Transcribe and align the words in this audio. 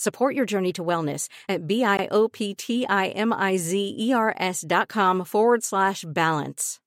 Support 0.00 0.34
your 0.34 0.46
journey 0.46 0.72
to 0.72 0.82
wellness 0.82 1.28
at 1.46 1.66
B-I-O-P-T-I-M-I-Z-E-R-S 1.66 4.64
dot 4.66 4.88
com 4.88 5.24
forward 5.26 5.62
slash 5.62 6.06
balance. 6.08 6.80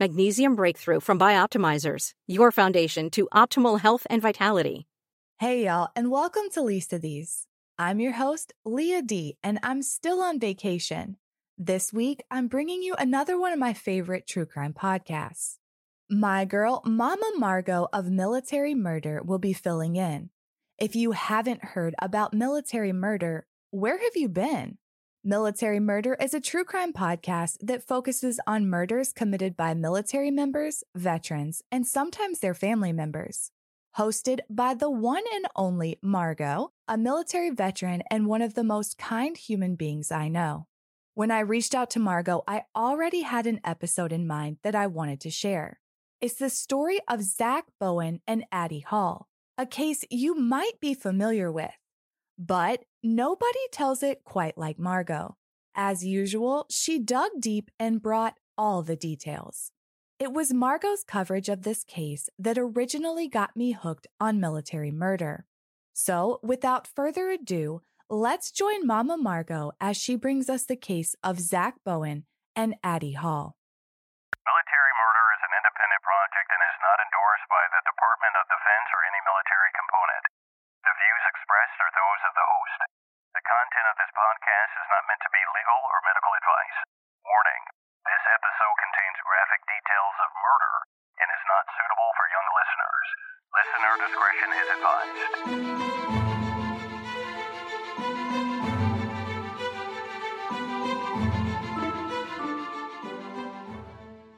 Magnesium 0.00 0.56
Breakthrough 0.56 0.98
from 0.98 1.16
Bioptimizers, 1.16 2.10
your 2.26 2.50
foundation 2.50 3.08
to 3.10 3.28
optimal 3.32 3.78
health 3.78 4.04
and 4.10 4.20
vitality. 4.20 4.88
Hey, 5.38 5.66
y'all, 5.66 5.90
and 5.94 6.10
welcome 6.10 6.50
to 6.54 6.62
Least 6.62 6.92
of 6.92 7.02
These. 7.02 7.46
I'm 7.78 8.00
your 8.00 8.14
host, 8.14 8.52
Leah 8.64 9.02
D, 9.02 9.36
and 9.44 9.60
I'm 9.62 9.80
still 9.80 10.20
on 10.20 10.40
vacation. 10.40 11.18
This 11.56 11.92
week, 11.92 12.20
I'm 12.32 12.48
bringing 12.48 12.82
you 12.82 12.96
another 12.98 13.38
one 13.38 13.52
of 13.52 13.60
my 13.60 13.74
favorite 13.74 14.26
true 14.26 14.44
crime 14.44 14.74
podcasts. 14.74 15.58
My 16.10 16.44
girl, 16.44 16.82
Mama 16.84 17.30
Margot 17.38 17.86
of 17.92 18.10
Military 18.10 18.74
Murder, 18.74 19.22
will 19.22 19.38
be 19.38 19.52
filling 19.52 19.94
in. 19.94 20.30
If 20.78 20.94
you 20.94 21.12
haven't 21.12 21.64
heard 21.64 21.94
about 21.98 22.34
military 22.34 22.92
murder, 22.92 23.46
where 23.70 23.98
have 23.98 24.14
you 24.14 24.28
been? 24.28 24.76
Military 25.24 25.80
Murder 25.80 26.18
is 26.20 26.34
a 26.34 26.40
true 26.40 26.64
crime 26.64 26.92
podcast 26.92 27.56
that 27.62 27.82
focuses 27.82 28.38
on 28.46 28.68
murders 28.68 29.14
committed 29.14 29.56
by 29.56 29.72
military 29.72 30.30
members, 30.30 30.84
veterans, 30.94 31.62
and 31.72 31.86
sometimes 31.86 32.40
their 32.40 32.52
family 32.52 32.92
members. 32.92 33.52
Hosted 33.96 34.40
by 34.50 34.74
the 34.74 34.90
one 34.90 35.24
and 35.34 35.46
only 35.56 35.98
Margot, 36.02 36.72
a 36.86 36.98
military 36.98 37.48
veteran 37.48 38.02
and 38.10 38.26
one 38.26 38.42
of 38.42 38.52
the 38.52 38.62
most 38.62 38.98
kind 38.98 39.34
human 39.38 39.76
beings 39.76 40.12
I 40.12 40.28
know. 40.28 40.66
When 41.14 41.30
I 41.30 41.40
reached 41.40 41.74
out 41.74 41.88
to 41.92 41.98
Margot, 41.98 42.44
I 42.46 42.64
already 42.76 43.22
had 43.22 43.46
an 43.46 43.62
episode 43.64 44.12
in 44.12 44.26
mind 44.26 44.58
that 44.62 44.74
I 44.74 44.88
wanted 44.88 45.22
to 45.22 45.30
share. 45.30 45.80
It's 46.20 46.34
the 46.34 46.50
story 46.50 47.00
of 47.08 47.22
Zach 47.22 47.64
Bowen 47.80 48.20
and 48.26 48.44
Addie 48.52 48.80
Hall, 48.80 49.26
a 49.58 49.66
case 49.66 50.04
you 50.10 50.34
might 50.34 50.78
be 50.80 50.94
familiar 50.94 51.50
with. 51.50 51.76
But 52.38 52.84
nobody 53.02 53.58
tells 53.72 54.02
it 54.02 54.24
quite 54.24 54.58
like 54.58 54.78
Margot. 54.78 55.36
As 55.74 56.04
usual, 56.04 56.66
she 56.70 56.98
dug 56.98 57.30
deep 57.40 57.70
and 57.78 58.02
brought 58.02 58.34
all 58.56 58.82
the 58.82 58.96
details. 58.96 59.70
It 60.18 60.32
was 60.32 60.52
Margot's 60.52 61.04
coverage 61.04 61.48
of 61.48 61.62
this 61.62 61.84
case 61.84 62.28
that 62.38 62.56
originally 62.56 63.28
got 63.28 63.56
me 63.56 63.72
hooked 63.72 64.06
on 64.18 64.40
military 64.40 64.90
murder. 64.90 65.44
So, 65.92 66.40
without 66.42 66.88
further 66.88 67.28
ado, 67.28 67.82
let's 68.08 68.50
join 68.50 68.86
Mama 68.86 69.16
Margot 69.16 69.72
as 69.80 69.96
she 69.96 70.16
brings 70.16 70.48
us 70.48 70.64
the 70.64 70.76
case 70.76 71.16
of 71.22 71.40
Zach 71.40 71.76
Bowen 71.84 72.24
and 72.56 72.76
Addie 72.80 73.20
Hall. 73.20 73.56
Military 74.40 74.94
murder 74.96 75.26
is 75.36 75.42
an 75.44 75.52
independent 75.60 76.00
project 76.00 76.48
and 76.48 76.62
is 76.64 76.78
not 76.80 76.96
endorsed 76.96 77.48
by 77.52 77.64
the 77.76 77.82
Department 77.84 78.34
of 78.40 78.44
Defense 78.48 78.88
or 78.96 79.00
any 79.04 79.20
military 79.20 79.72
component. 79.76 80.24
The 80.80 80.96
views 80.96 81.24
expressed 81.28 81.76
are 81.82 81.92
those 81.92 82.22
of 82.24 82.32
the 82.32 82.46
host. 82.46 82.78
The 83.35 83.35
content 83.46 83.86
of 83.86 83.94
this 83.94 84.10
podcast 84.10 84.74
is 84.74 84.88
not 84.90 85.06
meant 85.06 85.22
to 85.22 85.30
be 85.30 85.38
legal 85.38 85.78
or 85.86 86.02
medical 86.02 86.34
advice. 86.34 86.78
Warning 87.22 87.62
this 88.02 88.24
episode 88.26 88.76
contains 88.82 89.18
graphic 89.22 89.62
details 89.70 90.16
of 90.18 90.34
murder 90.34 90.74
and 91.22 91.30
is 91.30 91.44
not 91.46 91.62
suitable 91.78 92.10
for 92.18 92.26
young 92.26 92.48
listeners. 92.58 93.06
Listener 93.54 93.94
discretion 94.02 94.50
is 94.50 94.66
advised. 94.74 96.26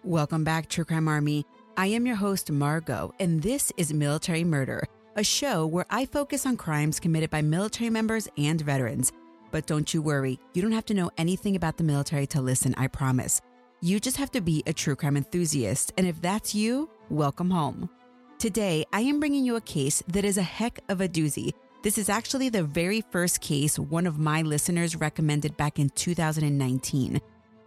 Welcome 0.05 0.45
back, 0.45 0.69
True 0.69 0.85
Crime 0.85 1.09
Army. 1.09 1.45
I 1.77 1.87
am 1.89 2.05
your 2.05 2.17
host, 2.17 2.51
Margot, 2.51 3.15
and 3.21 3.43
this 3.43 3.73
is 3.77 3.93
Military 3.93 4.45
Murder, 4.45 4.85
a 5.19 5.25
show 5.25 5.67
where 5.67 5.85
I 5.91 6.07
focus 6.07 6.47
on 6.47 6.57
crimes 6.57 7.01
committed 7.01 7.29
by 7.29 7.43
military 7.43 7.91
members 7.91 8.29
and 8.39 8.61
veterans. 8.61 9.11
But 9.51 9.67
don't 9.67 9.93
you 9.93 10.01
worry, 10.01 10.39
you 10.55 10.63
don't 10.63 10.71
have 10.71 10.87
to 10.87 10.95
know 10.95 11.11
anything 11.19 11.57
about 11.57 11.77
the 11.77 11.83
military 11.83 12.25
to 12.29 12.41
listen, 12.41 12.73
I 12.79 12.87
promise. 12.87 13.41
You 13.81 13.99
just 13.99 14.17
have 14.19 14.31
to 14.31 14.41
be 14.41 14.63
a 14.65 14.73
true 14.73 14.95
crime 14.95 15.17
enthusiast, 15.17 15.93
and 15.99 16.07
if 16.07 16.23
that's 16.23 16.55
you, 16.55 16.89
welcome 17.11 17.51
home. 17.51 17.91
Today, 18.39 18.85
I 18.93 19.01
am 19.01 19.19
bringing 19.19 19.45
you 19.45 19.57
a 19.57 19.61
case 19.61 20.05
that 20.07 20.25
is 20.25 20.39
a 20.39 20.43
heck 20.43 20.79
of 20.89 21.01
a 21.01 21.09
doozy. 21.09 21.53
This 21.83 21.99
is 21.99 22.09
actually 22.09 22.49
the 22.49 22.63
very 22.63 23.01
first 23.11 23.41
case 23.41 23.77
one 23.77 24.07
of 24.07 24.21
my 24.21 24.43
listeners 24.43 24.95
recommended 24.95 25.57
back 25.57 25.81
in 25.81 25.91
2019. 25.91 27.21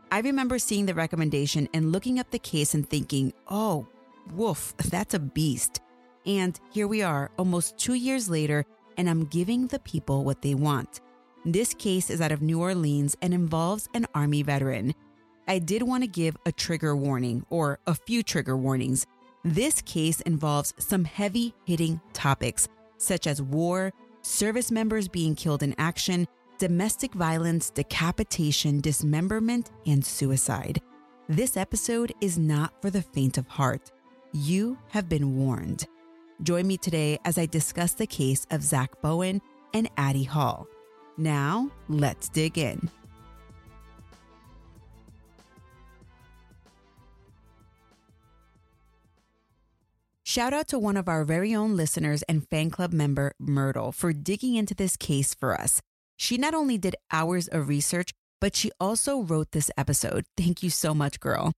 I 0.10 0.20
remember 0.22 0.58
seeing 0.58 0.86
the 0.86 0.94
recommendation 0.94 1.68
and 1.74 1.92
looking 1.92 2.18
up 2.18 2.32
the 2.32 2.40
case 2.40 2.74
and 2.74 2.90
thinking, 2.90 3.34
oh, 3.50 3.88
woof, 4.34 4.74
that's 4.78 5.14
a 5.14 5.20
beast. 5.20 5.82
And 6.26 6.60
here 6.72 6.88
we 6.88 7.02
are, 7.02 7.32
almost 7.38 7.78
two 7.78 7.96
years 7.96 8.30
later, 8.30 8.66
and 8.98 9.10
I'm 9.10 9.26
giving 9.26 9.68
the 9.68 9.80
people 9.80 10.24
what 10.24 10.42
they 10.42 10.54
want. 10.54 11.02
This 11.46 11.74
case 11.74 12.10
is 12.10 12.22
out 12.22 12.32
of 12.32 12.42
New 12.42 12.62
Orleans 12.62 13.18
and 13.22 13.34
involves 13.34 13.90
an 13.96 14.06
Army 14.14 14.44
veteran. 14.44 14.94
I 15.48 15.58
did 15.58 15.82
want 15.82 16.04
to 16.04 16.08
give 16.08 16.38
a 16.46 16.52
trigger 16.52 16.96
warning, 16.96 17.46
or 17.50 17.80
a 17.88 17.96
few 17.96 18.22
trigger 18.22 18.56
warnings. 18.56 19.08
This 19.44 19.82
case 19.82 20.22
involves 20.22 20.74
some 20.78 21.04
heavy 21.04 21.56
hitting 21.66 22.00
topics, 22.14 22.68
such 22.98 23.26
as 23.26 23.42
war, 23.42 23.92
service 24.22 24.70
members 24.70 25.08
being 25.08 25.34
killed 25.34 25.64
in 25.64 25.74
action, 25.80 26.28
domestic 26.60 27.16
violence, 27.16 27.72
decapitation, 27.72 28.80
dismemberment, 28.80 29.72
and 29.88 30.06
suicide. 30.06 30.80
This 31.28 31.58
episode 31.58 32.14
is 32.22 32.38
not 32.38 32.80
for 32.84 32.92
the 32.92 33.02
faint 33.02 33.40
of 33.40 33.48
heart. 33.48 33.92
You 34.32 34.78
have 34.90 35.10
been 35.10 35.38
warned. 35.38 35.88
Join 36.44 36.66
me 36.66 36.78
today 36.78 37.20
as 37.24 37.38
I 37.38 37.46
discuss 37.46 37.94
the 37.94 38.08
case 38.08 38.48
of 38.50 38.64
Zach 38.64 39.02
Bowen 39.02 39.42
and 39.74 39.90
Addie 39.98 40.24
Hall. 40.24 40.68
Now, 41.18 41.70
let's 41.88 42.30
dig 42.30 42.58
in. 42.58 42.90
Shout 50.24 50.54
out 50.54 50.70
to 50.70 50.80
one 50.80 50.96
of 50.96 51.10
our 51.10 51.26
very 51.26 51.54
own 51.54 51.76
listeners 51.76 52.24
and 52.24 52.48
fan 52.48 52.70
club 52.70 52.94
member, 52.94 53.34
Myrtle, 53.38 53.92
for 53.92 54.14
digging 54.14 54.56
into 54.56 54.74
this 54.74 54.96
case 54.96 55.34
for 55.34 55.54
us. 55.54 55.82
She 56.16 56.38
not 56.38 56.54
only 56.54 56.78
did 56.78 56.96
hours 57.12 57.50
of 57.50 57.68
research, 57.68 58.12
but 58.40 58.56
she 58.56 58.72
also 58.80 59.20
wrote 59.20 59.52
this 59.52 59.70
episode. 59.78 60.24
Thank 60.38 60.64
you 60.64 60.70
so 60.70 60.94
much, 60.94 61.20
girl. 61.20 61.52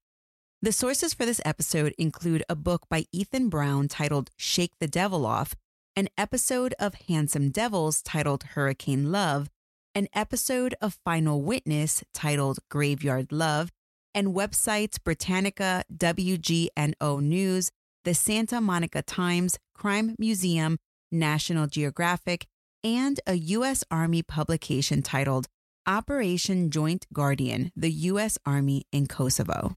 The 0.64 0.72
sources 0.72 1.12
for 1.12 1.26
this 1.26 1.42
episode 1.44 1.94
include 1.98 2.42
a 2.48 2.56
book 2.56 2.86
by 2.88 3.04
Ethan 3.12 3.50
Brown 3.50 3.86
titled 3.86 4.30
Shake 4.38 4.72
the 4.80 4.88
Devil 4.88 5.26
Off, 5.26 5.54
an 5.94 6.08
episode 6.16 6.74
of 6.78 6.94
Handsome 7.06 7.50
Devils 7.50 8.00
titled 8.00 8.44
Hurricane 8.54 9.12
Love, 9.12 9.50
an 9.94 10.08
episode 10.14 10.74
of 10.80 10.98
Final 11.04 11.42
Witness 11.42 12.02
titled 12.14 12.60
Graveyard 12.70 13.30
Love, 13.30 13.72
and 14.14 14.28
websites 14.28 14.96
Britannica, 15.04 15.84
WGNO 15.94 17.20
News, 17.20 17.70
the 18.06 18.14
Santa 18.14 18.58
Monica 18.58 19.02
Times, 19.02 19.58
Crime 19.74 20.16
Museum, 20.18 20.78
National 21.12 21.66
Geographic, 21.66 22.46
and 22.82 23.20
a 23.26 23.34
U.S. 23.34 23.84
Army 23.90 24.22
publication 24.22 25.02
titled 25.02 25.46
Operation 25.86 26.70
Joint 26.70 27.06
Guardian 27.12 27.70
The 27.76 27.90
U.S. 27.90 28.38
Army 28.46 28.84
in 28.92 29.06
Kosovo. 29.06 29.76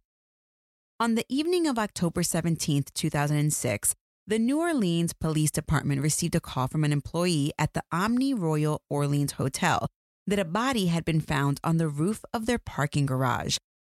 On 1.00 1.14
the 1.14 1.26
evening 1.30 1.68
of 1.68 1.78
October 1.78 2.24
17, 2.24 2.86
2006, 2.92 3.94
the 4.26 4.40
New 4.40 4.60
Orleans 4.60 5.14
Police 5.14 5.52
Department 5.52 6.02
received 6.02 6.34
a 6.34 6.40
call 6.40 6.68
from 6.68 6.84
an 6.84 6.92
employee 6.92 7.54
at 7.60 7.76
the 7.76 7.84
Omni 7.92 8.34
Royal 8.34 8.82
Orleans 8.90 9.34
Hotel 9.34 9.86
that 10.26 10.40
a 10.40 10.44
body 10.44 10.88
had 10.88 11.06
been 11.06 11.22
found 11.22 11.60
on 11.64 11.78
the 11.78 11.88
roof 11.88 12.26
of 12.34 12.48
their 12.48 12.58
parking 12.58 13.06
garage. 13.06 13.58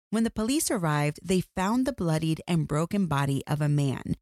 When 0.10 0.24
the 0.24 0.32
police 0.32 0.72
arrived, 0.72 1.20
they 1.24 1.42
found 1.42 1.86
the 1.86 1.94
bloodied 1.94 2.42
and 2.48 2.68
broken 2.68 3.06
body 3.06 3.44
of 3.46 3.62
a 3.62 3.70
man. 3.70 4.16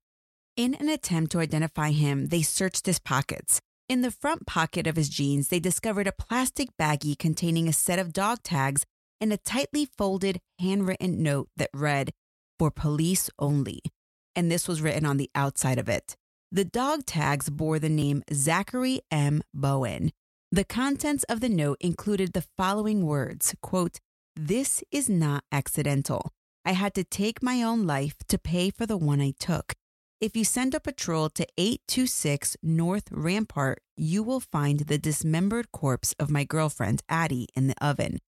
In 0.57 0.74
an 0.75 0.89
attempt 0.89 1.31
to 1.31 1.39
identify 1.39 1.92
him, 1.92 2.28
they 2.28 2.42
searched 2.42 2.88
his 2.88 3.00
pockets. 3.00 3.62
In 3.88 4.01
the 4.01 4.12
front 4.12 4.45
pocket 4.45 4.86
of 4.86 4.98
his 4.98 5.07
jeans, 5.07 5.48
they 5.48 5.62
discovered 5.62 6.07
a 6.07 6.12
plastic 6.12 6.75
baggie 6.78 7.18
containing 7.18 7.69
a 7.69 7.74
set 7.74 8.00
of 8.00 8.12
dog 8.12 8.44
tags 8.44 8.83
and 9.21 9.31
a 9.31 9.38
tightly 9.38 9.86
folded 9.86 10.42
handwritten 10.60 11.24
note 11.24 11.48
that 11.56 11.69
read, 11.74 12.12
For 12.57 12.72
police 12.72 13.30
only. 13.40 13.81
And 14.36 14.52
this 14.52 14.68
was 14.68 14.81
written 14.81 15.06
on 15.06 15.18
the 15.18 15.30
outside 15.36 15.78
of 15.78 15.90
it. 15.90 16.16
The 16.52 16.66
dog 16.66 17.06
tags 17.06 17.50
bore 17.50 17.80
the 17.80 17.90
name 17.90 18.24
Zachary 18.34 19.02
M. 19.12 19.42
Bowen. 19.54 20.12
The 20.52 20.63
contents 20.63 21.24
of 21.25 21.42
the 21.42 21.50
note 21.50 21.78
included 21.81 22.34
the 22.34 22.46
following 22.56 23.06
words 23.06 23.56
quote, 23.62 24.00
This 24.36 24.84
is 24.92 25.10
not 25.10 25.44
accidental. 25.52 26.31
I 26.63 26.72
had 26.72 26.94
to 26.96 27.04
take 27.04 27.44
my 27.44 27.62
own 27.62 27.86
life 27.86 28.16
to 28.30 28.38
pay 28.38 28.69
for 28.69 28.86
the 28.86 28.98
one 28.98 29.22
I 29.22 29.34
took. 29.40 29.74
If 30.22 30.36
you 30.36 30.46
send 30.46 30.74
a 30.74 30.80
patrol 30.80 31.30
to 31.31 31.46
826 31.57 32.56
North 32.63 33.10
Rampart, 33.12 33.81
you 33.98 34.24
will 34.24 34.40
find 34.40 34.80
the 34.80 34.98
dismembered 34.98 35.72
corpse 35.74 36.16
of 36.18 36.31
my 36.31 36.46
girlfriend, 36.46 37.04
Addie, 37.10 37.48
in 37.54 37.68
the 37.68 37.86
oven, 37.86 38.19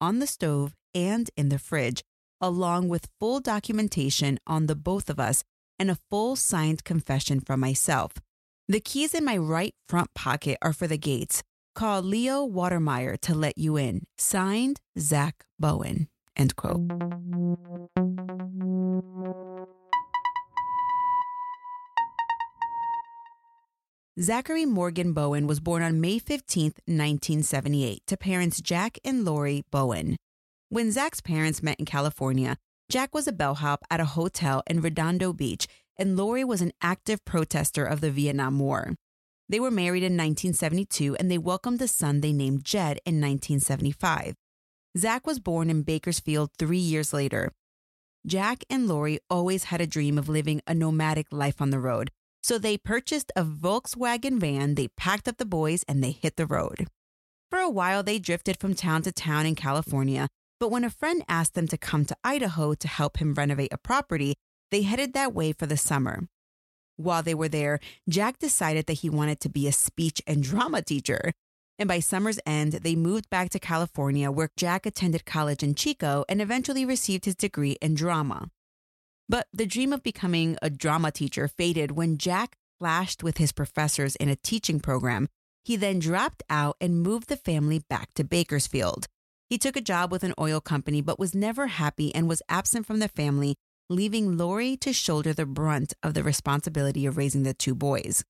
on 0.00 0.20
the 0.20 0.26
stove, 0.28 0.74
and 0.94 1.28
in 1.36 1.48
the 1.48 1.58
fridge, 1.58 2.04
along 2.46 2.88
with 2.88 3.08
full 3.18 3.40
documentation 3.40 4.38
on 4.46 4.66
the 4.66 4.74
both 4.76 5.08
of 5.08 5.18
us 5.18 5.42
and 5.78 5.90
a 5.90 5.98
full 6.10 6.36
signed 6.36 6.84
confession 6.84 7.40
from 7.40 7.60
myself. 7.60 8.12
The 8.68 8.80
keys 8.80 9.14
in 9.14 9.24
my 9.24 9.36
right 9.36 9.74
front 9.88 10.14
pocket 10.14 10.58
are 10.62 10.72
for 10.72 10.86
the 10.86 10.98
gates. 10.98 11.42
Call 11.74 12.02
Leo 12.02 12.46
Watermeier 12.46 13.18
to 13.22 13.34
let 13.34 13.58
you 13.58 13.76
in. 13.76 14.04
Signed, 14.16 14.80
Zach 14.98 15.44
Bowen. 15.58 16.08
End 16.36 16.56
quote. 16.56 16.80
Zachary 24.20 24.64
Morgan 24.64 25.12
Bowen 25.12 25.48
was 25.48 25.58
born 25.58 25.82
on 25.82 26.00
May 26.00 26.20
15, 26.20 26.66
1978, 26.86 28.06
to 28.06 28.16
parents 28.16 28.60
Jack 28.60 28.96
and 29.04 29.24
Lori 29.24 29.64
Bowen. 29.72 30.16
When 30.74 30.90
Zach's 30.90 31.20
parents 31.20 31.62
met 31.62 31.78
in 31.78 31.84
California, 31.84 32.56
Jack 32.90 33.14
was 33.14 33.28
a 33.28 33.32
bellhop 33.32 33.84
at 33.92 34.00
a 34.00 34.04
hotel 34.16 34.60
in 34.66 34.80
Redondo 34.80 35.32
Beach, 35.32 35.68
and 35.96 36.16
Lori 36.16 36.42
was 36.42 36.60
an 36.60 36.72
active 36.82 37.24
protester 37.24 37.84
of 37.84 38.00
the 38.00 38.10
Vietnam 38.10 38.58
War. 38.58 38.96
They 39.48 39.60
were 39.60 39.70
married 39.70 40.02
in 40.02 40.16
1972 40.16 41.14
and 41.14 41.30
they 41.30 41.38
welcomed 41.38 41.80
a 41.80 41.86
son 41.86 42.22
they 42.22 42.32
named 42.32 42.64
Jed 42.64 42.98
in 43.06 43.20
1975. 43.20 44.34
Zach 44.98 45.24
was 45.28 45.38
born 45.38 45.70
in 45.70 45.82
Bakersfield 45.82 46.50
three 46.58 46.76
years 46.76 47.12
later. 47.12 47.52
Jack 48.26 48.64
and 48.68 48.88
Lori 48.88 49.20
always 49.30 49.64
had 49.70 49.80
a 49.80 49.86
dream 49.86 50.18
of 50.18 50.28
living 50.28 50.60
a 50.66 50.74
nomadic 50.74 51.28
life 51.30 51.62
on 51.62 51.70
the 51.70 51.78
road, 51.78 52.10
so 52.42 52.58
they 52.58 52.76
purchased 52.76 53.30
a 53.36 53.44
Volkswagen 53.44 54.40
van, 54.40 54.74
they 54.74 54.88
packed 54.88 55.28
up 55.28 55.36
the 55.36 55.44
boys, 55.44 55.84
and 55.86 56.02
they 56.02 56.10
hit 56.10 56.34
the 56.34 56.46
road. 56.46 56.88
For 57.48 57.60
a 57.60 57.70
while, 57.70 58.02
they 58.02 58.18
drifted 58.18 58.58
from 58.58 58.74
town 58.74 59.02
to 59.02 59.12
town 59.12 59.46
in 59.46 59.54
California, 59.54 60.26
but 60.60 60.70
when 60.70 60.84
a 60.84 60.90
friend 60.90 61.22
asked 61.28 61.54
them 61.54 61.68
to 61.68 61.76
come 61.76 62.04
to 62.04 62.16
Idaho 62.24 62.74
to 62.74 62.88
help 62.88 63.18
him 63.18 63.34
renovate 63.34 63.72
a 63.72 63.78
property, 63.78 64.34
they 64.70 64.82
headed 64.82 65.12
that 65.12 65.34
way 65.34 65.52
for 65.52 65.66
the 65.66 65.76
summer. 65.76 66.28
While 66.96 67.22
they 67.22 67.34
were 67.34 67.48
there, 67.48 67.80
Jack 68.08 68.38
decided 68.38 68.86
that 68.86 69.00
he 69.00 69.10
wanted 69.10 69.40
to 69.40 69.48
be 69.48 69.66
a 69.66 69.72
speech 69.72 70.22
and 70.26 70.42
drama 70.42 70.82
teacher. 70.82 71.32
And 71.78 71.88
by 71.88 71.98
summer's 71.98 72.38
end, 72.46 72.72
they 72.72 72.94
moved 72.94 73.28
back 73.30 73.50
to 73.50 73.58
California, 73.58 74.30
where 74.30 74.50
Jack 74.56 74.86
attended 74.86 75.24
college 75.24 75.62
in 75.62 75.74
Chico 75.74 76.24
and 76.28 76.40
eventually 76.40 76.84
received 76.84 77.24
his 77.24 77.34
degree 77.34 77.76
in 77.82 77.94
drama. 77.94 78.50
But 79.28 79.48
the 79.52 79.66
dream 79.66 79.92
of 79.92 80.02
becoming 80.02 80.56
a 80.62 80.70
drama 80.70 81.10
teacher 81.10 81.48
faded 81.48 81.92
when 81.92 82.18
Jack 82.18 82.56
clashed 82.78 83.22
with 83.22 83.38
his 83.38 83.52
professors 83.52 84.14
in 84.16 84.28
a 84.28 84.36
teaching 84.36 84.78
program. 84.78 85.28
He 85.64 85.76
then 85.76 85.98
dropped 85.98 86.42
out 86.50 86.76
and 86.80 87.02
moved 87.02 87.28
the 87.28 87.36
family 87.36 87.78
back 87.78 88.12
to 88.14 88.24
Bakersfield. 88.24 89.06
He 89.48 89.58
took 89.58 89.76
a 89.76 89.80
job 89.80 90.10
with 90.10 90.24
an 90.24 90.34
oil 90.40 90.60
company 90.60 91.00
but 91.00 91.18
was 91.18 91.34
never 91.34 91.66
happy 91.66 92.14
and 92.14 92.28
was 92.28 92.42
absent 92.48 92.86
from 92.86 92.98
the 92.98 93.08
family 93.08 93.56
leaving 93.90 94.38
Lori 94.38 94.76
to 94.78 94.92
shoulder 94.92 95.32
the 95.32 95.46
brunt 95.46 95.92
of 96.02 96.14
the 96.14 96.22
responsibility 96.22 97.06
of 97.06 97.16
raising 97.16 97.42
the 97.42 97.54
two 97.54 97.74
boys. 97.74 98.24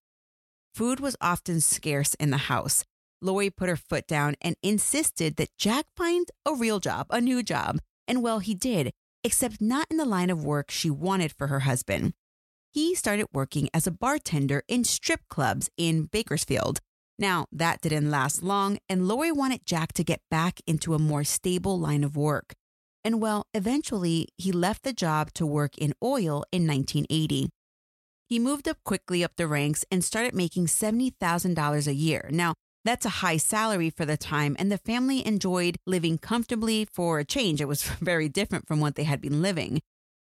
Food 0.74 0.98
was 0.98 1.16
often 1.20 1.60
scarce 1.60 2.14
in 2.14 2.30
the 2.30 2.36
house. 2.36 2.84
Lori 3.22 3.50
put 3.50 3.68
her 3.68 3.76
foot 3.76 4.06
down 4.06 4.34
and 4.40 4.56
insisted 4.62 5.36
that 5.36 5.56
Jack 5.56 5.86
find 5.96 6.28
a 6.44 6.54
real 6.54 6.80
job, 6.80 7.06
a 7.10 7.20
new 7.20 7.42
job. 7.42 7.78
And 8.08 8.22
well, 8.22 8.40
he 8.40 8.54
did, 8.54 8.90
except 9.22 9.60
not 9.60 9.86
in 9.90 9.96
the 9.96 10.04
line 10.04 10.30
of 10.30 10.44
work 10.44 10.70
she 10.70 10.90
wanted 10.90 11.32
for 11.32 11.46
her 11.46 11.60
husband. 11.60 12.12
He 12.72 12.94
started 12.96 13.28
working 13.32 13.68
as 13.72 13.86
a 13.86 13.92
bartender 13.92 14.64
in 14.66 14.82
strip 14.82 15.20
clubs 15.30 15.70
in 15.76 16.06
Bakersfield. 16.06 16.80
Now, 17.18 17.46
that 17.52 17.80
didn't 17.80 18.10
last 18.10 18.42
long, 18.42 18.78
and 18.88 19.06
Lori 19.06 19.30
wanted 19.30 19.64
Jack 19.64 19.92
to 19.94 20.04
get 20.04 20.20
back 20.30 20.60
into 20.66 20.94
a 20.94 20.98
more 20.98 21.22
stable 21.22 21.78
line 21.78 22.02
of 22.02 22.16
work. 22.16 22.54
And 23.04 23.20
well, 23.20 23.46
eventually 23.54 24.28
he 24.36 24.50
left 24.50 24.82
the 24.82 24.92
job 24.92 25.32
to 25.34 25.46
work 25.46 25.78
in 25.78 25.94
oil 26.02 26.44
in 26.50 26.66
1980. 26.66 27.50
He 28.28 28.38
moved 28.38 28.66
up 28.66 28.78
quickly 28.84 29.22
up 29.22 29.32
the 29.36 29.46
ranks 29.46 29.84
and 29.90 30.02
started 30.02 30.34
making 30.34 30.66
$70,000 30.66 31.86
a 31.86 31.94
year. 31.94 32.28
Now, 32.32 32.54
that's 32.84 33.06
a 33.06 33.20
high 33.20 33.36
salary 33.36 33.90
for 33.90 34.04
the 34.04 34.16
time, 34.16 34.56
and 34.58 34.72
the 34.72 34.78
family 34.78 35.24
enjoyed 35.26 35.76
living 35.86 36.18
comfortably 36.18 36.86
for 36.92 37.18
a 37.18 37.24
change. 37.24 37.60
It 37.60 37.68
was 37.68 37.82
very 38.00 38.28
different 38.28 38.66
from 38.66 38.80
what 38.80 38.96
they 38.96 39.04
had 39.04 39.20
been 39.20 39.40
living. 39.40 39.80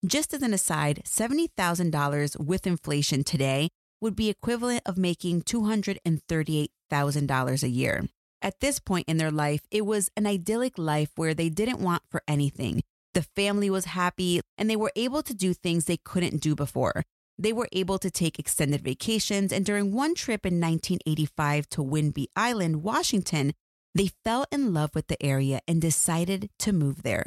Just 0.06 0.34
as 0.34 0.42
an 0.42 0.54
aside, 0.54 1.04
$70,000 1.06 2.39
with 2.39 2.66
inflation 2.66 3.24
today 3.24 3.69
would 4.01 4.15
be 4.15 4.30
equivalent 4.30 4.81
of 4.86 4.98
making 4.98 5.44
$238,000 5.44 7.63
a 7.63 7.69
year. 7.69 8.06
At 8.42 8.59
this 8.59 8.80
point 8.80 9.07
in 9.07 9.18
their 9.18 9.31
life, 9.31 9.62
it 9.69 9.86
was 9.86 10.09
an 10.18 10.25
idyllic 10.25 10.77
life 10.77 11.12
where 11.15 11.36
they 11.36 11.50
didn't 11.50 11.80
want 11.80 12.01
for 12.09 12.24
anything. 12.27 12.81
The 13.13 13.21
family 13.21 13.69
was 13.69 13.86
happy 13.86 14.42
and 14.57 14.69
they 14.69 14.75
were 14.75 14.92
able 14.95 15.21
to 15.24 15.33
do 15.33 15.53
things 15.53 15.86
they 15.86 15.98
couldn't 15.98 16.42
do 16.42 16.56
before. 16.56 17.03
They 17.38 17.53
were 17.53 17.69
able 17.71 17.98
to 18.00 18.12
take 18.12 18.38
extended 18.38 18.81
vacations, 18.81 19.51
and 19.51 19.65
during 19.65 19.94
one 19.94 20.13
trip 20.13 20.45
in 20.45 20.59
1985 20.59 21.69
to 21.69 21.83
Whidbey 21.83 22.27
Island, 22.36 22.83
Washington, 22.83 23.53
they 23.95 24.12
fell 24.24 24.45
in 24.51 24.74
love 24.74 24.92
with 24.94 25.07
the 25.07 25.21
area 25.24 25.62
and 25.68 25.81
decided 25.81 26.50
to 26.59 26.71
move 26.71 27.03
there. 27.03 27.25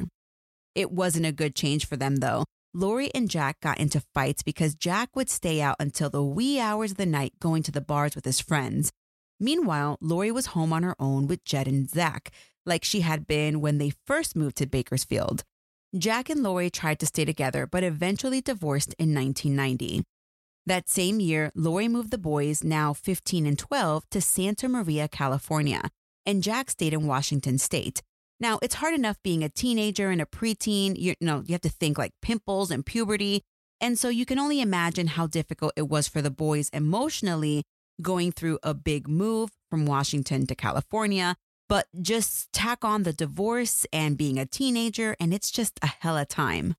It 0.73 0.91
wasn't 0.91 1.25
a 1.25 1.31
good 1.31 1.53
change 1.53 1.85
for 1.85 1.97
them, 1.97 2.17
though. 2.17 2.45
Lori 2.77 3.09
and 3.15 3.29
Jack 3.29 3.61
got 3.61 3.79
into 3.79 4.03
fights 4.13 4.43
because 4.43 4.75
Jack 4.75 5.15
would 5.15 5.29
stay 5.29 5.61
out 5.61 5.77
until 5.79 6.09
the 6.09 6.21
wee 6.21 6.59
hours 6.59 6.91
of 6.91 6.97
the 6.97 7.05
night 7.05 7.31
going 7.39 7.63
to 7.63 7.71
the 7.71 7.79
bars 7.79 8.15
with 8.15 8.25
his 8.25 8.41
friends. 8.41 8.91
Meanwhile, 9.39 9.97
Lori 10.01 10.29
was 10.29 10.47
home 10.47 10.73
on 10.73 10.83
her 10.83 10.95
own 10.99 11.25
with 11.25 11.45
Jed 11.45 11.69
and 11.69 11.89
Zach, 11.89 12.31
like 12.65 12.83
she 12.83 12.99
had 12.99 13.27
been 13.27 13.61
when 13.61 13.77
they 13.77 13.93
first 14.05 14.35
moved 14.35 14.57
to 14.57 14.65
Bakersfield. 14.65 15.45
Jack 15.97 16.29
and 16.29 16.43
Lori 16.43 16.69
tried 16.69 16.99
to 16.99 17.05
stay 17.05 17.23
together, 17.23 17.65
but 17.65 17.81
eventually 17.81 18.41
divorced 18.41 18.93
in 18.99 19.15
1990. 19.15 20.03
That 20.65 20.89
same 20.89 21.21
year, 21.21 21.53
Lori 21.55 21.87
moved 21.87 22.11
the 22.11 22.17
boys, 22.17 22.61
now 22.61 22.91
15 22.91 23.45
and 23.45 23.57
12, 23.57 24.03
to 24.09 24.19
Santa 24.19 24.67
Maria, 24.67 25.07
California, 25.07 25.91
and 26.25 26.43
Jack 26.43 26.69
stayed 26.71 26.93
in 26.93 27.07
Washington 27.07 27.57
state. 27.57 28.01
Now, 28.39 28.59
it's 28.61 28.75
hard 28.75 28.93
enough 28.93 29.17
being 29.23 29.43
a 29.43 29.49
teenager 29.49 30.09
and 30.09 30.21
a 30.21 30.25
preteen. 30.25 30.97
You, 30.97 31.15
you 31.19 31.27
know, 31.27 31.43
you 31.45 31.53
have 31.53 31.61
to 31.61 31.69
think 31.69 31.97
like 31.97 32.11
pimples 32.21 32.71
and 32.71 32.85
puberty. 32.85 33.43
And 33.81 33.97
so 33.97 34.09
you 34.09 34.25
can 34.25 34.39
only 34.39 34.61
imagine 34.61 35.07
how 35.07 35.27
difficult 35.27 35.73
it 35.75 35.89
was 35.89 36.07
for 36.07 36.21
the 36.21 36.31
boys 36.31 36.69
emotionally 36.69 37.63
going 38.01 38.31
through 38.31 38.59
a 38.63 38.73
big 38.73 39.07
move 39.07 39.51
from 39.69 39.85
Washington 39.85 40.45
to 40.47 40.55
California, 40.55 41.35
but 41.67 41.87
just 42.01 42.51
tack 42.51 42.83
on 42.83 43.03
the 43.03 43.13
divorce 43.13 43.85
and 43.91 44.17
being 44.17 44.37
a 44.37 44.45
teenager, 44.45 45.15
and 45.19 45.33
it's 45.33 45.51
just 45.51 45.79
a 45.81 45.87
hella 45.87 46.25
time. 46.25 46.75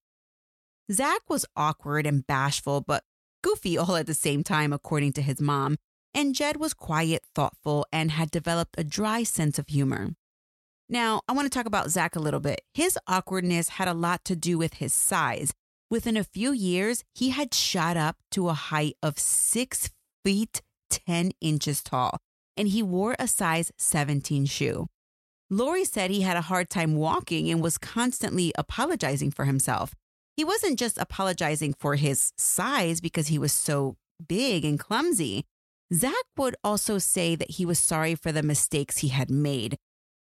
Zach 0.93 1.23
was 1.29 1.47
awkward 1.57 2.07
and 2.07 2.27
bashful, 2.27 2.81
but 2.81 3.03
goofy 3.43 3.77
all 3.77 3.97
at 3.97 4.07
the 4.07 4.15
same 4.15 4.45
time, 4.45 4.73
according 4.73 5.13
to 5.15 5.23
his 5.23 5.41
mom, 5.41 5.77
and 6.15 6.35
Jed 6.35 6.57
was 6.57 6.75
quiet, 6.75 7.23
thoughtful, 7.35 7.87
and 7.93 8.11
had 8.13 8.31
developed 8.31 8.77
a 8.79 8.85
dry 8.85 9.23
sense 9.23 9.59
of 9.59 9.69
humor. 9.69 10.15
Now, 10.89 11.21
I 11.29 11.33
want 11.33 11.51
to 11.51 11.57
talk 11.57 11.67
about 11.67 11.91
Zach 11.91 12.15
a 12.15 12.21
little 12.21 12.41
bit. 12.41 12.63
His 12.73 12.99
awkwardness 13.09 13.71
had 13.71 13.89
a 13.89 13.95
lot 13.95 14.25
to 14.25 14.37
do 14.37 14.57
with 14.57 14.75
his 14.75 14.95
size. 14.95 15.53
Within 15.91 16.17
a 16.17 16.25
few 16.25 16.53
years, 16.53 17.03
he 17.15 17.31
had 17.31 17.55
shot 17.55 17.97
up 17.97 18.17
to 18.33 18.49
a 18.49 18.55
height 18.55 18.95
of 19.03 19.19
six 19.19 19.91
feet 20.25 20.63
10 20.91 21.33
inches 21.41 21.83
tall, 21.83 22.19
and 22.57 22.69
he 22.69 22.83
wore 22.83 23.17
a 23.19 23.27
size 23.27 23.73
17 23.79 24.47
shoe. 24.47 24.87
Lori 25.51 25.85
said 25.85 26.11
he 26.11 26.23
had 26.23 26.37
a 26.37 26.43
hard 26.43 26.71
time 26.71 26.97
walking 26.97 27.51
and 27.51 27.63
was 27.63 27.79
constantly 27.79 28.53
apologizing 28.59 29.31
for 29.31 29.45
himself. 29.45 29.95
He 30.37 30.45
wasn't 30.45 30.79
just 30.79 30.99
apologizing 30.99 31.75
for 31.75 31.95
his 31.97 32.33
size 32.37 33.01
because 33.01 33.29
he 33.29 33.39
was 33.39 33.53
so 33.53 33.97
big 34.29 34.65
and 34.65 34.79
clumsy. 34.79 35.45
Zach 35.95 36.15
would 36.37 36.57
also 36.65 36.99
say 36.99 37.37
that 37.37 37.53
he 37.53 37.65
was 37.65 37.79
sorry 37.79 38.15
for 38.17 38.33
the 38.33 38.43
mistakes 38.43 38.99
he 38.99 39.09
had 39.09 39.31
made, 39.31 39.77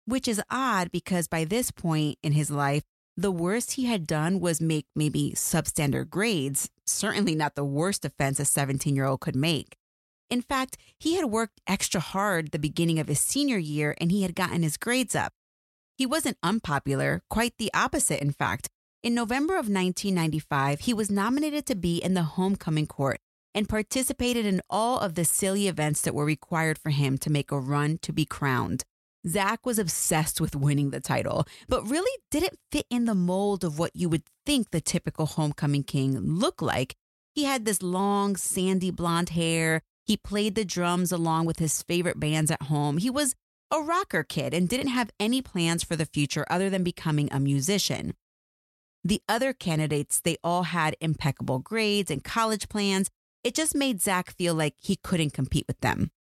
which 0.10 0.28
is 0.28 0.42
odd 0.50 0.92
because 0.92 1.28
by 1.28 1.46
this 1.46 1.72
point 1.72 2.18
in 2.24 2.34
his 2.34 2.50
life, 2.52 2.84
The 3.20 3.32
worst 3.32 3.74
he 3.74 3.84
had 3.84 4.08
done 4.08 4.40
was 4.40 4.62
make 4.62 4.86
maybe 4.96 5.34
substandard 5.36 6.10
grades, 6.10 6.70
certainly 6.86 7.36
not 7.36 7.56
the 7.56 7.66
worst 7.66 8.06
offense 8.06 8.40
a 8.40 8.46
17 8.46 8.96
year 8.96 9.04
old 9.04 9.20
could 9.20 9.36
make. 9.36 9.76
In 10.30 10.42
fact, 10.42 10.78
he 10.98 11.16
had 11.18 11.26
worked 11.26 11.60
extra 11.68 12.00
hard 12.00 12.52
the 12.52 12.60
beginning 12.60 12.98
of 12.98 13.10
his 13.10 13.20
senior 13.20 13.58
year 13.58 13.94
and 14.00 14.10
he 14.10 14.22
had 14.22 14.36
gotten 14.36 14.64
his 14.64 14.78
grades 14.78 15.16
up. 15.16 15.34
He 15.98 16.06
wasn't 16.06 16.38
unpopular, 16.42 17.22
quite 17.30 17.56
the 17.58 17.70
opposite, 17.74 18.22
in 18.22 18.32
fact. 18.32 18.70
In 19.04 19.14
November 19.14 19.56
of 19.56 19.68
1995, 19.68 20.80
he 20.82 20.94
was 20.94 21.12
nominated 21.12 21.66
to 21.66 21.76
be 21.76 21.98
in 21.98 22.14
the 22.14 22.24
homecoming 22.24 22.88
court 22.88 23.20
and 23.54 23.68
participated 23.68 24.46
in 24.46 24.62
all 24.70 24.98
of 25.00 25.16
the 25.16 25.26
silly 25.26 25.68
events 25.68 26.00
that 26.04 26.16
were 26.16 26.24
required 26.24 26.78
for 26.78 26.92
him 26.92 27.18
to 27.18 27.30
make 27.30 27.52
a 27.52 27.60
run 27.60 27.98
to 27.98 28.14
be 28.14 28.24
crowned. 28.24 28.86
Zach 29.28 29.66
was 29.66 29.80
obsessed 29.80 30.40
with 30.40 30.56
winning 30.56 30.92
the 30.92 31.00
title, 31.00 31.46
but 31.68 31.90
really 31.90 32.12
didn't 32.32 32.58
fit 32.72 32.86
in 32.90 33.06
the 33.06 33.16
mold 33.16 33.64
of 33.64 33.78
what 33.78 33.96
you 33.96 34.08
would 34.10 34.24
think 34.46 34.72
the 34.72 34.82
typical 34.82 35.26
homecoming 35.26 35.84
king 35.84 36.18
looked 36.18 36.62
like. 36.62 36.96
He 37.34 37.44
had 37.44 37.66
this 37.66 37.82
long, 37.82 38.36
sandy 38.36 38.92
blonde 38.92 39.30
hair. 39.30 39.82
He 40.06 40.18
played 40.18 40.56
the 40.56 40.66
drums 40.66 41.12
along 41.12 41.46
with 41.46 41.60
his 41.60 41.84
favorite 41.84 42.20
bands 42.20 42.50
at 42.50 42.64
home. 42.64 42.98
He 42.98 43.10
was 43.10 43.36
a 43.72 43.82
rocker 43.82 44.24
kid 44.24 44.54
and 44.54 44.68
didn't 44.68 44.88
have 44.88 45.12
any 45.20 45.42
plans 45.42 45.84
for 45.84 45.96
the 45.96 46.06
future 46.06 46.46
other 46.50 46.70
than 46.70 46.84
becoming 46.84 47.30
a 47.32 47.40
musician. 47.40 48.16
The 49.04 49.22
other 49.30 49.54
candidates, 49.54 50.20
they 50.20 50.38
all 50.44 50.64
had 50.64 50.96
impeccable 51.00 51.60
grades 51.60 52.10
and 52.10 52.24
college 52.24 52.68
plans. 52.68 53.10
It 53.44 53.54
just 53.54 53.76
made 53.76 54.02
Zach 54.02 54.32
feel 54.32 54.54
like 54.56 54.76
he 54.80 54.98
couldn't 54.98 55.34
compete 55.34 55.66
with 55.68 55.80
them. 55.82 56.12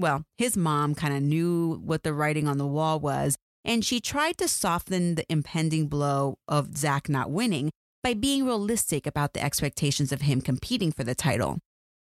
Well, 0.00 0.24
his 0.38 0.56
mom 0.56 0.94
kind 0.94 1.14
of 1.14 1.22
knew 1.22 1.78
what 1.84 2.04
the 2.04 2.14
writing 2.14 2.48
on 2.48 2.56
the 2.56 2.66
wall 2.66 2.98
was, 2.98 3.36
and 3.66 3.84
she 3.84 4.00
tried 4.00 4.38
to 4.38 4.48
soften 4.48 5.14
the 5.14 5.30
impending 5.30 5.88
blow 5.88 6.38
of 6.48 6.74
Zach 6.74 7.10
not 7.10 7.30
winning 7.30 7.70
by 8.02 8.14
being 8.14 8.46
realistic 8.46 9.06
about 9.06 9.34
the 9.34 9.42
expectations 9.42 10.10
of 10.10 10.22
him 10.22 10.40
competing 10.40 10.90
for 10.90 11.04
the 11.04 11.14
title. 11.14 11.58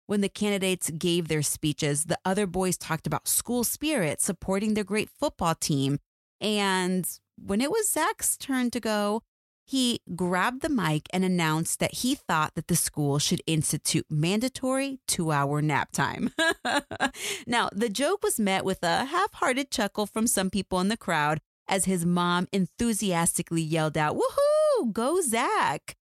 When 0.07 0.21
the 0.21 0.29
candidates 0.29 0.91
gave 0.91 1.29
their 1.29 1.41
speeches, 1.41 2.05
the 2.05 2.19
other 2.23 2.47
boys 2.47 2.77
talked 2.77 3.07
about 3.07 3.27
school 3.27 3.65
spirit, 3.65 4.21
supporting 4.21 4.75
their 4.75 4.85
great 4.85 5.09
football 5.09 5.55
team. 5.55 6.01
And 6.39 7.09
when 7.43 7.63
it 7.63 7.71
was 7.71 7.91
Zach's 7.91 8.37
turn 8.37 8.71
to 8.73 8.81
go, 8.81 9.23
he 9.71 10.01
grabbed 10.17 10.63
the 10.63 10.69
mic 10.69 11.07
and 11.13 11.25
announced 11.25 11.79
that 11.79 11.95
he 11.95 12.17
thought 12.17 12.57
that 12.57 12.67
the 12.67 12.75
school 12.75 13.21
should 13.21 13.41
institute 13.47 14.05
mandatory 14.11 14.99
two 15.07 15.31
hour 15.31 15.63
nap 15.63 15.93
time. 15.93 16.33
now, 17.47 17.69
the 17.73 17.89
joke 17.89 18.25
was 18.25 18.41
met 18.41 18.65
with 18.65 18.83
a 18.83 19.05
half 19.05 19.33
hearted 19.35 19.71
chuckle 19.71 20.07
from 20.07 20.27
some 20.27 20.51
people 20.51 20.81
in 20.81 20.89
the 20.89 20.97
crowd 20.97 21.41
as 21.69 21.85
his 21.85 22.05
mom 22.05 22.49
enthusiastically 22.53 23.63
yelled 23.63 23.97
out, 23.97 24.17
Woohoo, 24.17 24.93
go 24.93 25.21
Zach! 25.21 25.95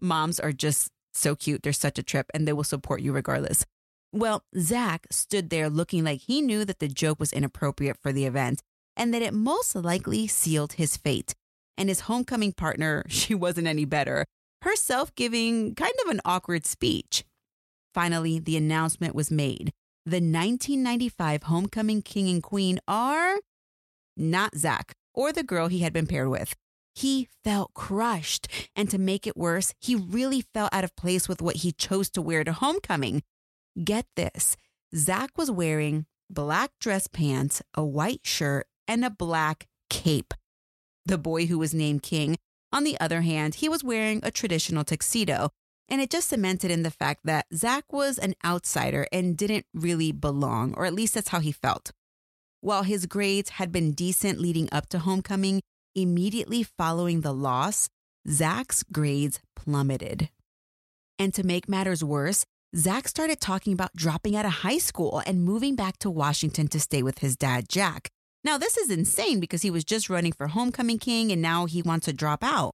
Moms 0.00 0.40
are 0.40 0.52
just 0.52 0.90
so 1.12 1.36
cute. 1.36 1.62
They're 1.62 1.74
such 1.74 1.98
a 1.98 2.02
trip 2.02 2.30
and 2.32 2.48
they 2.48 2.54
will 2.54 2.64
support 2.64 3.02
you 3.02 3.12
regardless. 3.12 3.66
Well, 4.12 4.44
Zach 4.58 5.06
stood 5.10 5.50
there 5.50 5.68
looking 5.68 6.04
like 6.04 6.20
he 6.20 6.40
knew 6.40 6.64
that 6.64 6.78
the 6.78 6.88
joke 6.88 7.20
was 7.20 7.34
inappropriate 7.34 7.98
for 8.00 8.14
the 8.14 8.24
event 8.24 8.62
and 8.96 9.12
that 9.12 9.20
it 9.20 9.34
most 9.34 9.74
likely 9.74 10.26
sealed 10.26 10.74
his 10.74 10.96
fate 10.96 11.34
and 11.76 11.88
his 11.88 12.00
homecoming 12.00 12.52
partner, 12.52 13.04
she 13.08 13.34
wasn't 13.34 13.66
any 13.66 13.84
better, 13.84 14.24
herself 14.62 15.14
giving 15.14 15.74
kind 15.74 15.94
of 16.04 16.10
an 16.10 16.20
awkward 16.24 16.66
speech. 16.66 17.24
Finally, 17.92 18.40
the 18.40 18.56
announcement 18.56 19.14
was 19.14 19.30
made. 19.30 19.72
The 20.04 20.16
1995 20.16 21.44
homecoming 21.44 22.02
king 22.02 22.28
and 22.28 22.42
queen 22.42 22.78
are 22.86 23.36
not 24.16 24.56
Zach 24.56 24.92
or 25.14 25.32
the 25.32 25.42
girl 25.42 25.68
he 25.68 25.78
had 25.80 25.92
been 25.92 26.06
paired 26.06 26.28
with. 26.28 26.54
He 26.94 27.28
felt 27.42 27.72
crushed. 27.74 28.48
And 28.76 28.90
to 28.90 28.98
make 28.98 29.26
it 29.26 29.36
worse, 29.36 29.74
he 29.80 29.94
really 29.94 30.42
felt 30.54 30.74
out 30.74 30.84
of 30.84 30.96
place 30.96 31.28
with 31.28 31.40
what 31.40 31.56
he 31.56 31.72
chose 31.72 32.10
to 32.10 32.22
wear 32.22 32.44
to 32.44 32.52
homecoming. 32.52 33.22
Get 33.82 34.06
this 34.16 34.56
Zach 34.94 35.30
was 35.36 35.50
wearing 35.50 36.06
black 36.30 36.70
dress 36.80 37.06
pants, 37.06 37.62
a 37.74 37.84
white 37.84 38.20
shirt, 38.24 38.66
and 38.86 39.04
a 39.04 39.10
black 39.10 39.66
cape 39.90 40.34
the 41.06 41.18
boy 41.18 41.46
who 41.46 41.58
was 41.58 41.74
named 41.74 42.02
King. 42.02 42.36
On 42.72 42.84
the 42.84 42.98
other 43.00 43.20
hand, 43.20 43.56
he 43.56 43.68
was 43.68 43.84
wearing 43.84 44.20
a 44.22 44.30
traditional 44.30 44.84
tuxedo, 44.84 45.50
and 45.88 46.00
it 46.00 46.10
just 46.10 46.28
cemented 46.28 46.70
in 46.70 46.82
the 46.82 46.90
fact 46.90 47.20
that 47.24 47.46
Zach 47.54 47.92
was 47.92 48.18
an 48.18 48.34
outsider 48.44 49.06
and 49.12 49.36
didn't 49.36 49.66
really 49.74 50.12
belong, 50.12 50.74
or 50.74 50.84
at 50.84 50.94
least 50.94 51.14
that's 51.14 51.28
how 51.28 51.40
he 51.40 51.52
felt. 51.52 51.92
While 52.60 52.82
his 52.84 53.06
grades 53.06 53.50
had 53.50 53.70
been 53.70 53.92
decent 53.92 54.40
leading 54.40 54.68
up 54.72 54.88
to 54.88 54.98
homecoming, 54.98 55.60
immediately 55.94 56.62
following 56.62 57.20
the 57.20 57.34
loss, 57.34 57.88
Zach's 58.28 58.82
grades 58.82 59.40
plummeted. 59.54 60.30
And 61.18 61.32
to 61.34 61.44
make 61.44 61.68
matters 61.68 62.02
worse, 62.02 62.44
Zach 62.74 63.06
started 63.06 63.40
talking 63.40 63.72
about 63.72 63.94
dropping 63.94 64.34
out 64.34 64.46
of 64.46 64.50
high 64.50 64.78
school 64.78 65.22
and 65.26 65.44
moving 65.44 65.76
back 65.76 65.98
to 65.98 66.10
Washington 66.10 66.66
to 66.68 66.80
stay 66.80 67.02
with 67.02 67.18
his 67.18 67.36
dad, 67.36 67.68
Jack. 67.68 68.08
Now, 68.44 68.58
this 68.58 68.76
is 68.76 68.90
insane 68.90 69.40
because 69.40 69.62
he 69.62 69.70
was 69.70 69.84
just 69.84 70.10
running 70.10 70.32
for 70.32 70.48
homecoming 70.48 70.98
king 70.98 71.32
and 71.32 71.40
now 71.40 71.64
he 71.64 71.80
wants 71.80 72.04
to 72.04 72.12
drop 72.12 72.44
out. 72.44 72.72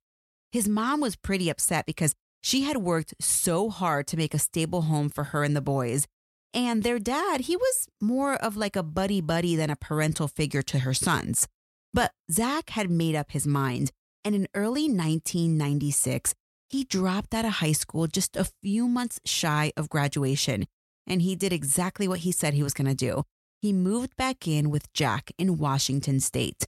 His 0.50 0.69
mom 0.69 1.00
was 1.00 1.15
pretty 1.15 1.49
upset 1.49 1.87
because 1.87 2.12
she 2.43 2.62
had 2.62 2.79
worked 2.79 3.15
so 3.21 3.71
hard 3.71 4.09
to 4.09 4.17
make 4.17 4.35
a 4.35 4.39
stable 4.39 4.83
home 4.83 5.09
for 5.09 5.25
her 5.25 5.45
and 5.45 5.55
the 5.55 5.61
boys. 5.61 6.07
And 6.53 6.83
their 6.83 6.99
dad, 6.99 7.43
he 7.43 7.57
was 7.57 7.87
more 8.00 8.35
of 8.35 8.57
like 8.57 8.75
a 8.75 8.83
buddy 8.83 9.21
buddy 9.21 9.55
than 9.55 9.71
a 9.71 9.77
parental 9.77 10.27
figure 10.27 10.62
to 10.62 10.81
her 10.81 10.93
sons. 10.93 11.47
But 11.95 12.11
Zach 12.33 12.71
had 12.71 12.91
made 12.91 13.15
up 13.15 13.31
his 13.31 13.47
mind. 13.47 13.93
And 14.25 14.35
in 14.35 14.49
early 14.55 14.83
1996, 14.83 16.35
he 16.69 16.85
dropped 16.85 17.33
out 17.33 17.45
of 17.45 17.55
high 17.55 17.73
school 17.73 18.07
just 18.09 18.37
a 18.37 18.50
few 18.62 18.89
months 18.89 19.21
shy 19.25 19.73
of 19.77 19.89
graduation. 19.89 20.67
And 21.07 21.23
he 21.23 21.37
did 21.37 21.53
exactly 21.53 22.09
what 22.09 22.21
he 22.21 22.33
said 22.33 22.55
he 22.55 22.62
was 22.62 22.75
going 22.75 22.89
to 22.89 22.95
do 22.95 23.25
he 23.61 23.73
moved 23.73 24.17
back 24.17 24.49
in 24.49 24.71
with 24.71 24.93
Jack 24.93 25.33
in 25.38 25.59
Washington 25.59 26.21
state. 26.21 26.67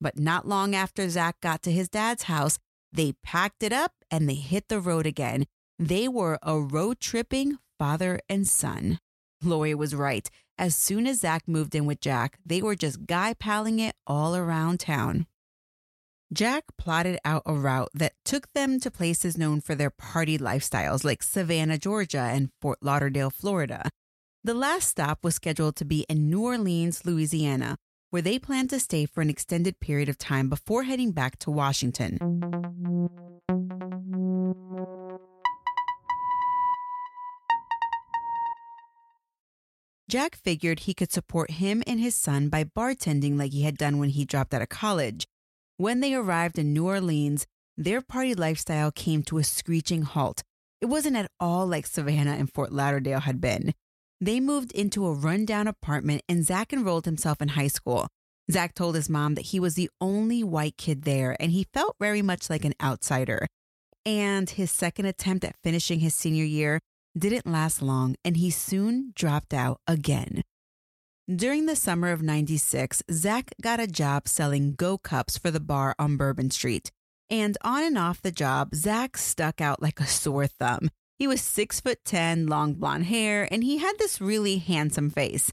But 0.00 0.18
not 0.18 0.46
long 0.46 0.74
after 0.74 1.08
Zach 1.08 1.40
got 1.40 1.62
to 1.62 1.72
his 1.72 1.88
dad's 1.88 2.24
house, 2.24 2.58
they 2.92 3.12
packed 3.22 3.62
it 3.62 3.72
up 3.72 3.92
and 4.10 4.28
they 4.28 4.34
hit 4.34 4.68
the 4.68 4.80
road 4.80 5.06
again. 5.06 5.44
They 5.78 6.08
were 6.08 6.38
a 6.42 6.58
road 6.58 7.00
tripping 7.00 7.58
father 7.78 8.20
and 8.28 8.46
son. 8.46 8.98
Lori 9.42 9.74
was 9.74 9.94
right. 9.94 10.28
As 10.56 10.74
soon 10.74 11.06
as 11.06 11.20
Zach 11.20 11.46
moved 11.46 11.74
in 11.74 11.86
with 11.86 12.00
Jack, 12.00 12.38
they 12.44 12.60
were 12.60 12.74
just 12.74 13.06
guy 13.06 13.34
palling 13.34 13.78
it 13.78 13.94
all 14.06 14.34
around 14.34 14.80
town. 14.80 15.26
Jack 16.32 16.64
plotted 16.76 17.18
out 17.24 17.42
a 17.46 17.54
route 17.54 17.90
that 17.94 18.12
took 18.24 18.52
them 18.52 18.80
to 18.80 18.90
places 18.90 19.38
known 19.38 19.60
for 19.60 19.74
their 19.74 19.90
party 19.90 20.36
lifestyles 20.36 21.04
like 21.04 21.22
Savannah, 21.22 21.78
Georgia 21.78 22.18
and 22.32 22.50
Fort 22.60 22.78
Lauderdale, 22.82 23.30
Florida. 23.30 23.88
The 24.44 24.54
last 24.54 24.88
stop 24.88 25.24
was 25.24 25.34
scheduled 25.34 25.74
to 25.76 25.84
be 25.84 26.06
in 26.08 26.30
New 26.30 26.44
Orleans, 26.44 27.04
Louisiana, 27.04 27.76
where 28.10 28.22
they 28.22 28.38
planned 28.38 28.70
to 28.70 28.78
stay 28.78 29.04
for 29.04 29.20
an 29.20 29.28
extended 29.28 29.80
period 29.80 30.08
of 30.08 30.16
time 30.16 30.48
before 30.48 30.84
heading 30.84 31.10
back 31.10 31.38
to 31.40 31.50
Washington. 31.50 32.18
Jack 40.08 40.36
figured 40.36 40.80
he 40.80 40.94
could 40.94 41.12
support 41.12 41.50
him 41.50 41.82
and 41.86 41.98
his 41.98 42.14
son 42.14 42.48
by 42.48 42.62
bartending 42.64 43.36
like 43.36 43.52
he 43.52 43.64
had 43.64 43.76
done 43.76 43.98
when 43.98 44.10
he 44.10 44.24
dropped 44.24 44.54
out 44.54 44.62
of 44.62 44.68
college. 44.68 45.26
When 45.78 46.00
they 46.00 46.14
arrived 46.14 46.58
in 46.58 46.72
New 46.72 46.86
Orleans, 46.86 47.44
their 47.76 48.00
party 48.00 48.34
lifestyle 48.34 48.92
came 48.92 49.22
to 49.24 49.38
a 49.38 49.44
screeching 49.44 50.02
halt. 50.02 50.44
It 50.80 50.86
wasn't 50.86 51.16
at 51.16 51.30
all 51.40 51.66
like 51.66 51.86
Savannah 51.86 52.36
and 52.38 52.50
Fort 52.50 52.72
Lauderdale 52.72 53.20
had 53.20 53.40
been. 53.40 53.74
They 54.20 54.40
moved 54.40 54.72
into 54.72 55.06
a 55.06 55.12
rundown 55.12 55.68
apartment 55.68 56.22
and 56.28 56.44
Zach 56.44 56.72
enrolled 56.72 57.04
himself 57.04 57.40
in 57.40 57.48
high 57.48 57.68
school. 57.68 58.08
Zach 58.50 58.74
told 58.74 58.94
his 58.94 59.08
mom 59.08 59.34
that 59.34 59.46
he 59.46 59.60
was 59.60 59.74
the 59.74 59.90
only 60.00 60.42
white 60.42 60.76
kid 60.76 61.02
there 61.02 61.36
and 61.38 61.52
he 61.52 61.66
felt 61.72 61.96
very 62.00 62.22
much 62.22 62.50
like 62.50 62.64
an 62.64 62.74
outsider. 62.82 63.46
And 64.04 64.48
his 64.50 64.70
second 64.70 65.06
attempt 65.06 65.44
at 65.44 65.56
finishing 65.62 66.00
his 66.00 66.14
senior 66.14 66.44
year 66.44 66.80
didn't 67.16 67.46
last 67.46 67.82
long 67.82 68.16
and 68.24 68.36
he 68.36 68.50
soon 68.50 69.12
dropped 69.14 69.54
out 69.54 69.80
again. 69.86 70.42
During 71.32 71.66
the 71.66 71.76
summer 71.76 72.10
of 72.10 72.22
96, 72.22 73.02
Zach 73.12 73.52
got 73.60 73.80
a 73.80 73.86
job 73.86 74.26
selling 74.26 74.72
Go 74.72 74.96
Cups 74.96 75.36
for 75.36 75.50
the 75.50 75.60
bar 75.60 75.94
on 75.98 76.16
Bourbon 76.16 76.50
Street. 76.50 76.90
And 77.28 77.58
on 77.60 77.84
and 77.84 77.98
off 77.98 78.22
the 78.22 78.32
job, 78.32 78.74
Zach 78.74 79.18
stuck 79.18 79.60
out 79.60 79.82
like 79.82 80.00
a 80.00 80.06
sore 80.06 80.46
thumb. 80.46 80.88
He 81.18 81.26
was 81.26 81.40
six 81.40 81.80
foot 81.80 82.04
10, 82.04 82.46
long 82.46 82.74
blonde 82.74 83.06
hair, 83.06 83.48
and 83.50 83.64
he 83.64 83.78
had 83.78 83.98
this 83.98 84.20
really 84.20 84.58
handsome 84.58 85.10
face. 85.10 85.52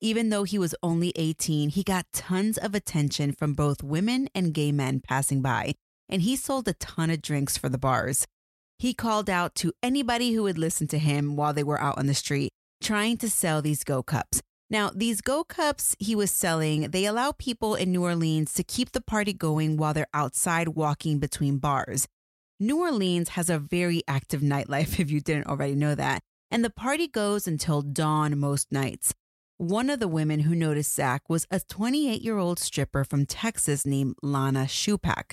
Even 0.00 0.28
though 0.28 0.42
he 0.42 0.58
was 0.58 0.74
only 0.82 1.12
18, 1.14 1.70
he 1.70 1.84
got 1.84 2.12
tons 2.12 2.58
of 2.58 2.74
attention 2.74 3.30
from 3.32 3.54
both 3.54 3.82
women 3.82 4.28
and 4.34 4.52
gay 4.52 4.72
men 4.72 5.00
passing 5.00 5.40
by, 5.40 5.74
and 6.08 6.22
he 6.22 6.34
sold 6.34 6.66
a 6.66 6.74
ton 6.74 7.10
of 7.10 7.22
drinks 7.22 7.56
for 7.56 7.68
the 7.68 7.78
bars. 7.78 8.26
He 8.80 8.92
called 8.92 9.30
out 9.30 9.54
to 9.56 9.72
anybody 9.82 10.32
who 10.32 10.42
would 10.42 10.58
listen 10.58 10.88
to 10.88 10.98
him 10.98 11.36
while 11.36 11.52
they 11.52 11.62
were 11.62 11.80
out 11.80 11.96
on 11.96 12.06
the 12.06 12.14
street, 12.14 12.50
trying 12.82 13.16
to 13.18 13.30
sell 13.30 13.62
these 13.62 13.84
go 13.84 14.02
cups. 14.02 14.42
Now, 14.70 14.90
these 14.94 15.20
Go 15.20 15.44
Cups 15.44 15.94
he 15.98 16.16
was 16.16 16.30
selling, 16.30 16.90
they 16.90 17.04
allow 17.04 17.32
people 17.32 17.74
in 17.74 17.92
New 17.92 18.02
Orleans 18.02 18.52
to 18.54 18.64
keep 18.64 18.90
the 18.90 19.00
party 19.00 19.32
going 19.32 19.76
while 19.76 19.94
they're 19.94 20.06
outside 20.14 20.68
walking 20.68 21.18
between 21.18 21.58
bars. 21.58 22.08
New 22.60 22.80
Orleans 22.80 23.30
has 23.30 23.50
a 23.50 23.58
very 23.58 24.02
active 24.06 24.40
nightlife, 24.40 24.98
if 25.00 25.10
you 25.10 25.20
didn't 25.20 25.46
already 25.46 25.74
know 25.74 25.94
that, 25.94 26.22
and 26.50 26.64
the 26.64 26.70
party 26.70 27.08
goes 27.08 27.48
until 27.48 27.82
dawn 27.82 28.38
most 28.38 28.70
nights. 28.70 29.14
One 29.56 29.88
of 29.90 30.00
the 30.00 30.08
women 30.08 30.40
who 30.40 30.54
noticed 30.54 30.94
Zach 30.94 31.22
was 31.28 31.46
a 31.50 31.60
28 31.60 32.20
year 32.20 32.38
old 32.38 32.58
stripper 32.58 33.04
from 33.04 33.26
Texas 33.26 33.86
named 33.86 34.16
Lana 34.22 34.64
Shupak. 34.64 35.32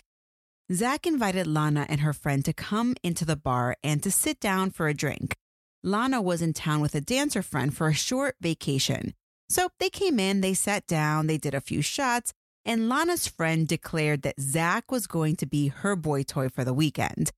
Zach 0.72 1.06
invited 1.06 1.48
Lana 1.48 1.86
and 1.90 2.02
her 2.02 2.14
friend 2.14 2.46
to 2.46 2.54
come 2.54 2.96
into 3.04 3.26
the 3.26 3.36
bar 3.36 3.76
and 3.84 4.02
to 4.04 4.12
sit 4.12 4.40
down 4.40 4.70
for 4.70 4.88
a 4.88 4.94
drink. 4.94 5.36
Lana 5.84 6.22
was 6.22 6.42
in 6.42 6.54
town 6.54 6.82
with 6.82 6.96
a 6.96 7.02
dancer 7.02 7.42
friend 7.42 7.76
for 7.76 7.88
a 7.88 7.94
short 7.94 8.36
vacation. 8.40 9.14
So 9.50 9.70
they 9.80 9.90
came 9.90 10.20
in, 10.20 10.42
they 10.42 10.54
sat 10.54 10.88
down, 10.88 11.28
they 11.28 11.38
did 11.38 11.54
a 11.54 11.62
few 11.62 11.82
shots, 11.82 12.32
and 12.66 12.90
Lana's 12.90 13.28
friend 13.28 13.68
declared 13.68 14.22
that 14.22 14.40
Zach 14.40 14.92
was 14.92 15.08
going 15.08 15.36
to 15.38 15.46
be 15.46 15.68
her 15.68 15.96
boy 15.96 16.24
toy 16.24 16.50
for 16.50 16.64
the 16.64 16.74
weekend. 16.74 17.32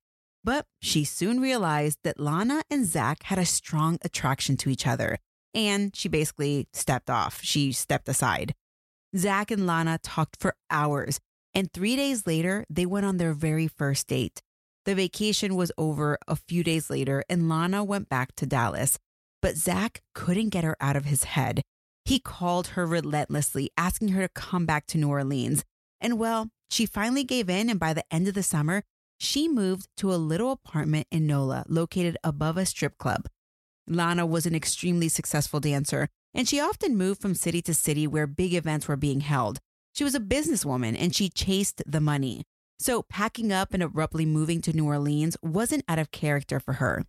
But 0.43 0.65
she 0.81 1.05
soon 1.05 1.39
realized 1.39 1.99
that 2.03 2.19
Lana 2.19 2.63
and 2.69 2.85
Zach 2.85 3.23
had 3.23 3.39
a 3.39 3.45
strong 3.45 3.97
attraction 4.03 4.57
to 4.57 4.69
each 4.69 4.85
other, 4.85 5.17
and 5.53 5.95
she 5.95 6.09
basically 6.09 6.67
stepped 6.73 7.09
off. 7.09 7.41
She 7.41 7.71
stepped 7.71 8.09
aside. 8.09 8.53
Zach 9.15 9.51
and 9.51 9.65
Lana 9.65 9.99
talked 10.03 10.37
for 10.39 10.55
hours, 10.69 11.19
and 11.53 11.71
three 11.71 11.95
days 11.95 12.27
later, 12.27 12.65
they 12.69 12.85
went 12.85 13.05
on 13.05 13.17
their 13.17 13.33
very 13.33 13.67
first 13.67 14.07
date. 14.07 14.41
The 14.85 14.95
vacation 14.95 15.55
was 15.55 15.71
over 15.77 16.17
a 16.27 16.35
few 16.35 16.63
days 16.63 16.89
later, 16.89 17.23
and 17.29 17.47
Lana 17.47 17.83
went 17.83 18.09
back 18.09 18.35
to 18.35 18.45
Dallas. 18.45 18.99
But 19.41 19.55
Zach 19.55 20.01
couldn't 20.13 20.49
get 20.49 20.63
her 20.63 20.75
out 20.81 20.95
of 20.95 21.05
his 21.05 21.25
head. 21.25 21.61
He 22.05 22.19
called 22.19 22.67
her 22.67 22.85
relentlessly, 22.85 23.71
asking 23.77 24.09
her 24.09 24.21
to 24.21 24.29
come 24.29 24.65
back 24.65 24.85
to 24.87 24.97
New 24.97 25.09
Orleans. 25.09 25.63
And 26.01 26.19
well, 26.19 26.49
she 26.69 26.85
finally 26.85 27.23
gave 27.23 27.49
in, 27.49 27.69
and 27.69 27.79
by 27.79 27.93
the 27.93 28.03
end 28.11 28.27
of 28.27 28.33
the 28.33 28.43
summer, 28.43 28.83
she 29.19 29.47
moved 29.47 29.87
to 29.97 30.13
a 30.13 30.15
little 30.15 30.51
apartment 30.51 31.07
in 31.11 31.25
NOLA 31.25 31.65
located 31.67 32.17
above 32.23 32.57
a 32.57 32.65
strip 32.65 32.97
club. 32.97 33.27
Lana 33.87 34.25
was 34.25 34.45
an 34.45 34.55
extremely 34.55 35.07
successful 35.07 35.59
dancer, 35.59 36.09
and 36.33 36.47
she 36.47 36.59
often 36.59 36.97
moved 36.97 37.21
from 37.21 37.35
city 37.35 37.61
to 37.61 37.73
city 37.73 38.07
where 38.07 38.27
big 38.27 38.53
events 38.53 38.87
were 38.87 38.97
being 38.97 39.21
held. 39.21 39.59
She 39.93 40.03
was 40.03 40.15
a 40.15 40.19
businesswoman 40.19 40.97
and 40.99 41.15
she 41.15 41.29
chased 41.29 41.83
the 41.85 42.01
money. 42.01 42.43
So 42.79 43.03
packing 43.03 43.51
up 43.53 43.73
and 43.73 43.83
abruptly 43.83 44.25
moving 44.25 44.61
to 44.63 44.73
New 44.73 44.85
Orleans 44.85 45.37
wasn't 45.41 45.85
out 45.87 45.99
of 45.99 46.11
character 46.11 46.59
for 46.59 46.73
her. 46.73 47.05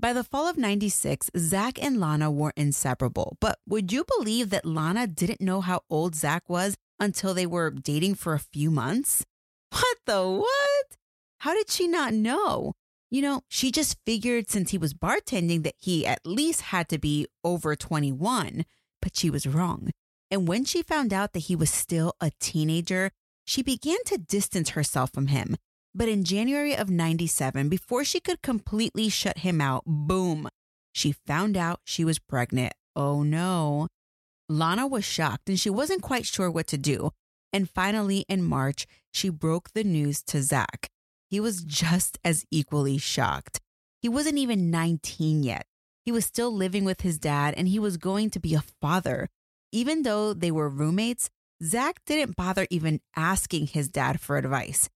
By 0.00 0.14
the 0.14 0.24
fall 0.24 0.48
of 0.48 0.56
96, 0.56 1.30
Zach 1.36 1.78
and 1.82 2.00
Lana 2.00 2.30
were 2.30 2.54
inseparable. 2.56 3.36
But 3.38 3.58
would 3.68 3.92
you 3.92 4.06
believe 4.16 4.48
that 4.48 4.64
Lana 4.64 5.06
didn't 5.06 5.42
know 5.42 5.60
how 5.60 5.82
old 5.90 6.14
Zach 6.14 6.48
was 6.48 6.74
until 6.98 7.34
they 7.34 7.44
were 7.44 7.70
dating 7.70 8.14
for 8.14 8.32
a 8.32 8.38
few 8.38 8.70
months? 8.70 9.26
What 9.72 9.98
the 10.06 10.26
what? 10.26 10.96
How 11.40 11.52
did 11.54 11.70
she 11.70 11.86
not 11.86 12.14
know? 12.14 12.72
You 13.10 13.20
know, 13.20 13.42
she 13.48 13.70
just 13.70 13.98
figured 14.06 14.50
since 14.50 14.70
he 14.70 14.78
was 14.78 14.94
bartending 14.94 15.64
that 15.64 15.74
he 15.78 16.06
at 16.06 16.24
least 16.24 16.62
had 16.72 16.88
to 16.88 16.98
be 16.98 17.26
over 17.44 17.76
21, 17.76 18.64
but 19.02 19.14
she 19.14 19.28
was 19.28 19.46
wrong. 19.46 19.90
And 20.30 20.48
when 20.48 20.64
she 20.64 20.82
found 20.82 21.12
out 21.12 21.34
that 21.34 21.40
he 21.50 21.54
was 21.54 21.70
still 21.70 22.14
a 22.22 22.32
teenager, 22.40 23.10
she 23.44 23.62
began 23.62 24.02
to 24.06 24.16
distance 24.16 24.70
herself 24.70 25.12
from 25.12 25.26
him. 25.26 25.56
But 25.94 26.08
in 26.08 26.24
January 26.24 26.74
of 26.76 26.88
97, 26.88 27.68
before 27.68 28.04
she 28.04 28.20
could 28.20 28.42
completely 28.42 29.08
shut 29.08 29.38
him 29.38 29.60
out, 29.60 29.82
boom, 29.86 30.48
she 30.92 31.12
found 31.12 31.56
out 31.56 31.80
she 31.84 32.04
was 32.04 32.18
pregnant. 32.18 32.72
Oh 32.94 33.22
no. 33.22 33.88
Lana 34.48 34.86
was 34.86 35.04
shocked 35.04 35.48
and 35.48 35.58
she 35.58 35.70
wasn't 35.70 36.02
quite 36.02 36.26
sure 36.26 36.50
what 36.50 36.66
to 36.68 36.78
do. 36.78 37.10
And 37.52 37.68
finally, 37.68 38.24
in 38.28 38.42
March, 38.42 38.86
she 39.12 39.28
broke 39.28 39.72
the 39.72 39.84
news 39.84 40.22
to 40.24 40.42
Zach. 40.42 40.88
He 41.28 41.40
was 41.40 41.62
just 41.64 42.18
as 42.24 42.44
equally 42.50 42.98
shocked. 42.98 43.60
He 44.00 44.08
wasn't 44.08 44.38
even 44.38 44.70
19 44.70 45.42
yet. 45.42 45.66
He 46.04 46.12
was 46.12 46.24
still 46.24 46.52
living 46.52 46.84
with 46.84 47.02
his 47.02 47.18
dad 47.18 47.54
and 47.56 47.68
he 47.68 47.78
was 47.78 47.96
going 47.96 48.30
to 48.30 48.40
be 48.40 48.54
a 48.54 48.64
father. 48.80 49.28
Even 49.72 50.02
though 50.02 50.34
they 50.34 50.50
were 50.50 50.68
roommates, 50.68 51.30
Zach 51.62 52.00
didn't 52.06 52.36
bother 52.36 52.66
even 52.70 53.00
asking 53.16 53.68
his 53.68 53.88
dad 53.88 54.20
for 54.20 54.36
advice. 54.36 54.88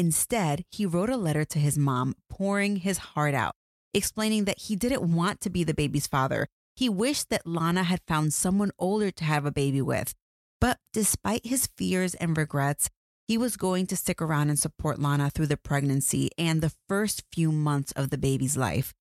Instead, 0.00 0.64
he 0.70 0.86
wrote 0.86 1.10
a 1.10 1.16
letter 1.18 1.44
to 1.44 1.58
his 1.58 1.76
mom, 1.76 2.14
pouring 2.30 2.76
his 2.76 2.96
heart 3.12 3.34
out, 3.34 3.54
explaining 3.92 4.46
that 4.46 4.58
he 4.58 4.74
didn't 4.74 5.02
want 5.02 5.42
to 5.42 5.50
be 5.50 5.62
the 5.62 5.74
baby's 5.74 6.06
father. 6.06 6.46
He 6.74 6.88
wished 6.88 7.28
that 7.28 7.46
Lana 7.46 7.82
had 7.82 8.00
found 8.08 8.32
someone 8.32 8.70
older 8.78 9.10
to 9.10 9.24
have 9.24 9.44
a 9.44 9.52
baby 9.52 9.82
with. 9.82 10.14
But 10.58 10.78
despite 10.94 11.44
his 11.44 11.68
fears 11.76 12.14
and 12.14 12.34
regrets, 12.34 12.88
he 13.28 13.36
was 13.36 13.58
going 13.58 13.86
to 13.88 13.96
stick 13.96 14.22
around 14.22 14.48
and 14.48 14.58
support 14.58 14.98
Lana 14.98 15.28
through 15.28 15.48
the 15.48 15.58
pregnancy 15.58 16.30
and 16.38 16.62
the 16.62 16.72
first 16.88 17.22
few 17.30 17.52
months 17.52 17.92
of 17.92 18.08
the 18.08 18.16
baby's 18.16 18.56
life. 18.56 18.94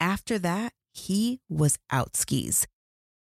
After 0.00 0.40
that, 0.40 0.72
he 0.92 1.38
was 1.48 1.78
out 1.88 2.16
skis. 2.16 2.66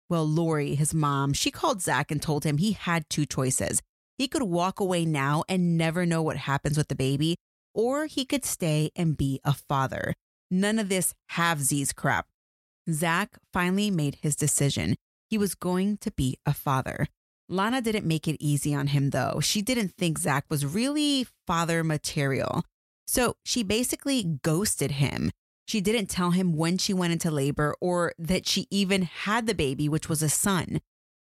Well, 0.08 0.28
Lori, 0.28 0.76
his 0.76 0.94
mom, 0.94 1.32
she 1.32 1.50
called 1.50 1.82
Zach 1.82 2.12
and 2.12 2.22
told 2.22 2.44
him 2.44 2.58
he 2.58 2.70
had 2.70 3.10
two 3.10 3.26
choices. 3.26 3.82
He 4.20 4.28
could 4.28 4.42
walk 4.42 4.80
away 4.80 5.06
now 5.06 5.44
and 5.48 5.78
never 5.78 6.04
know 6.04 6.20
what 6.20 6.36
happens 6.36 6.76
with 6.76 6.88
the 6.88 6.94
baby, 6.94 7.36
or 7.72 8.04
he 8.04 8.26
could 8.26 8.44
stay 8.44 8.90
and 8.94 9.16
be 9.16 9.40
a 9.44 9.54
father. 9.54 10.12
None 10.50 10.78
of 10.78 10.90
this 10.90 11.14
halvesies 11.32 11.94
crap. 11.94 12.26
Zach 12.90 13.38
finally 13.50 13.90
made 13.90 14.18
his 14.20 14.36
decision. 14.36 14.96
He 15.30 15.38
was 15.38 15.54
going 15.54 15.96
to 16.02 16.10
be 16.10 16.36
a 16.44 16.52
father. 16.52 17.06
Lana 17.48 17.80
didn't 17.80 18.04
make 18.04 18.28
it 18.28 18.36
easy 18.38 18.74
on 18.74 18.88
him, 18.88 19.08
though. 19.08 19.40
She 19.40 19.62
didn't 19.62 19.94
think 19.96 20.18
Zach 20.18 20.44
was 20.50 20.66
really 20.66 21.26
father 21.46 21.82
material. 21.82 22.62
So 23.06 23.36
she 23.42 23.62
basically 23.62 24.22
ghosted 24.42 24.90
him. 24.90 25.30
She 25.66 25.80
didn't 25.80 26.10
tell 26.10 26.32
him 26.32 26.54
when 26.58 26.76
she 26.76 26.92
went 26.92 27.14
into 27.14 27.30
labor 27.30 27.74
or 27.80 28.12
that 28.18 28.46
she 28.46 28.66
even 28.70 29.00
had 29.00 29.46
the 29.46 29.54
baby, 29.54 29.88
which 29.88 30.10
was 30.10 30.22
a 30.22 30.28
son. 30.28 30.82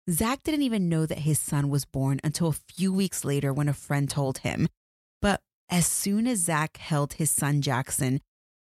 Zach 0.10 0.44
didn't 0.44 0.64
even 0.64 0.90
know 0.90 1.06
that 1.06 1.20
his 1.20 1.40
son 1.40 1.70
was 1.70 1.86
born 1.86 2.20
until 2.26 2.50
a 2.50 2.74
few 2.74 2.92
weeks 2.92 3.24
later 3.24 3.54
when 3.54 3.70
a 3.70 3.74
friend 3.74 4.10
told 4.10 4.40
him. 4.40 4.68
But 5.22 5.40
as 5.70 5.88
soon 5.88 6.28
as 6.28 6.40
Zach 6.40 6.76
held 6.76 7.14
his 7.14 7.32
son 7.32 7.62
Jackson, 7.62 8.20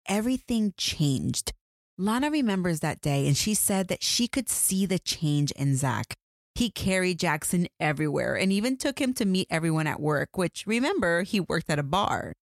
everything 0.08 0.73
changed. 0.77 1.54
Lana 1.97 2.30
remembers 2.30 2.82
that 2.82 3.01
day 3.01 3.25
and 3.25 3.36
she 3.36 3.56
said 3.56 3.88
that 3.88 4.04
she 4.04 4.27
could 4.27 4.49
see 4.49 4.86
the 4.86 4.99
change 4.99 5.51
in 5.51 5.75
Zach. 5.75 6.13
He 6.54 6.69
carried 6.69 7.19
Jackson 7.19 7.67
everywhere 7.80 8.36
and 8.36 8.51
even 8.51 8.77
took 8.77 8.99
him 8.99 9.13
to 9.15 9.25
meet 9.25 9.47
everyone 9.49 9.88
at 9.88 9.99
work, 9.99 10.38
which 10.38 10.65
remember, 10.67 11.23
he 11.23 11.39
worked 11.39 11.71
at 11.71 11.80
a 11.80 11.84
bar. 11.84 12.34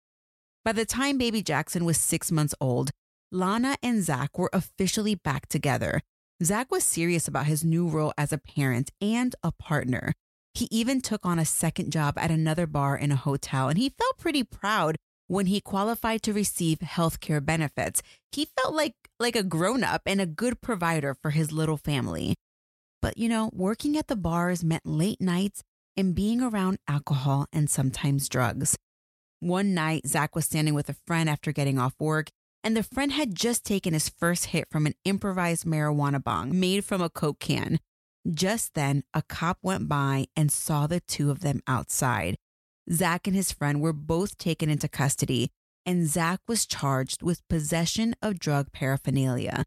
By 0.64 0.72
the 0.72 0.84
time 0.84 1.18
baby 1.18 1.40
Jackson 1.40 1.84
was 1.84 1.98
six 1.98 2.32
months 2.32 2.54
old, 2.60 2.90
Lana 3.30 3.76
and 3.80 4.02
Zach 4.02 4.36
were 4.36 4.50
officially 4.52 5.14
back 5.14 5.46
together. 5.46 6.00
Zach 6.42 6.70
was 6.70 6.84
serious 6.84 7.26
about 7.26 7.46
his 7.46 7.64
new 7.64 7.88
role 7.88 8.12
as 8.16 8.32
a 8.32 8.38
parent 8.38 8.92
and 9.00 9.34
a 9.42 9.50
partner. 9.50 10.14
He 10.54 10.68
even 10.70 11.00
took 11.00 11.26
on 11.26 11.38
a 11.38 11.44
second 11.44 11.90
job 11.90 12.16
at 12.16 12.30
another 12.30 12.66
bar 12.66 12.96
in 12.96 13.10
a 13.10 13.16
hotel, 13.16 13.68
and 13.68 13.76
he 13.76 13.90
felt 13.90 14.18
pretty 14.18 14.44
proud 14.44 14.96
when 15.26 15.46
he 15.46 15.60
qualified 15.60 16.22
to 16.22 16.32
receive 16.32 16.78
healthcare 16.78 17.44
benefits. 17.44 18.02
He 18.32 18.48
felt 18.56 18.74
like 18.74 18.94
like 19.18 19.34
a 19.34 19.42
grown-up 19.42 20.02
and 20.06 20.20
a 20.20 20.26
good 20.26 20.60
provider 20.60 21.12
for 21.20 21.30
his 21.30 21.50
little 21.50 21.76
family. 21.76 22.36
But 23.02 23.18
you 23.18 23.28
know, 23.28 23.50
working 23.52 23.96
at 23.96 24.06
the 24.06 24.16
bars 24.16 24.62
meant 24.62 24.86
late 24.86 25.20
nights 25.20 25.64
and 25.96 26.14
being 26.14 26.40
around 26.40 26.78
alcohol 26.86 27.46
and 27.52 27.68
sometimes 27.68 28.28
drugs. 28.28 28.76
One 29.40 29.74
night, 29.74 30.06
Zach 30.06 30.36
was 30.36 30.44
standing 30.44 30.74
with 30.74 30.88
a 30.88 30.96
friend 31.06 31.28
after 31.28 31.50
getting 31.50 31.78
off 31.78 31.94
work 31.98 32.30
and 32.68 32.76
the 32.76 32.82
friend 32.82 33.12
had 33.12 33.34
just 33.34 33.64
taken 33.64 33.94
his 33.94 34.10
first 34.10 34.44
hit 34.44 34.68
from 34.70 34.84
an 34.84 34.92
improvised 35.02 35.64
marijuana 35.64 36.22
bong 36.22 36.60
made 36.60 36.84
from 36.84 37.00
a 37.00 37.08
Coke 37.08 37.38
can. 37.38 37.80
Just 38.30 38.74
then, 38.74 39.04
a 39.14 39.22
cop 39.22 39.56
went 39.62 39.88
by 39.88 40.26
and 40.36 40.52
saw 40.52 40.86
the 40.86 41.00
two 41.00 41.30
of 41.30 41.40
them 41.40 41.62
outside. 41.66 42.36
Zach 42.92 43.26
and 43.26 43.34
his 43.34 43.52
friend 43.52 43.80
were 43.80 43.94
both 43.94 44.36
taken 44.36 44.68
into 44.68 44.86
custody, 44.86 45.48
and 45.86 46.06
Zach 46.06 46.40
was 46.46 46.66
charged 46.66 47.22
with 47.22 47.48
possession 47.48 48.14
of 48.20 48.38
drug 48.38 48.70
paraphernalia. 48.70 49.64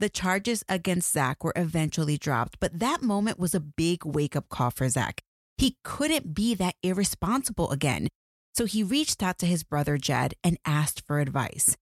The 0.00 0.08
charges 0.08 0.64
against 0.70 1.12
Zach 1.12 1.44
were 1.44 1.52
eventually 1.54 2.16
dropped, 2.16 2.58
but 2.60 2.78
that 2.78 3.02
moment 3.02 3.38
was 3.38 3.54
a 3.54 3.60
big 3.60 4.06
wake 4.06 4.34
up 4.34 4.48
call 4.48 4.70
for 4.70 4.88
Zach. 4.88 5.20
He 5.58 5.76
couldn't 5.84 6.32
be 6.32 6.54
that 6.54 6.76
irresponsible 6.82 7.70
again. 7.70 8.08
So 8.54 8.64
he 8.64 8.82
reached 8.82 9.22
out 9.22 9.36
to 9.40 9.46
his 9.46 9.64
brother 9.64 9.98
Jed 9.98 10.32
and 10.42 10.56
asked 10.64 11.06
for 11.06 11.20
advice. 11.20 11.76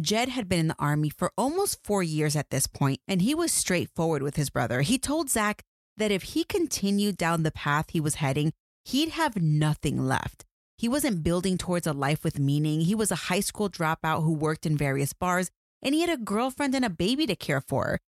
Jed 0.00 0.28
had 0.30 0.48
been 0.48 0.60
in 0.60 0.68
the 0.68 0.76
army 0.78 1.08
for 1.08 1.32
almost 1.38 1.84
four 1.84 2.02
years 2.02 2.34
at 2.34 2.50
this 2.50 2.66
point, 2.66 3.00
and 3.06 3.22
he 3.22 3.34
was 3.34 3.52
straightforward 3.52 4.22
with 4.22 4.36
his 4.36 4.50
brother. 4.50 4.82
He 4.82 4.98
told 4.98 5.30
Zach 5.30 5.62
that 5.96 6.10
if 6.10 6.22
he 6.22 6.44
continued 6.44 7.16
down 7.16 7.42
the 7.42 7.52
path 7.52 7.90
he 7.90 8.00
was 8.00 8.16
heading, 8.16 8.52
he'd 8.84 9.10
have 9.10 9.40
nothing 9.40 10.06
left. 10.06 10.44
He 10.76 10.88
wasn't 10.88 11.22
building 11.22 11.56
towards 11.56 11.86
a 11.86 11.92
life 11.92 12.24
with 12.24 12.38
meaning. 12.38 12.80
He 12.80 12.94
was 12.94 13.12
a 13.12 13.26
high 13.30 13.40
school 13.40 13.70
dropout 13.70 14.24
who 14.24 14.32
worked 14.32 14.66
in 14.66 14.76
various 14.76 15.12
bars, 15.12 15.50
and 15.80 15.94
he 15.94 16.00
had 16.00 16.10
a 16.10 16.16
girlfriend 16.16 16.74
and 16.74 16.84
a 16.84 16.90
baby 16.90 17.26
to 17.26 17.36
care 17.36 17.60
for. 17.60 17.98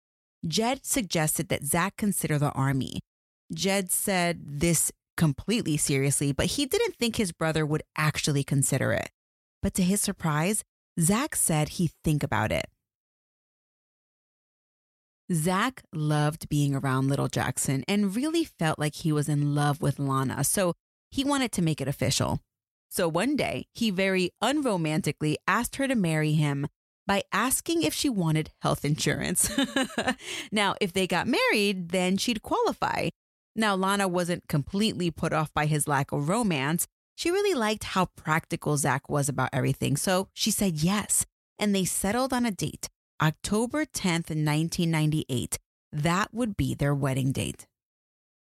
Jed 0.46 0.84
suggested 0.84 1.48
that 1.48 1.64
Zach 1.64 1.96
consider 1.96 2.38
the 2.38 2.50
army. 2.52 2.98
Jed 3.54 3.92
said 3.92 4.40
this 4.44 4.90
completely 5.16 5.76
seriously, 5.76 6.32
but 6.32 6.46
he 6.46 6.66
didn't 6.66 6.96
think 6.96 7.16
his 7.16 7.32
brother 7.32 7.64
would 7.64 7.82
actually 7.96 8.42
consider 8.42 8.92
it. 8.92 9.10
But 9.62 9.74
to 9.74 9.82
his 9.82 10.00
surprise, 10.00 10.62
Zach 10.98 11.36
said 11.36 11.70
he'd 11.70 11.92
think 12.02 12.22
about 12.22 12.52
it. 12.52 12.66
Zach 15.32 15.82
loved 15.92 16.48
being 16.48 16.74
around 16.74 17.08
little 17.08 17.28
Jackson 17.28 17.84
and 17.88 18.14
really 18.14 18.44
felt 18.44 18.78
like 18.78 18.94
he 18.94 19.12
was 19.12 19.28
in 19.28 19.54
love 19.54 19.82
with 19.82 19.98
Lana, 19.98 20.44
so 20.44 20.74
he 21.10 21.24
wanted 21.24 21.52
to 21.52 21.62
make 21.62 21.80
it 21.80 21.88
official. 21.88 22.40
So 22.88 23.08
one 23.08 23.36
day, 23.36 23.66
he 23.74 23.90
very 23.90 24.30
unromantically 24.42 25.34
asked 25.46 25.76
her 25.76 25.88
to 25.88 25.94
marry 25.94 26.32
him 26.32 26.68
by 27.06 27.22
asking 27.32 27.82
if 27.82 27.92
she 27.92 28.08
wanted 28.08 28.50
health 28.62 28.84
insurance. 28.84 29.50
now, 30.52 30.74
if 30.80 30.92
they 30.92 31.06
got 31.06 31.26
married, 31.26 31.90
then 31.90 32.16
she'd 32.16 32.42
qualify. 32.42 33.08
Now, 33.54 33.74
Lana 33.74 34.06
wasn't 34.08 34.48
completely 34.48 35.10
put 35.10 35.32
off 35.32 35.52
by 35.52 35.66
his 35.66 35.88
lack 35.88 36.12
of 36.12 36.28
romance. 36.28 36.86
She 37.16 37.30
really 37.30 37.54
liked 37.54 37.84
how 37.84 38.06
practical 38.14 38.76
Zach 38.76 39.08
was 39.08 39.28
about 39.28 39.48
everything, 39.52 39.96
so 39.96 40.28
she 40.34 40.50
said 40.50 40.82
yes, 40.82 41.24
and 41.58 41.74
they 41.74 41.86
settled 41.86 42.34
on 42.34 42.44
a 42.44 42.50
date 42.50 42.88
October 43.22 43.86
10th, 43.86 44.28
1998. 44.28 45.58
That 45.92 46.34
would 46.34 46.58
be 46.58 46.74
their 46.74 46.94
wedding 46.94 47.32
date. 47.32 47.66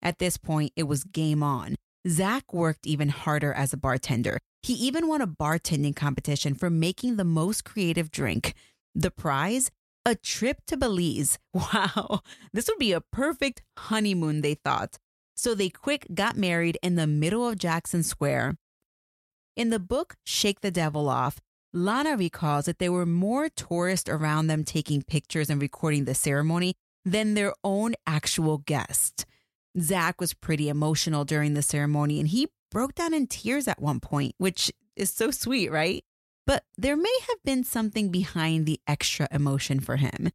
At 0.01 0.17
this 0.17 0.37
point, 0.37 0.73
it 0.75 0.83
was 0.83 1.03
game 1.03 1.43
on. 1.43 1.75
Zach 2.07 2.51
worked 2.51 2.87
even 2.87 3.09
harder 3.09 3.53
as 3.53 3.73
a 3.73 3.77
bartender. 3.77 4.39
He 4.63 4.73
even 4.73 5.07
won 5.07 5.21
a 5.21 5.27
bartending 5.27 5.95
competition 5.95 6.55
for 6.55 6.71
making 6.71 7.17
the 7.17 7.23
most 7.23 7.63
creative 7.63 8.09
drink. 8.09 8.55
The 8.95 9.11
prize? 9.11 9.69
A 10.03 10.15
trip 10.15 10.57
to 10.67 10.77
Belize. 10.77 11.37
Wow, 11.53 12.21
this 12.51 12.67
would 12.67 12.79
be 12.79 12.91
a 12.91 13.01
perfect 13.01 13.61
honeymoon, 13.77 14.41
they 14.41 14.55
thought. 14.55 14.97
So 15.35 15.53
they 15.53 15.69
quick 15.69 16.07
got 16.13 16.35
married 16.35 16.77
in 16.81 16.95
the 16.95 17.07
middle 17.07 17.47
of 17.47 17.57
Jackson 17.57 18.01
Square. 18.01 18.55
In 19.55 19.69
the 19.69 19.79
book 19.79 20.15
Shake 20.23 20.61
the 20.61 20.71
Devil 20.71 21.07
Off, 21.07 21.39
Lana 21.73 22.17
recalls 22.17 22.65
that 22.65 22.79
there 22.79 22.91
were 22.91 23.05
more 23.05 23.49
tourists 23.49 24.09
around 24.09 24.47
them 24.47 24.63
taking 24.63 25.03
pictures 25.03 25.49
and 25.49 25.61
recording 25.61 26.05
the 26.05 26.15
ceremony 26.15 26.73
than 27.05 27.33
their 27.33 27.53
own 27.63 27.93
actual 28.07 28.59
guests. 28.59 29.25
Zach 29.79 30.19
was 30.19 30.33
pretty 30.33 30.69
emotional 30.69 31.23
during 31.23 31.53
the 31.53 31.61
ceremony 31.61 32.19
and 32.19 32.29
he 32.29 32.47
broke 32.71 32.95
down 32.95 33.13
in 33.13 33.27
tears 33.27 33.67
at 33.67 33.81
one 33.81 33.99
point, 33.99 34.33
which 34.39 34.71
is 34.95 35.11
so 35.11 35.29
sweet, 35.29 35.71
right? 35.71 36.03
But 36.47 36.63
there 36.75 36.97
may 36.97 37.17
have 37.27 37.43
been 37.45 37.63
something 37.63 38.09
behind 38.09 38.65
the 38.65 38.79
extra 38.87 39.27
emotion 39.31 39.79
for 39.79 39.97
him. 39.97 40.31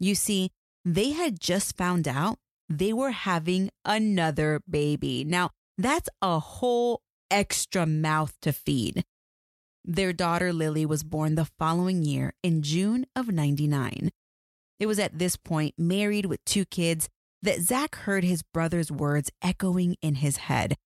You 0.00 0.14
see, 0.14 0.50
they 0.86 1.10
had 1.10 1.38
just 1.38 1.76
found 1.76 2.08
out 2.08 2.38
they 2.68 2.94
were 2.94 3.10
having 3.10 3.70
another 3.84 4.60
baby. 4.68 5.22
Now, 5.24 5.50
that's 5.76 6.08
a 6.22 6.38
whole 6.38 7.02
extra 7.34 7.84
mouth 7.84 8.32
to 8.42 8.52
feed. 8.52 9.04
Their 9.84 10.12
daughter 10.12 10.52
Lily 10.52 10.86
was 10.86 11.02
born 11.02 11.34
the 11.34 11.50
following 11.58 12.04
year 12.04 12.32
in 12.44 12.62
June 12.62 13.06
of 13.16 13.28
99. 13.28 14.10
It 14.78 14.86
was 14.86 15.00
at 15.00 15.18
this 15.18 15.36
point, 15.36 15.74
married 15.76 16.26
with 16.26 16.44
two 16.44 16.64
kids, 16.64 17.08
that 17.42 17.60
Zach 17.60 17.96
heard 17.96 18.22
his 18.22 18.42
brother's 18.42 18.90
words 18.90 19.30
echoing 19.42 19.96
in 20.00 20.16
his 20.16 20.36
head 20.38 20.76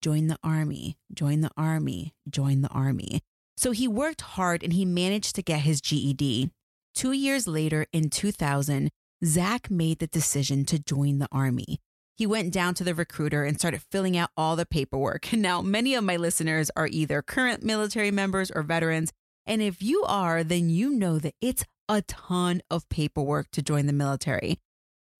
Join 0.00 0.28
the 0.28 0.38
army, 0.44 0.96
join 1.12 1.40
the 1.40 1.50
army, 1.56 2.14
join 2.30 2.60
the 2.60 2.68
army. 2.68 3.20
So 3.56 3.72
he 3.72 3.88
worked 3.88 4.20
hard 4.20 4.62
and 4.62 4.72
he 4.72 4.84
managed 4.84 5.34
to 5.34 5.42
get 5.42 5.60
his 5.62 5.80
GED. 5.80 6.50
Two 6.94 7.12
years 7.12 7.48
later, 7.48 7.86
in 7.92 8.10
2000, 8.10 8.90
Zach 9.24 9.70
made 9.70 9.98
the 9.98 10.06
decision 10.06 10.64
to 10.66 10.78
join 10.78 11.18
the 11.18 11.28
army 11.32 11.80
he 12.16 12.26
went 12.26 12.52
down 12.52 12.74
to 12.74 12.84
the 12.84 12.94
recruiter 12.94 13.44
and 13.44 13.58
started 13.58 13.82
filling 13.90 14.16
out 14.16 14.30
all 14.36 14.56
the 14.56 14.66
paperwork. 14.66 15.28
Now, 15.36 15.60
many 15.60 15.94
of 15.94 16.02
my 16.02 16.16
listeners 16.16 16.70
are 16.74 16.88
either 16.88 17.22
current 17.22 17.62
military 17.62 18.10
members 18.10 18.50
or 18.50 18.62
veterans. 18.62 19.12
And 19.44 19.62
if 19.62 19.82
you 19.82 20.02
are, 20.08 20.42
then 20.42 20.70
you 20.70 20.90
know 20.90 21.18
that 21.18 21.34
it's 21.40 21.64
a 21.88 22.02
ton 22.02 22.62
of 22.70 22.88
paperwork 22.88 23.50
to 23.52 23.62
join 23.62 23.86
the 23.86 23.92
military. 23.92 24.58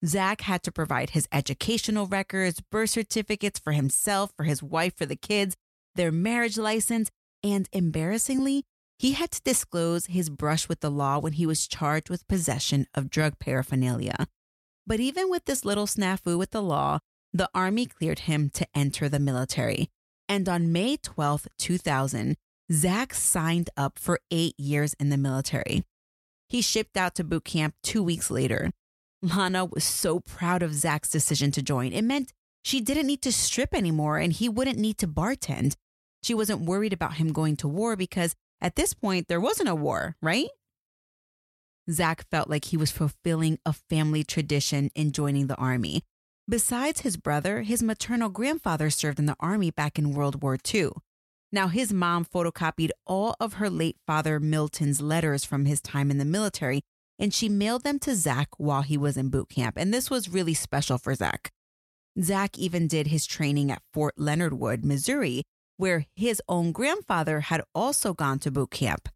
Zach 0.05 0.41
had 0.41 0.63
to 0.63 0.71
provide 0.71 1.11
his 1.11 1.27
educational 1.31 2.07
records, 2.07 2.61
birth 2.71 2.89
certificates 2.89 3.59
for 3.59 3.71
himself, 3.71 4.31
for 4.35 4.43
his 4.43 4.61
wife, 4.61 4.97
for 4.97 5.05
the 5.05 5.15
kids, 5.15 5.55
their 5.95 6.11
marriage 6.11 6.57
license, 6.57 7.09
and 7.43 7.69
embarrassingly, 7.71 8.63
he 8.99 9.13
had 9.13 9.31
to 9.31 9.41
disclose 9.43 10.07
his 10.07 10.29
brush 10.29 10.67
with 10.67 10.79
the 10.79 10.89
law 10.89 11.19
when 11.19 11.33
he 11.33 11.45
was 11.45 11.67
charged 11.67 12.09
with 12.09 12.27
possession 12.27 12.87
of 12.95 13.09
drug 13.09 13.37
paraphernalia. 13.39 14.27
But 14.87 15.01
even 15.01 15.29
with 15.29 15.43
this 15.45 15.65
little 15.65 15.85
snafu 15.85 16.37
with 16.37 16.51
the 16.51 16.61
law, 16.61 16.99
the 17.33 17.49
Army 17.53 17.85
cleared 17.85 18.19
him 18.19 18.49
to 18.51 18.65
enter 18.73 19.09
the 19.09 19.19
military. 19.19 19.89
And 20.29 20.47
on 20.47 20.71
May 20.71 20.95
12, 20.95 21.47
2000, 21.59 22.37
Zach 22.71 23.13
signed 23.13 23.69
up 23.75 23.99
for 23.99 24.19
eight 24.31 24.55
years 24.57 24.95
in 24.99 25.09
the 25.09 25.17
military. 25.17 25.83
He 26.47 26.61
shipped 26.61 26.95
out 26.95 27.15
to 27.15 27.25
boot 27.25 27.43
camp 27.43 27.75
two 27.83 28.01
weeks 28.01 28.31
later. 28.31 28.71
Lana 29.21 29.65
was 29.65 29.83
so 29.83 30.21
proud 30.21 30.63
of 30.63 30.73
Zach's 30.73 31.09
decision 31.09 31.51
to 31.51 31.61
join. 31.61 31.91
It 31.91 32.03
meant 32.03 32.31
she 32.63 32.79
didn't 32.79 33.07
need 33.07 33.21
to 33.23 33.31
strip 33.31 33.73
anymore 33.73 34.17
and 34.17 34.31
he 34.31 34.47
wouldn't 34.47 34.79
need 34.79 34.97
to 34.99 35.07
bartend. 35.07 35.75
She 36.23 36.33
wasn't 36.33 36.61
worried 36.65 36.93
about 36.93 37.15
him 37.15 37.33
going 37.33 37.57
to 37.57 37.67
war 37.67 37.97
because 37.97 38.35
at 38.61 38.75
this 38.75 38.93
point, 38.93 39.27
there 39.27 39.39
wasn't 39.41 39.69
a 39.69 39.75
war, 39.75 40.15
right? 40.21 40.47
Zach 41.89 42.27
felt 42.29 42.49
like 42.49 42.65
he 42.65 42.77
was 42.77 42.91
fulfilling 42.91 43.59
a 43.65 43.73
family 43.73 44.23
tradition 44.23 44.89
in 44.95 45.11
joining 45.11 45.47
the 45.47 45.55
army. 45.55 46.03
Besides 46.49 47.01
his 47.01 47.17
brother, 47.17 47.61
his 47.63 47.83
maternal 47.83 48.29
grandfather 48.29 48.89
served 48.89 49.19
in 49.19 49.25
the 49.25 49.35
army 49.39 49.71
back 49.71 49.97
in 49.97 50.13
World 50.13 50.41
War 50.41 50.57
II. 50.73 50.91
Now, 51.51 51.67
his 51.69 51.93
mom 51.93 52.25
photocopied 52.25 52.89
all 53.05 53.35
of 53.39 53.53
her 53.53 53.69
late 53.69 53.97
father 54.05 54.39
Milton's 54.39 55.01
letters 55.01 55.45
from 55.45 55.65
his 55.65 55.79
time 55.79 56.11
in 56.11 56.17
the 56.17 56.25
military, 56.25 56.81
and 57.17 57.33
she 57.33 57.49
mailed 57.49 57.83
them 57.83 57.99
to 57.99 58.15
Zach 58.15 58.49
while 58.57 58.81
he 58.81 58.97
was 58.97 59.17
in 59.17 59.29
boot 59.29 59.49
camp. 59.49 59.75
And 59.77 59.93
this 59.93 60.09
was 60.09 60.29
really 60.29 60.53
special 60.53 60.97
for 60.97 61.15
Zach. 61.15 61.51
Zach 62.21 62.57
even 62.57 62.87
did 62.87 63.07
his 63.07 63.25
training 63.25 63.71
at 63.71 63.81
Fort 63.93 64.15
Leonard 64.17 64.53
Wood, 64.53 64.83
Missouri, 64.83 65.43
where 65.77 66.05
his 66.15 66.41
own 66.49 66.71
grandfather 66.71 67.41
had 67.41 67.63
also 67.73 68.13
gone 68.13 68.39
to 68.39 68.51
boot 68.51 68.71
camp. 68.71 69.09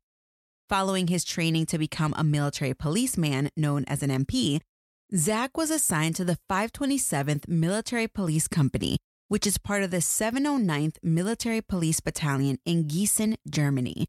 Following 0.71 1.07
his 1.07 1.25
training 1.25 1.65
to 1.65 1.77
become 1.77 2.13
a 2.15 2.23
military 2.23 2.73
policeman 2.73 3.49
known 3.57 3.83
as 3.87 4.01
an 4.01 4.09
MP, 4.09 4.61
Zach 5.13 5.57
was 5.57 5.69
assigned 5.69 6.15
to 6.15 6.23
the 6.23 6.37
527th 6.49 7.45
Military 7.49 8.07
Police 8.07 8.47
Company, 8.47 8.95
which 9.27 9.45
is 9.45 9.57
part 9.57 9.83
of 9.83 9.91
the 9.91 9.97
709th 9.97 10.95
Military 11.03 11.59
Police 11.59 11.99
Battalion 11.99 12.57
in 12.65 12.85
Gießen, 12.85 13.35
Germany. 13.49 14.05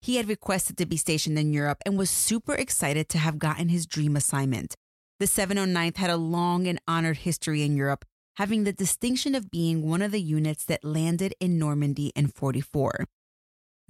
He 0.00 0.16
had 0.16 0.26
requested 0.26 0.78
to 0.78 0.86
be 0.86 0.96
stationed 0.96 1.38
in 1.38 1.52
Europe 1.52 1.82
and 1.84 1.98
was 1.98 2.08
super 2.08 2.54
excited 2.54 3.10
to 3.10 3.18
have 3.18 3.38
gotten 3.38 3.68
his 3.68 3.84
dream 3.84 4.16
assignment. 4.16 4.74
The 5.20 5.26
709th 5.26 5.98
had 5.98 6.08
a 6.08 6.16
long 6.16 6.66
and 6.66 6.80
honored 6.88 7.18
history 7.18 7.62
in 7.62 7.76
Europe, 7.76 8.06
having 8.38 8.64
the 8.64 8.72
distinction 8.72 9.34
of 9.34 9.50
being 9.50 9.86
one 9.86 10.00
of 10.00 10.12
the 10.12 10.22
units 10.22 10.64
that 10.64 10.82
landed 10.82 11.34
in 11.40 11.58
Normandy 11.58 12.10
in 12.16 12.28
44. 12.28 13.04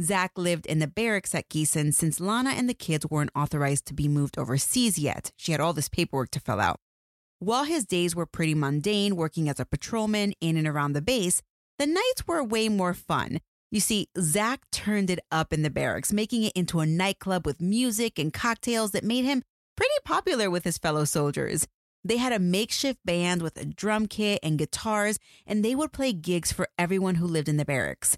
Zach 0.01 0.33
lived 0.37 0.67
in 0.67 0.79
the 0.79 0.87
barracks 0.87 1.35
at 1.35 1.49
Gießen 1.49 1.95
since 1.95 2.21
Lana 2.21 2.51
and 2.51 2.69
the 2.69 2.75
kids 2.75 3.07
weren't 3.09 3.31
authorized 3.35 3.87
to 3.87 3.95
be 3.95 4.09
moved 4.09 4.39
overseas 4.39 4.99
yet. 4.99 5.33
She 5.37 5.53
had 5.53 5.61
all 5.61 5.73
this 5.73 5.89
paperwork 5.89 6.31
to 6.33 6.41
fill 6.41 6.61
out. 6.61 6.81
While 7.39 7.65
his 7.65 7.85
days 7.85 8.15
were 8.15 8.27
pretty 8.27 8.55
mundane, 8.55 9.17
working 9.17 9.49
as 9.49 9.59
a 9.59 9.65
patrolman 9.65 10.35
in 10.41 10.57
and 10.57 10.67
around 10.67 10.93
the 10.93 11.03
base, 11.03 11.43
the 11.79 11.87
nights 11.87 12.27
were 12.27 12.43
way 12.45 12.69
more 12.69 12.95
fun. 12.95 13.41
You 13.71 13.81
see, 13.81 14.09
Zach 14.19 14.63
turned 14.71 15.11
it 15.11 15.21
up 15.31 15.53
in 15.53 15.63
the 15.63 15.71
barracks, 15.71 16.13
making 16.13 16.45
it 16.45 16.53
into 16.55 16.81
a 16.81 16.87
nightclub 16.87 17.45
with 17.45 17.61
music 17.61 18.19
and 18.19 18.33
cocktails 18.33 18.93
that 18.93 19.05
made 19.05 19.25
him 19.25 19.43
pretty 19.77 19.95
popular 20.05 20.51
with 20.51 20.65
his 20.65 20.79
fellow 20.79 21.05
soldiers. 21.05 21.67
They 22.05 22.19
had 22.19 22.33
a 22.33 22.39
makeshift 22.39 23.01
band 23.05 23.43
with 23.43 23.57
a 23.59 23.65
drum 23.65 24.07
kit 24.07 24.41
and 24.43 24.59
guitars, 24.59 25.19
and 25.47 25.65
they 25.65 25.75
would 25.75 25.93
play 25.93 26.13
gigs 26.13 26.53
for 26.53 26.69
everyone 26.79 27.17
who 27.17 27.27
lived 27.27 27.49
in 27.49 27.57
the 27.57 27.65
barracks. 27.65 28.17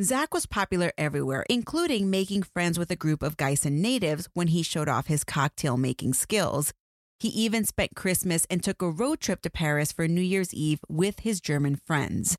Zach 0.00 0.32
was 0.32 0.46
popular 0.46 0.92
everywhere, 0.96 1.44
including 1.50 2.08
making 2.08 2.44
friends 2.44 2.78
with 2.78 2.88
a 2.92 2.96
group 2.96 3.20
of 3.20 3.36
Gießen 3.36 3.72
natives 3.72 4.28
when 4.32 4.48
he 4.48 4.62
showed 4.62 4.88
off 4.88 5.08
his 5.08 5.24
cocktail 5.24 5.76
making 5.76 6.14
skills. 6.14 6.72
He 7.18 7.28
even 7.30 7.64
spent 7.64 7.96
Christmas 7.96 8.46
and 8.48 8.62
took 8.62 8.80
a 8.80 8.90
road 8.90 9.18
trip 9.18 9.42
to 9.42 9.50
Paris 9.50 9.90
for 9.90 10.06
New 10.06 10.20
Year's 10.20 10.54
Eve 10.54 10.78
with 10.88 11.20
his 11.20 11.40
German 11.40 11.80
friends. 11.84 12.36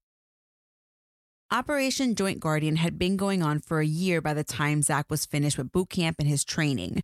Operation 1.52 2.16
Joint 2.16 2.40
Guardian 2.40 2.78
had 2.78 2.98
been 2.98 3.18
going 3.18 3.44
on 3.44 3.60
for 3.60 3.82
a 3.82 3.86
year 3.86 4.22
by 4.22 4.34
the 4.34 4.46
time 4.46 4.82
Zach 4.82 5.08
was 5.10 5.26
finished 5.26 5.58
with 5.58 5.74
boot 5.74 5.90
camp 5.90 6.16
and 6.18 6.30
his 6.30 6.46
training. 6.46 7.02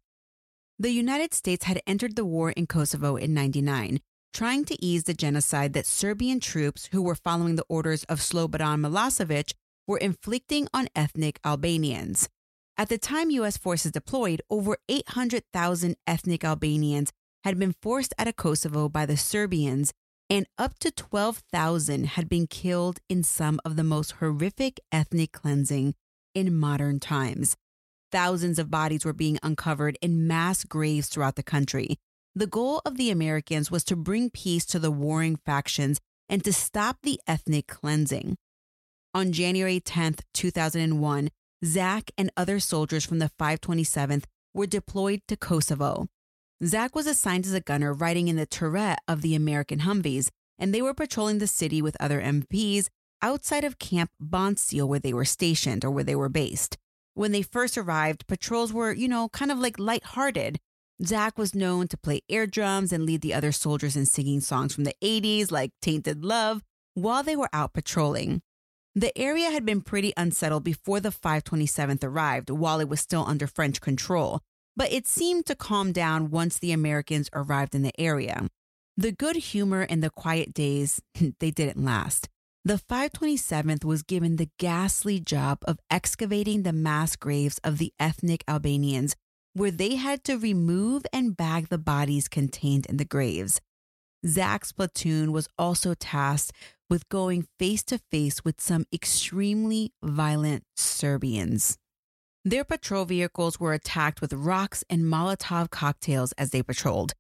The 0.79 0.91
United 0.91 1.33
States 1.33 1.65
had 1.65 1.81
entered 1.85 2.15
the 2.15 2.23
war 2.23 2.51
in 2.51 2.65
Kosovo 2.65 3.17
in 3.17 3.33
99, 3.33 3.99
trying 4.33 4.63
to 4.65 4.81
ease 4.81 5.03
the 5.03 5.13
genocide 5.13 5.73
that 5.73 5.85
Serbian 5.85 6.39
troops 6.39 6.87
who 6.93 7.01
were 7.01 7.15
following 7.15 7.57
the 7.57 7.65
orders 7.67 8.05
of 8.05 8.19
Slobodan 8.19 8.79
Milosevic 8.79 9.51
were 9.87 9.97
inflicting 9.97 10.67
on 10.73 10.87
ethnic 10.95 11.39
Albanians. 11.45 12.29
At 12.77 12.89
the 12.89 12.97
time 12.97 13.29
U.S. 13.31 13.57
forces 13.57 13.91
deployed, 13.91 14.41
over 14.49 14.77
800,000 14.89 15.95
ethnic 16.05 16.43
Albanians 16.43 17.11
had 17.43 17.57
been 17.57 17.75
forced 17.81 18.13
out 18.17 18.27
of 18.27 18.35
Kosovo 18.35 18.89
by 18.89 19.05
the 19.05 19.15
Serbians, 19.15 19.93
and 20.29 20.47
up 20.57 20.77
to 20.79 20.91
12,000 20.91 22.05
had 22.07 22.27
been 22.27 22.47
killed 22.47 22.99
in 23.07 23.23
some 23.23 23.59
of 23.63 23.75
the 23.75 23.83
most 23.83 24.13
horrific 24.13 24.79
ethnic 24.91 25.31
cleansing 25.31 25.93
in 26.33 26.55
modern 26.55 26.99
times. 26.99 27.55
Thousands 28.11 28.59
of 28.59 28.71
bodies 28.71 29.05
were 29.05 29.13
being 29.13 29.39
uncovered 29.43 29.97
in 30.01 30.27
mass 30.27 30.63
graves 30.63 31.07
throughout 31.07 31.35
the 31.35 31.43
country. 31.43 31.97
The 32.33 32.47
goal 32.47 32.81
of 32.85 32.97
the 32.97 33.11
Americans 33.11 33.71
was 33.71 33.83
to 33.85 33.95
bring 33.95 34.29
peace 34.29 34.65
to 34.65 34.79
the 34.79 34.91
warring 34.91 35.37
factions 35.37 35.99
and 36.27 36.43
to 36.43 36.51
stop 36.51 36.97
the 37.03 37.19
ethnic 37.27 37.67
cleansing. 37.67 38.35
On 39.15 39.31
January 39.31 39.79
10th, 39.79 40.23
2001, 40.33 41.29
Zach 41.63 42.11
and 42.17 42.29
other 42.35 42.59
soldiers 42.59 43.05
from 43.05 43.19
the 43.19 43.31
527th 43.39 44.25
were 44.53 44.67
deployed 44.67 45.21
to 45.29 45.37
Kosovo. 45.37 46.07
Zach 46.61 46.93
was 46.93 47.07
assigned 47.07 47.45
as 47.45 47.53
a 47.53 47.61
gunner 47.61 47.93
riding 47.93 48.27
in 48.27 48.35
the 48.35 48.45
turret 48.45 48.97
of 49.07 49.21
the 49.21 49.33
American 49.33 49.79
Humvees, 49.79 50.31
and 50.59 50.73
they 50.73 50.81
were 50.81 50.93
patrolling 50.93 51.37
the 51.37 51.47
city 51.47 51.81
with 51.81 51.95
other 51.97 52.21
MPs 52.21 52.89
outside 53.21 53.63
of 53.63 53.79
Camp 53.79 54.11
Bondsteel 54.21 54.85
where 54.85 54.99
they 54.99 55.13
were 55.13 55.23
stationed 55.23 55.85
or 55.85 55.91
where 55.91 56.03
they 56.03 56.15
were 56.15 56.27
based. 56.27 56.77
When 57.13 57.31
they 57.31 57.41
first 57.41 57.77
arrived, 57.77 58.27
patrols 58.27 58.73
were, 58.73 58.91
you 58.91 59.07
know, 59.07 59.29
kind 59.29 59.49
of 59.49 59.59
like 59.59 59.79
lighthearted. 59.79 60.59
Zach 61.01 61.37
was 61.37 61.55
known 61.55 61.87
to 61.87 61.97
play 61.97 62.19
air 62.29 62.45
drums 62.47 62.91
and 62.91 63.05
lead 63.05 63.21
the 63.21 63.33
other 63.33 63.53
soldiers 63.53 63.95
in 63.95 64.07
singing 64.07 64.41
songs 64.41 64.75
from 64.75 64.83
the 64.83 64.95
80s 65.01 65.53
like 65.53 65.71
Tainted 65.81 66.25
Love 66.25 66.63
while 66.95 67.23
they 67.23 67.37
were 67.37 67.49
out 67.53 67.71
patrolling. 67.71 68.41
The 68.97 69.17
area 69.17 69.51
had 69.51 69.65
been 69.65 69.81
pretty 69.81 70.13
unsettled 70.15 70.63
before 70.63 71.01
the 71.01 71.09
527th 71.09 72.01
arrived 72.01 72.49
while 72.49 72.79
it 72.79 72.87
was 72.87 73.01
still 73.01 73.25
under 73.27 73.45
French 73.45 73.81
control, 73.81 74.39
but 74.77 74.91
it 74.91 75.05
seemed 75.05 75.45
to 75.47 75.55
calm 75.55 75.91
down 75.91 76.31
once 76.31 76.57
the 76.57 76.71
Americans 76.71 77.29
arrived 77.33 77.75
in 77.75 77.81
the 77.81 77.99
area. 77.99 78.47
The 78.95 79.11
good 79.11 79.35
humor 79.35 79.81
and 79.81 80.01
the 80.01 80.09
quiet 80.09 80.53
days, 80.53 81.01
they 81.39 81.51
didn't 81.51 81.83
last. 81.83 82.29
The 82.63 82.81
527th 82.89 83.83
was 83.83 84.01
given 84.01 84.37
the 84.37 84.49
ghastly 84.57 85.19
job 85.19 85.59
of 85.63 85.77
excavating 85.91 86.63
the 86.63 86.73
mass 86.73 87.17
graves 87.17 87.59
of 87.65 87.77
the 87.77 87.93
ethnic 87.99 88.45
Albanians 88.47 89.15
where 89.53 89.71
they 89.71 89.95
had 89.95 90.23
to 90.25 90.37
remove 90.37 91.05
and 91.13 91.35
bag 91.35 91.69
the 91.69 91.77
bodies 91.77 92.27
contained 92.27 92.85
in 92.87 92.97
the 92.97 93.05
graves. 93.05 93.61
Zach's 94.25 94.71
platoon 94.71 95.31
was 95.31 95.47
also 95.57 95.93
tasked 95.93 96.51
with 96.89 97.09
going 97.09 97.47
face 97.59 97.83
to 97.83 97.97
face 98.11 98.43
with 98.43 98.61
some 98.61 98.85
extremely 98.93 99.93
violent 100.03 100.63
Serbians. 100.75 101.77
Their 102.43 102.63
patrol 102.63 103.05
vehicles 103.05 103.59
were 103.59 103.73
attacked 103.73 104.21
with 104.21 104.31
rocks 104.33 104.83
and 104.89 105.03
Molotov 105.03 105.71
cocktails 105.71 106.31
as 106.33 106.51
they 106.51 106.61
patrolled. 106.61 107.13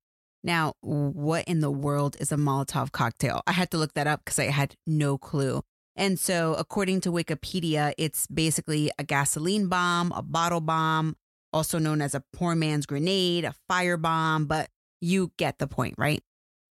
Now, 0.43 0.73
what 0.81 1.45
in 1.45 1.61
the 1.61 1.71
world 1.71 2.15
is 2.19 2.31
a 2.31 2.35
Molotov 2.35 2.91
cocktail? 2.91 3.41
I 3.47 3.51
had 3.53 3.71
to 3.71 3.77
look 3.77 3.95
that 3.95 4.05
up 4.05 4.23
because 4.23 4.37
I 4.37 4.45
had 4.45 4.75
no 4.85 5.17
clue. 5.17 5.63
And 5.95 6.19
so, 6.19 6.53
according 6.53 7.01
to 7.01 7.11
Wikipedia, 7.11 7.93
it's 7.97 8.27
basically 8.27 8.91
a 8.99 9.03
gasoline 9.03 9.67
bomb, 9.67 10.11
a 10.11 10.21
bottle 10.21 10.61
bomb, 10.61 11.15
also 11.51 11.79
known 11.79 12.01
as 12.01 12.13
a 12.13 12.23
poor 12.33 12.53
man's 12.53 12.85
grenade, 12.85 13.45
a 13.45 13.55
firebomb, 13.67 14.47
but 14.47 14.69
you 15.01 15.31
get 15.37 15.57
the 15.57 15.67
point, 15.67 15.95
right? 15.97 16.21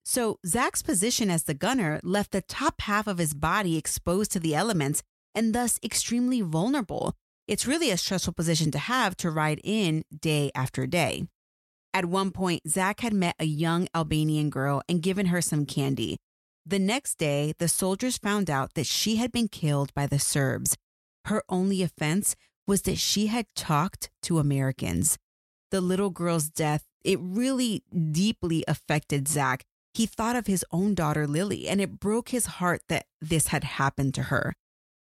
So 0.04 0.38
Zach's 0.46 0.82
position 0.82 1.30
as 1.30 1.44
the 1.44 1.54
gunner 1.54 1.98
left 2.02 2.32
the 2.32 2.42
top 2.42 2.82
half 2.82 3.06
of 3.06 3.18
his 3.18 3.32
body 3.32 3.76
exposed 3.76 4.32
to 4.32 4.40
the 4.40 4.54
elements 4.54 5.02
and 5.34 5.54
thus 5.54 5.78
extremely 5.82 6.42
vulnerable. 6.42 7.14
It's 7.48 7.66
really 7.66 7.90
a 7.90 7.96
stressful 7.96 8.34
position 8.34 8.70
to 8.72 8.78
have 8.78 9.16
to 9.18 9.30
ride 9.30 9.60
in 9.64 10.04
day 10.16 10.50
after 10.54 10.86
day. 10.86 11.24
At 11.92 12.06
one 12.06 12.32
point, 12.32 12.68
Zach 12.68 13.00
had 13.00 13.14
met 13.14 13.36
a 13.38 13.44
young 13.44 13.88
Albanian 13.94 14.50
girl 14.50 14.82
and 14.88 15.02
given 15.02 15.26
her 15.26 15.40
some 15.40 15.64
candy. 15.64 16.18
The 16.66 16.78
next 16.78 17.18
day, 17.18 17.54
the 17.58 17.68
soldiers 17.68 18.18
found 18.18 18.50
out 18.50 18.74
that 18.74 18.86
she 18.86 19.16
had 19.16 19.30
been 19.30 19.48
killed 19.48 19.92
by 19.94 20.06
the 20.06 20.18
Serbs. 20.18 20.76
Her 21.26 21.42
only 21.48 21.82
offense 21.82 22.36
was 22.66 22.82
that 22.82 22.98
she 22.98 23.28
had 23.28 23.46
talked 23.54 24.10
to 24.22 24.38
Americans. 24.38 25.18
The 25.70 25.80
little 25.80 26.10
girl's 26.10 26.48
death, 26.48 26.84
it 27.04 27.18
really 27.20 27.82
deeply 28.12 28.64
affected 28.66 29.28
Zach. 29.28 29.64
He 29.94 30.07
thought 30.07 30.35
of 30.35 30.48
his 30.48 30.64
own 30.72 30.94
daughter, 30.94 31.26
Lily, 31.26 31.68
and 31.68 31.80
it 31.80 32.00
broke 32.00 32.30
his 32.30 32.46
heart 32.46 32.83
that 32.88 33.07
this 33.20 33.48
had 33.48 33.62
happened 33.62 34.12
to 34.14 34.24
her. 34.24 34.54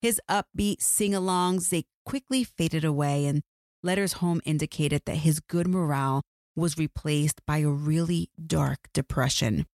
His 0.02 0.20
upbeat 0.30 0.82
sing 0.82 1.14
alongs, 1.14 1.70
they 1.70 1.86
quickly 2.06 2.44
faded 2.44 2.84
away, 2.84 3.26
and 3.26 3.42
letters 3.82 4.14
home 4.14 4.42
indicated 4.44 5.04
that 5.06 5.18
his 5.18 5.40
good 5.40 5.68
morale 5.68 6.22
was 6.54 6.78
replaced 6.78 7.42
by 7.46 7.60
a 7.60 7.70
really 7.70 8.30
dark 8.46 8.90
depression. 8.94 9.66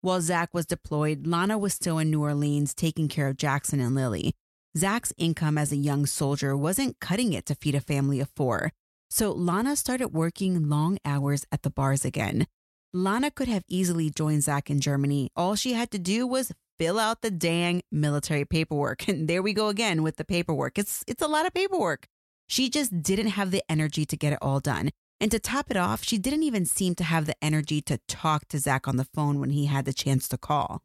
While 0.00 0.22
Zach 0.22 0.54
was 0.54 0.66
deployed, 0.66 1.26
Lana 1.26 1.58
was 1.58 1.74
still 1.74 1.98
in 1.98 2.10
New 2.10 2.22
Orleans 2.22 2.74
taking 2.74 3.08
care 3.08 3.28
of 3.28 3.36
Jackson 3.36 3.78
and 3.78 3.94
Lily. 3.94 4.32
Zach's 4.76 5.12
income 5.18 5.58
as 5.58 5.70
a 5.70 5.76
young 5.76 6.06
soldier 6.06 6.56
wasn't 6.56 6.98
cutting 6.98 7.34
it 7.34 7.44
to 7.46 7.54
feed 7.54 7.74
a 7.74 7.80
family 7.80 8.18
of 8.18 8.30
four. 8.34 8.72
So 9.10 9.30
Lana 9.30 9.76
started 9.76 10.08
working 10.08 10.70
long 10.70 10.98
hours 11.04 11.44
at 11.52 11.62
the 11.62 11.70
bars 11.70 12.06
again. 12.06 12.46
Lana 12.94 13.30
could 13.30 13.48
have 13.48 13.64
easily 13.68 14.10
joined 14.10 14.42
Zach 14.42 14.68
in 14.68 14.80
Germany. 14.80 15.30
All 15.34 15.54
she 15.54 15.72
had 15.72 15.90
to 15.92 15.98
do 15.98 16.26
was 16.26 16.52
fill 16.78 16.98
out 16.98 17.22
the 17.22 17.30
dang 17.30 17.82
military 17.90 18.44
paperwork. 18.44 19.08
And 19.08 19.28
there 19.28 19.42
we 19.42 19.54
go 19.54 19.68
again 19.68 20.02
with 20.02 20.16
the 20.16 20.24
paperwork. 20.24 20.78
It's 20.78 21.02
it's 21.06 21.22
a 21.22 21.28
lot 21.28 21.46
of 21.46 21.54
paperwork. 21.54 22.06
She 22.48 22.68
just 22.68 23.02
didn't 23.02 23.28
have 23.28 23.50
the 23.50 23.62
energy 23.70 24.04
to 24.04 24.16
get 24.16 24.34
it 24.34 24.38
all 24.42 24.60
done. 24.60 24.90
And 25.20 25.30
to 25.30 25.38
top 25.38 25.70
it 25.70 25.76
off, 25.76 26.04
she 26.04 26.18
didn't 26.18 26.42
even 26.42 26.66
seem 26.66 26.94
to 26.96 27.04
have 27.04 27.26
the 27.26 27.36
energy 27.42 27.80
to 27.82 27.98
talk 28.08 28.48
to 28.48 28.58
Zach 28.58 28.86
on 28.86 28.96
the 28.96 29.08
phone 29.14 29.40
when 29.40 29.50
he 29.50 29.66
had 29.66 29.84
the 29.84 29.92
chance 29.92 30.28
to 30.28 30.36
call. 30.36 30.82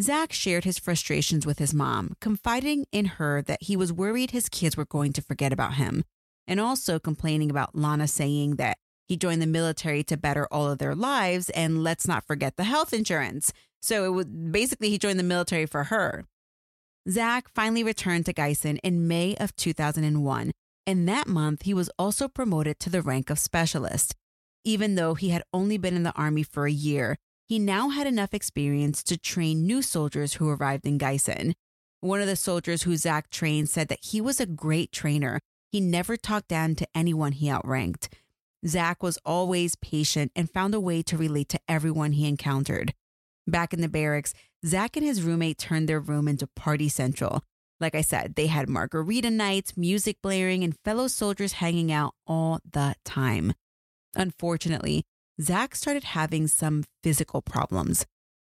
Zach 0.00 0.32
shared 0.32 0.64
his 0.64 0.78
frustrations 0.78 1.46
with 1.46 1.58
his 1.58 1.74
mom, 1.74 2.14
confiding 2.20 2.86
in 2.92 3.06
her 3.16 3.42
that 3.42 3.62
he 3.62 3.76
was 3.76 3.92
worried 3.92 4.30
his 4.30 4.48
kids 4.48 4.76
were 4.76 4.84
going 4.84 5.12
to 5.14 5.22
forget 5.22 5.52
about 5.52 5.74
him, 5.74 6.04
and 6.46 6.60
also 6.60 6.98
complaining 6.98 7.50
about 7.50 7.74
Lana 7.74 8.06
saying 8.06 8.56
that 8.56 8.78
he 9.08 9.16
joined 9.16 9.42
the 9.42 9.46
military 9.46 10.02
to 10.04 10.16
better 10.16 10.46
all 10.50 10.70
of 10.70 10.78
their 10.78 10.94
lives 10.94 11.50
and 11.50 11.82
let's 11.82 12.06
not 12.06 12.26
forget 12.26 12.56
the 12.56 12.64
health 12.64 12.92
insurance. 12.92 13.52
So 13.80 14.04
it 14.04 14.10
was 14.10 14.26
basically 14.26 14.90
he 14.90 14.98
joined 14.98 15.18
the 15.18 15.24
military 15.24 15.66
for 15.66 15.84
her. 15.84 16.24
Zach 17.08 17.48
finally 17.48 17.82
returned 17.82 18.26
to 18.26 18.32
Gießen 18.32 18.78
in 18.84 19.08
May 19.08 19.34
of 19.36 19.56
2001, 19.56 20.52
and 20.86 21.08
that 21.08 21.26
month 21.26 21.62
he 21.62 21.74
was 21.74 21.90
also 21.98 22.28
promoted 22.28 22.78
to 22.78 22.90
the 22.90 23.02
rank 23.02 23.28
of 23.28 23.40
specialist. 23.40 24.14
Even 24.64 24.94
though 24.94 25.14
he 25.14 25.30
had 25.30 25.42
only 25.52 25.78
been 25.78 25.96
in 25.96 26.04
the 26.04 26.14
Army 26.14 26.44
for 26.44 26.66
a 26.66 26.72
year, 26.72 27.16
he 27.48 27.58
now 27.58 27.88
had 27.88 28.06
enough 28.06 28.32
experience 28.32 29.02
to 29.02 29.18
train 29.18 29.66
new 29.66 29.82
soldiers 29.82 30.34
who 30.34 30.48
arrived 30.48 30.86
in 30.86 30.98
Gießen. 30.98 31.54
One 32.00 32.20
of 32.20 32.28
the 32.28 32.36
soldiers 32.36 32.84
who 32.84 32.96
Zach 32.96 33.30
trained 33.30 33.68
said 33.68 33.88
that 33.88 34.04
he 34.04 34.20
was 34.20 34.40
a 34.40 34.46
great 34.46 34.92
trainer. 34.92 35.40
He 35.72 35.80
never 35.80 36.16
talked 36.16 36.48
down 36.48 36.76
to 36.76 36.88
anyone 36.94 37.32
he 37.32 37.50
outranked. 37.50 38.08
Zach 38.66 39.02
was 39.02 39.18
always 39.24 39.76
patient 39.76 40.32
and 40.36 40.50
found 40.50 40.74
a 40.74 40.80
way 40.80 41.02
to 41.02 41.16
relate 41.16 41.48
to 41.50 41.60
everyone 41.68 42.12
he 42.12 42.28
encountered. 42.28 42.94
Back 43.46 43.72
in 43.72 43.80
the 43.80 43.88
barracks, 43.88 44.34
Zach 44.64 44.96
and 44.96 45.04
his 45.04 45.22
roommate 45.22 45.58
turned 45.58 45.88
their 45.88 45.98
room 45.98 46.28
into 46.28 46.46
party 46.46 46.88
central. 46.88 47.42
Like 47.80 47.96
I 47.96 48.02
said, 48.02 48.36
they 48.36 48.46
had 48.46 48.68
margarita 48.68 49.30
nights, 49.30 49.76
music 49.76 50.18
blaring, 50.22 50.62
and 50.62 50.78
fellow 50.84 51.08
soldiers 51.08 51.54
hanging 51.54 51.90
out 51.90 52.14
all 52.26 52.60
the 52.70 52.94
time. 53.04 53.54
Unfortunately, 54.14 55.02
Zach 55.40 55.74
started 55.74 56.04
having 56.04 56.46
some 56.46 56.84
physical 57.02 57.42
problems. 57.42 58.06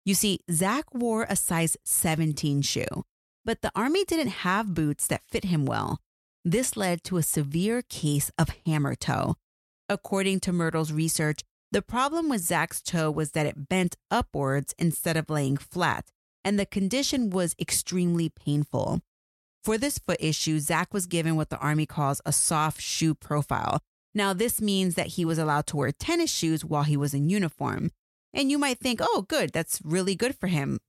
You 0.04 0.14
see, 0.14 0.40
Zach 0.50 0.92
wore 0.92 1.26
a 1.28 1.36
size 1.36 1.76
17 1.84 2.62
shoe, 2.62 3.04
but 3.44 3.62
the 3.62 3.70
army 3.76 4.04
didn't 4.04 4.42
have 4.42 4.74
boots 4.74 5.06
that 5.06 5.22
fit 5.30 5.44
him 5.44 5.64
well. 5.64 6.00
This 6.44 6.76
led 6.76 7.04
to 7.04 7.18
a 7.18 7.22
severe 7.22 7.82
case 7.82 8.32
of 8.36 8.48
hammer 8.66 8.96
toe. 8.96 9.36
According 9.92 10.40
to 10.40 10.52
Myrtle's 10.52 10.92
research, 10.92 11.40
the 11.70 11.82
problem 11.82 12.28
with 12.28 12.40
Zach's 12.40 12.82
toe 12.82 13.10
was 13.10 13.32
that 13.32 13.46
it 13.46 13.68
bent 13.68 13.96
upwards 14.10 14.74
instead 14.78 15.16
of 15.16 15.30
laying 15.30 15.56
flat, 15.56 16.10
and 16.44 16.58
the 16.58 16.66
condition 16.66 17.30
was 17.30 17.54
extremely 17.58 18.28
painful. 18.28 19.00
For 19.62 19.78
this 19.78 19.98
foot 19.98 20.18
issue, 20.20 20.58
Zach 20.58 20.92
was 20.92 21.06
given 21.06 21.36
what 21.36 21.50
the 21.50 21.58
Army 21.58 21.86
calls 21.86 22.20
a 22.24 22.32
soft 22.32 22.80
shoe 22.80 23.14
profile, 23.14 23.80
now, 24.14 24.32
this 24.32 24.60
means 24.60 24.94
that 24.94 25.08
he 25.08 25.24
was 25.24 25.38
allowed 25.38 25.66
to 25.68 25.76
wear 25.76 25.92
tennis 25.92 26.30
shoes 26.30 26.64
while 26.64 26.82
he 26.82 26.96
was 26.96 27.14
in 27.14 27.30
uniform. 27.30 27.90
And 28.34 28.50
you 28.50 28.58
might 28.58 28.78
think, 28.78 29.00
oh, 29.02 29.24
good, 29.28 29.52
that's 29.52 29.80
really 29.84 30.14
good 30.14 30.36
for 30.36 30.48
him. 30.48 30.80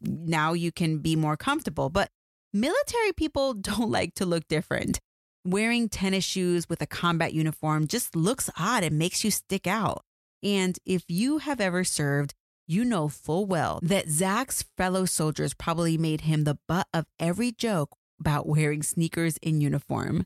Now 0.00 0.52
you 0.52 0.72
can 0.72 0.98
be 0.98 1.16
more 1.16 1.36
comfortable. 1.36 1.88
But 1.88 2.10
military 2.52 3.12
people 3.12 3.54
don't 3.54 3.90
like 3.90 4.14
to 4.14 4.26
look 4.26 4.48
different. 4.48 5.00
Wearing 5.46 5.90
tennis 5.90 6.24
shoes 6.24 6.70
with 6.70 6.80
a 6.80 6.86
combat 6.86 7.34
uniform 7.34 7.86
just 7.86 8.16
looks 8.16 8.48
odd 8.58 8.82
and 8.82 8.98
makes 8.98 9.24
you 9.24 9.30
stick 9.30 9.66
out. 9.66 10.00
And 10.42 10.78
if 10.86 11.04
you 11.08 11.36
have 11.36 11.60
ever 11.60 11.84
served, 11.84 12.32
you 12.66 12.82
know 12.82 13.08
full 13.08 13.44
well 13.44 13.78
that 13.82 14.08
Zach's 14.08 14.64
fellow 14.78 15.04
soldiers 15.04 15.52
probably 15.52 15.98
made 15.98 16.22
him 16.22 16.44
the 16.44 16.56
butt 16.66 16.86
of 16.94 17.04
every 17.20 17.52
joke 17.52 17.90
about 18.18 18.48
wearing 18.48 18.82
sneakers 18.82 19.36
in 19.42 19.60
uniform. 19.60 20.24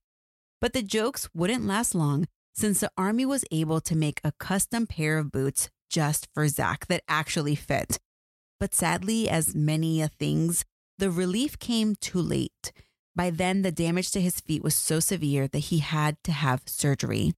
But 0.61 0.73
the 0.73 0.83
jokes 0.83 1.29
wouldn't 1.35 1.67
last 1.67 1.97
long 1.97 2.29
since 2.55 2.79
the 2.79 2.91
Army 2.97 3.27
was 3.27 3.45
able 3.51 3.81
to 3.81 3.97
make 3.97 4.21
a 4.23 4.33
custom 4.39 4.87
pair 4.87 5.19
of 5.19 5.33
boots 5.33 5.69
just 5.91 6.29
for 6.33 6.47
Zach 6.47 6.87
that 6.87 7.03
actually 7.09 7.57
fit. 7.57 7.99
But 8.61 8.73
sadly, 8.73 9.29
as 9.29 9.53
many 9.53 10.01
a 10.01 10.07
things, 10.07 10.65
the 10.97 11.11
relief 11.11 11.59
came 11.59 11.97
too 11.97 12.21
late. 12.21 12.71
By 13.19 13.31
then, 13.31 13.63
the 13.63 13.73
damage 13.73 14.13
to 14.13 14.21
his 14.21 14.39
feet 14.39 14.63
was 14.63 14.77
so 14.77 15.01
severe 15.01 15.49
that 15.49 15.59
he 15.59 15.81
had 15.81 16.17
to 16.23 16.31
have 16.31 16.63
surgery. 16.67 17.35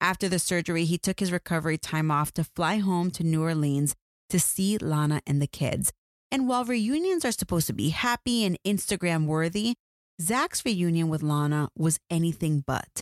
After 0.00 0.28
the 0.28 0.40
surgery, 0.40 0.86
he 0.86 0.98
took 0.98 1.20
his 1.20 1.30
recovery 1.30 1.78
time 1.78 2.10
off 2.10 2.34
to 2.34 2.42
fly 2.42 2.78
home 2.78 3.12
to 3.12 3.22
New 3.22 3.44
Orleans 3.44 3.94
to 4.28 4.40
see 4.40 4.76
Lana 4.76 5.22
and 5.24 5.40
the 5.40 5.46
kids. 5.46 5.92
And 6.32 6.48
while 6.48 6.64
reunions 6.64 7.24
are 7.24 7.30
supposed 7.30 7.68
to 7.68 7.72
be 7.72 7.90
happy 7.90 8.44
and 8.44 8.58
Instagram 8.66 9.26
worthy, 9.26 9.76
Zach's 10.20 10.64
reunion 10.64 11.08
with 11.08 11.22
Lana 11.22 11.68
was 11.76 12.00
anything 12.10 12.64
but. 12.66 13.00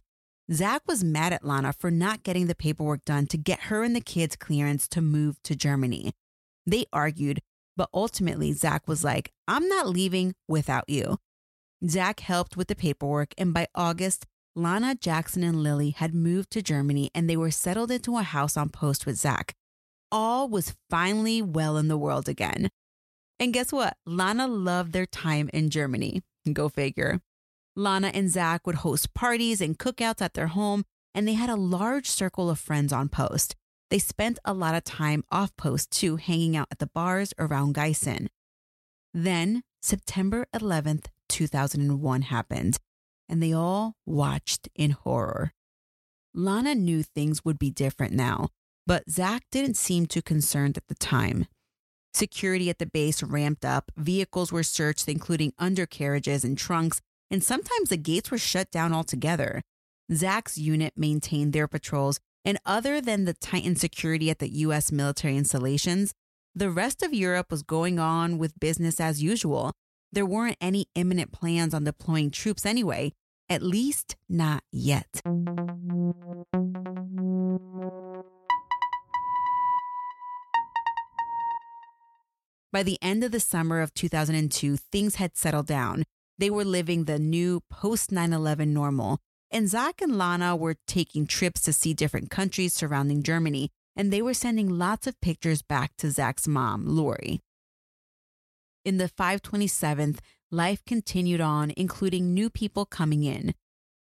Zach 0.53 0.83
was 0.87 1.03
mad 1.03 1.33
at 1.33 1.47
Lana 1.47 1.73
for 1.73 1.91
not 1.91 2.23
getting 2.23 2.47
the 2.47 2.55
paperwork 2.55 3.07
done 3.07 3.27
to 3.29 3.39
get 3.39 3.61
her 3.71 3.83
and 3.83 3.97
the 3.97 4.03
kids 4.03 4.37
clearance 4.37 4.87
to 4.89 5.01
move 5.01 5.43
to 5.45 5.57
Germany. 5.57 6.13
They 6.67 6.85
argued, 6.93 7.41
but 7.75 7.89
ultimately, 7.95 8.53
Zach 8.53 8.87
was 8.87 9.03
like, 9.03 9.33
I'm 9.49 9.67
not 9.67 9.89
leaving 9.89 10.35
without 10.47 10.85
you. 10.91 11.17
Zach 11.85 12.21
helped 12.21 12.57
with 12.57 12.69
the 12.69 12.75
paperwork, 12.75 13.35
and 13.37 13.53
by 13.53 13.67
August, 13.75 14.27
Lana, 14.55 14.95
Jackson, 14.95 15.43
and 15.43 15.63
Lily 15.63 15.91
had 15.91 16.15
moved 16.15 16.51
to 16.53 16.63
Germany 16.63 17.11
and 17.15 17.29
they 17.29 17.37
were 17.37 17.51
settled 17.51 17.91
into 17.91 18.17
a 18.17 18.23
house 18.23 18.57
on 18.57 18.71
post 18.71 19.05
with 19.05 19.17
Zach. 19.17 19.55
All 20.11 20.49
was 20.49 20.75
finally 20.89 21.43
well 21.43 21.77
in 21.77 21.89
the 21.89 21.99
world 21.99 22.27
again. 22.27 22.71
And 23.39 23.53
guess 23.53 23.71
what? 23.71 23.99
Lana 24.07 24.47
loved 24.47 24.93
their 24.93 25.05
time 25.05 25.51
in 25.53 25.69
Germany. 25.69 26.23
Go 26.51 26.71
figure. 26.71 27.21
Lana 27.75 28.11
and 28.15 28.31
Zach 28.31 28.67
would 28.67 28.77
host 28.77 29.13
parties 29.13 29.61
and 29.61 29.79
cookouts 29.79 30.23
at 30.23 30.33
their 30.33 30.47
home, 30.47 30.85
and 31.15 31.29
they 31.29 31.35
had 31.35 31.51
a 31.51 31.57
large 31.57 32.09
circle 32.09 32.49
of 32.49 32.59
friends 32.59 32.95
on 32.95 33.11
post. 33.11 33.55
They 33.91 33.99
spent 33.99 34.39
a 34.43 34.55
lot 34.55 34.75
of 34.75 34.85
time 34.85 35.23
off 35.31 35.55
post 35.59 35.91
too, 35.91 36.17
hanging 36.17 36.57
out 36.57 36.69
at 36.71 36.79
the 36.79 36.87
bars 36.87 37.35
around 37.39 37.75
Gießen. 37.75 38.29
Then, 39.13 39.63
September 39.83 40.47
11th, 40.55 41.07
2001 41.37 42.23
happened, 42.23 42.79
and 43.29 43.43
they 43.43 43.53
all 43.53 43.95
watched 44.07 44.71
in 44.75 44.93
horror. 44.93 45.53
Lana 46.33 46.75
knew 46.75 47.03
things 47.03 47.45
would 47.45 47.59
be 47.59 47.71
different 47.71 48.15
now, 48.15 48.49
but 48.87 49.11
Zach 49.11 49.43
didn't 49.53 49.77
seem 49.77 50.07
too 50.07 50.23
concerned 50.23 50.79
at 50.79 50.87
the 50.89 50.95
time. 50.95 51.47
Security 52.15 52.71
at 52.71 52.79
the 52.79 52.87
base 52.87 53.23
ramped 53.23 53.67
up, 53.67 53.93
vehicles 53.99 54.51
were 54.51 54.63
searched, 54.63 55.11
including 55.11 55.53
undercarriages 55.59 56.43
and 56.43 56.57
trunks, 56.57 57.03
and 57.31 57.45
sometimes 57.45 57.91
the 57.91 57.99
gates 57.99 58.31
were 58.31 58.39
shut 58.39 58.71
down 58.71 58.95
altogether. 58.95 59.61
Zach's 60.11 60.57
unit 60.57 60.95
maintained 60.97 61.53
their 61.53 61.69
patrols, 61.69 62.19
and 62.47 62.59
other 62.65 63.03
than 63.03 63.27
the 63.27 63.35
tightened 63.35 63.79
security 63.79 64.31
at 64.31 64.39
the 64.39 64.49
U.S. 64.61 64.91
military 64.91 65.37
installations, 65.37 66.15
the 66.55 66.71
rest 66.71 67.03
of 67.03 67.13
Europe 67.13 67.51
was 67.51 67.63
going 67.63 67.99
on 67.99 68.39
with 68.39 68.59
business 68.59 68.99
as 68.99 69.23
usual, 69.23 69.75
there 70.13 70.27
weren't 70.27 70.57
any 70.61 70.87
imminent 70.95 71.33
plans 71.33 71.75
on 71.75 71.85
deploying 71.85 72.31
troops 72.31 72.65
anyway, 72.65 73.13
at 73.49 73.63
least 73.63 74.17
not 74.29 74.63
yet. 74.73 75.21
By 82.73 82.83
the 82.83 82.99
end 83.01 83.25
of 83.25 83.33
the 83.33 83.41
summer 83.41 83.81
of 83.81 83.95
2002, 83.95 84.77
things 84.77 85.15
had 85.15 85.37
settled 85.37 85.67
down. 85.67 86.05
They 86.37 86.51
were 86.51 86.65
living 86.65 87.05
the 87.05 87.19
new 87.19 87.63
post 87.71 88.13
9 88.13 88.33
11 88.33 88.75
normal. 88.75 89.19
And 89.51 89.69
Zach 89.69 90.03
and 90.03 90.19
Lana 90.19 90.55
were 90.57 90.77
taking 90.87 91.27
trips 91.27 91.63
to 91.63 91.73
see 91.73 91.95
different 91.95 92.31
countries 92.31 92.75
surrounding 92.75 93.23
Germany, 93.23 93.71
and 93.95 94.13
they 94.13 94.21
were 94.21 94.35
sending 94.35 94.69
lots 94.69 95.07
of 95.07 95.21
pictures 95.21 95.63
back 95.63 95.97
to 95.99 96.11
Zach's 96.11 96.47
mom, 96.47 96.85
Lori. 96.87 97.41
In 98.87 98.99
the 98.99 99.09
527th, 99.09 100.19
life 100.53 100.85
continued 100.85 101.41
on, 101.41 101.73
including 101.77 102.33
new 102.33 102.49
people 102.49 102.87
coming 102.87 103.25
in. 103.25 103.53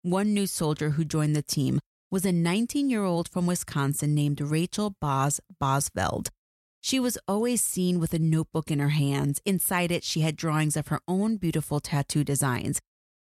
One 0.04 0.32
new 0.32 0.45
soldier 0.45 0.91
who 0.91 1.04
joined 1.04 1.36
the 1.36 1.41
team 1.41 1.80
was 2.12 2.24
a 2.24 2.32
19 2.32 2.88
year 2.91 3.04
old 3.04 3.28
from 3.28 3.48
Wisconsin 3.48 4.13
named 4.13 4.39
Rachel 4.39 4.95
Boz 5.02 5.41
Bosveld. 5.60 6.28
She 6.82 7.00
was 7.00 7.17
always 7.28 7.63
seen 7.63 8.00
with 8.00 8.13
a 8.13 8.19
notebook 8.19 8.69
in 8.69 8.78
her 8.78 8.89
hands. 8.89 9.41
Inside 9.43 9.91
it, 9.91 10.04
she 10.04 10.21
had 10.21 10.36
drawings 10.36 10.78
of 10.78 10.89
her 10.89 11.00
own 11.08 11.38
beautiful 11.38 11.80
tattoo 11.80 12.24
designs. 12.24 12.80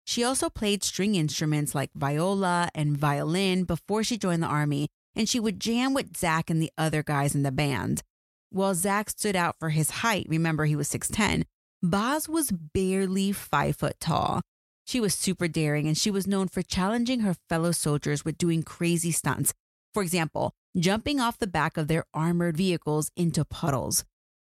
She 0.04 0.22
also 0.22 0.48
played 0.48 0.84
string 0.84 1.16
instruments 1.16 1.74
like 1.74 1.90
viola 1.92 2.68
and 2.72 2.96
violin 2.96 3.64
before 3.64 4.04
she 4.04 4.16
joined 4.16 4.44
the 4.44 4.46
army, 4.46 4.86
and 5.16 5.28
she 5.28 5.40
would 5.40 5.58
jam 5.58 5.92
with 5.92 6.16
Zach 6.16 6.50
and 6.50 6.62
the 6.62 6.70
other 6.78 7.02
guys 7.02 7.34
in 7.34 7.42
the 7.42 7.50
band. 7.50 8.04
While 8.50 8.74
Zach 8.74 9.10
stood 9.10 9.36
out 9.36 9.56
for 9.58 9.70
his 9.70 9.90
height, 9.90 10.26
remember 10.28 10.64
he 10.64 10.76
was 10.76 10.88
6'10, 10.88 11.44
Boz 11.82 12.28
was 12.28 12.50
barely 12.50 13.32
five 13.32 13.76
foot 13.76 14.00
tall. 14.00 14.40
She 14.86 15.00
was 15.00 15.14
super 15.14 15.48
daring 15.48 15.86
and 15.86 15.96
she 15.96 16.10
was 16.10 16.26
known 16.26 16.48
for 16.48 16.62
challenging 16.62 17.20
her 17.20 17.36
fellow 17.48 17.72
soldiers 17.72 18.24
with 18.24 18.38
doing 18.38 18.62
crazy 18.62 19.12
stunts. 19.12 19.52
For 19.92 20.02
example, 20.02 20.52
jumping 20.76 21.20
off 21.20 21.38
the 21.38 21.46
back 21.46 21.76
of 21.76 21.88
their 21.88 22.04
armored 22.14 22.56
vehicles 22.56 23.10
into 23.16 23.44
puddles. 23.44 24.04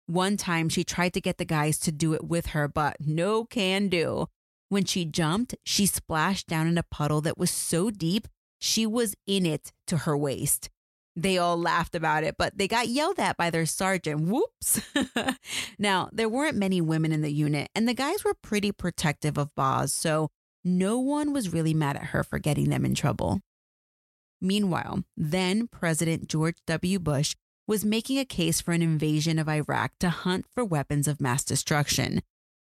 One 0.06 0.38
time 0.38 0.70
she 0.70 0.84
tried 0.84 1.14
to 1.14 1.22
get 1.22 1.38
the 1.38 1.46
guys 1.46 1.78
to 1.80 1.92
do 1.92 2.14
it 2.14 2.24
with 2.24 2.48
her, 2.48 2.68
but 2.68 2.98
no 3.00 3.44
can 3.46 3.90
do. 3.90 4.28
When 4.70 4.86
she 4.86 5.06
jumped, 5.06 5.56
she 5.66 5.86
splashed 5.86 6.48
down 6.48 6.68
in 6.68 6.78
a 6.78 6.84
puddle 6.84 7.22
that 7.22 7.38
was 7.38 7.52
so 7.52 7.90
deep, 7.90 8.28
she 8.60 8.86
was 8.86 9.16
in 9.28 9.46
it 9.46 9.72
to 9.88 9.98
her 9.98 10.18
waist. 10.18 10.70
They 11.22 11.38
all 11.38 11.58
laughed 11.58 11.96
about 11.96 12.24
it, 12.24 12.36
but 12.38 12.58
they 12.58 12.68
got 12.68 12.88
yelled 12.88 13.20
at 13.20 13.36
by 13.36 13.50
their 13.50 13.66
sergeant. 13.66 14.22
Whoops. 14.22 14.82
now, 15.80 16.10
there 16.14 16.30
weren't 16.30 16.56
many 16.56 16.80
women 16.80 17.12
in 17.12 17.22
the 17.22 17.32
unit, 17.32 17.70
and 17.76 17.88
the 17.88 17.94
guys 17.94 18.24
were 18.24 18.34
pretty 18.34 18.72
protective 18.72 19.38
of 19.38 19.54
Boz, 19.54 19.94
so 19.94 20.30
no 20.64 20.98
one 20.98 21.34
was 21.34 21.52
really 21.52 21.74
mad 21.74 21.98
at 21.98 22.06
her 22.06 22.24
for 22.24 22.40
getting 22.40 22.70
them 22.70 22.86
in 22.86 22.96
trouble. 22.96 23.42
Meanwhile, 24.40 25.04
then 25.18 25.68
President 25.68 26.30
George 26.30 26.56
W. 26.66 27.00
Bush 27.00 27.36
was 27.68 27.84
making 27.84 28.18
a 28.18 28.26
case 28.26 28.62
for 28.62 28.72
an 28.72 28.82
invasion 28.82 29.38
of 29.38 29.50
Iraq 29.50 29.92
to 30.00 30.10
hunt 30.10 30.46
for 30.54 30.64
weapons 30.64 31.08
of 31.08 31.20
mass 31.20 31.44
destruction. 31.44 32.22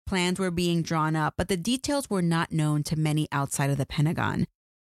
Plans 0.05 0.39
were 0.39 0.51
being 0.51 0.81
drawn 0.81 1.15
up, 1.15 1.35
but 1.37 1.47
the 1.47 1.55
details 1.55 2.09
were 2.09 2.21
not 2.21 2.51
known 2.51 2.83
to 2.83 2.99
many 2.99 3.29
outside 3.31 3.69
of 3.69 3.77
the 3.77 3.85
Pentagon. 3.85 4.45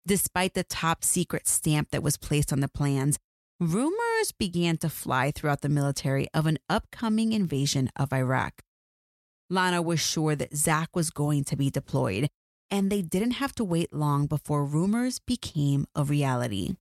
Despite 0.07 0.53
the 0.53 0.62
top 0.62 1.03
secret 1.03 1.49
stamp 1.49 1.90
that 1.90 2.03
was 2.03 2.19
placed 2.19 2.53
on 2.53 2.61
the 2.61 2.69
plans, 2.69 3.19
rumors 3.61 4.33
began 4.38 4.77
to 4.79 4.88
fly 4.88 5.31
throughout 5.31 5.62
the 5.62 5.69
military 5.69 6.29
of 6.35 6.47
an 6.47 6.59
upcoming 6.69 7.33
invasion 7.33 7.90
of 7.97 8.12
Iraq. 8.12 8.62
Lana 9.49 9.81
was 9.81 10.01
sure 10.01 10.35
that 10.35 10.57
Zach 10.57 10.95
was 10.95 11.11
going 11.11 11.45
to 11.45 11.57
be 11.57 11.71
deployed, 11.71 12.29
and 12.71 12.90
they 12.90 13.03
didn't 13.03 13.33
have 13.33 13.55
to 13.55 13.64
wait 13.64 13.92
long 13.92 14.27
before 14.27 14.64
rumors 14.64 15.19
became 15.21 15.87
a 15.95 16.03
reality. 16.03 16.75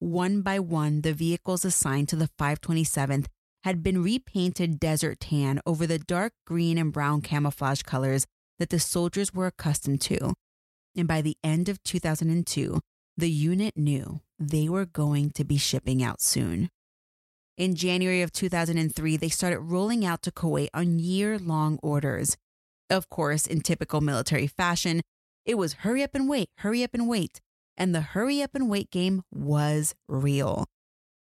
One 0.00 0.42
by 0.42 0.58
one, 0.58 1.02
the 1.02 1.14
vehicles 1.14 1.64
assigned 1.64 2.08
to 2.10 2.16
the 2.16 2.28
527th 2.38 3.26
had 3.62 3.82
been 3.82 4.02
repainted 4.02 4.78
desert 4.78 5.20
tan 5.20 5.60
over 5.64 5.86
the 5.86 5.98
dark 5.98 6.34
green 6.46 6.76
and 6.76 6.92
brown 6.92 7.22
camouflage 7.22 7.82
colors 7.82 8.26
that 8.58 8.68
the 8.68 8.78
soldiers 8.78 9.32
were 9.32 9.46
accustomed 9.46 10.02
to. 10.02 10.34
And 10.94 11.08
by 11.08 11.22
the 11.22 11.36
end 11.42 11.68
of 11.68 11.82
2002, 11.84 12.80
the 13.16 13.30
unit 13.30 13.76
knew 13.76 14.20
they 14.50 14.68
were 14.68 14.86
going 14.86 15.30
to 15.30 15.44
be 15.44 15.56
shipping 15.56 16.02
out 16.02 16.20
soon. 16.20 16.70
In 17.56 17.76
January 17.76 18.22
of 18.22 18.32
2003, 18.32 19.16
they 19.16 19.28
started 19.28 19.60
rolling 19.60 20.04
out 20.04 20.22
to 20.22 20.32
Kuwait 20.32 20.68
on 20.74 20.98
year 20.98 21.38
long 21.38 21.78
orders. 21.82 22.36
Of 22.90 23.08
course, 23.08 23.46
in 23.46 23.60
typical 23.60 24.00
military 24.00 24.46
fashion, 24.46 25.02
it 25.46 25.56
was 25.56 25.74
hurry 25.74 26.02
up 26.02 26.14
and 26.14 26.28
wait, 26.28 26.48
hurry 26.58 26.82
up 26.82 26.94
and 26.94 27.08
wait. 27.08 27.40
And 27.76 27.94
the 27.94 28.00
hurry 28.00 28.42
up 28.42 28.54
and 28.54 28.68
wait 28.68 28.90
game 28.90 29.22
was 29.32 29.94
real. 30.08 30.66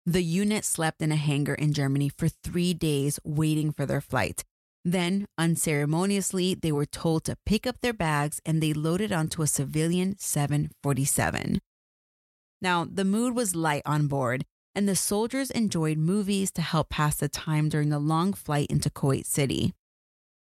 The 0.06 0.22
unit 0.22 0.64
slept 0.64 1.00
in 1.00 1.12
a 1.12 1.16
hangar 1.16 1.54
in 1.54 1.72
Germany 1.72 2.10
for 2.10 2.28
three 2.28 2.74
days 2.74 3.18
waiting 3.24 3.72
for 3.72 3.86
their 3.86 4.02
flight. 4.02 4.44
Then, 4.84 5.26
unceremoniously, 5.38 6.54
they 6.54 6.72
were 6.72 6.84
told 6.84 7.24
to 7.24 7.36
pick 7.46 7.66
up 7.66 7.80
their 7.80 7.94
bags 7.94 8.40
and 8.44 8.62
they 8.62 8.74
loaded 8.74 9.12
onto 9.12 9.40
a 9.40 9.46
civilian 9.46 10.16
747. 10.18 11.60
Now, 12.64 12.86
the 12.90 13.04
mood 13.04 13.36
was 13.36 13.54
light 13.54 13.82
on 13.84 14.06
board, 14.06 14.46
and 14.74 14.88
the 14.88 14.96
soldiers 14.96 15.50
enjoyed 15.50 15.98
movies 15.98 16.50
to 16.52 16.62
help 16.62 16.88
pass 16.88 17.14
the 17.16 17.28
time 17.28 17.68
during 17.68 17.90
the 17.90 17.98
long 17.98 18.32
flight 18.32 18.68
into 18.70 18.88
Kuwait 18.88 19.26
City. 19.26 19.74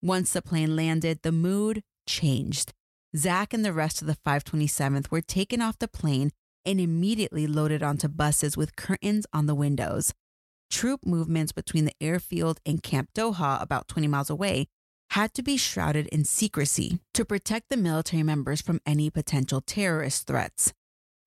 Once 0.01 0.32
the 0.32 0.41
plane 0.41 0.78
landed, 0.78 1.20
the 1.24 1.34
mood 1.34 1.84
changed. 2.07 2.72
Zach 3.18 3.53
and 3.53 3.66
the 3.66 3.74
rest 3.74 4.01
of 4.01 4.07
the 4.07 4.16
527th 4.26 5.11
were 5.11 5.20
taken 5.20 5.61
off 5.61 5.78
the 5.78 5.89
plane 5.89 6.32
and 6.66 6.80
immediately 6.80 7.47
loaded 7.47 7.84
onto 7.84 8.07
buses 8.07 8.55
with 8.55 8.78
curtains 8.78 9.26
on 9.34 9.45
the 9.45 9.53
windows. 9.53 10.13
Troop 10.72 11.05
movements 11.05 11.51
between 11.51 11.84
the 11.84 11.97
airfield 11.99 12.61
and 12.66 12.82
Camp 12.82 13.09
Doha, 13.13 13.61
about 13.61 13.89
20 13.89 14.07
miles 14.07 14.30
away, 14.30 14.68
had 15.09 15.34
to 15.34 15.43
be 15.43 15.57
shrouded 15.57 16.07
in 16.07 16.24
secrecy 16.24 16.99
to 17.13 17.26
protect 17.26 17.68
the 17.70 17.76
military 17.76 18.24
members 18.24 18.61
from 18.61 18.80
any 18.86 19.09
potential 19.09 19.59
terrorist 19.59 20.28
threats. 20.28 20.72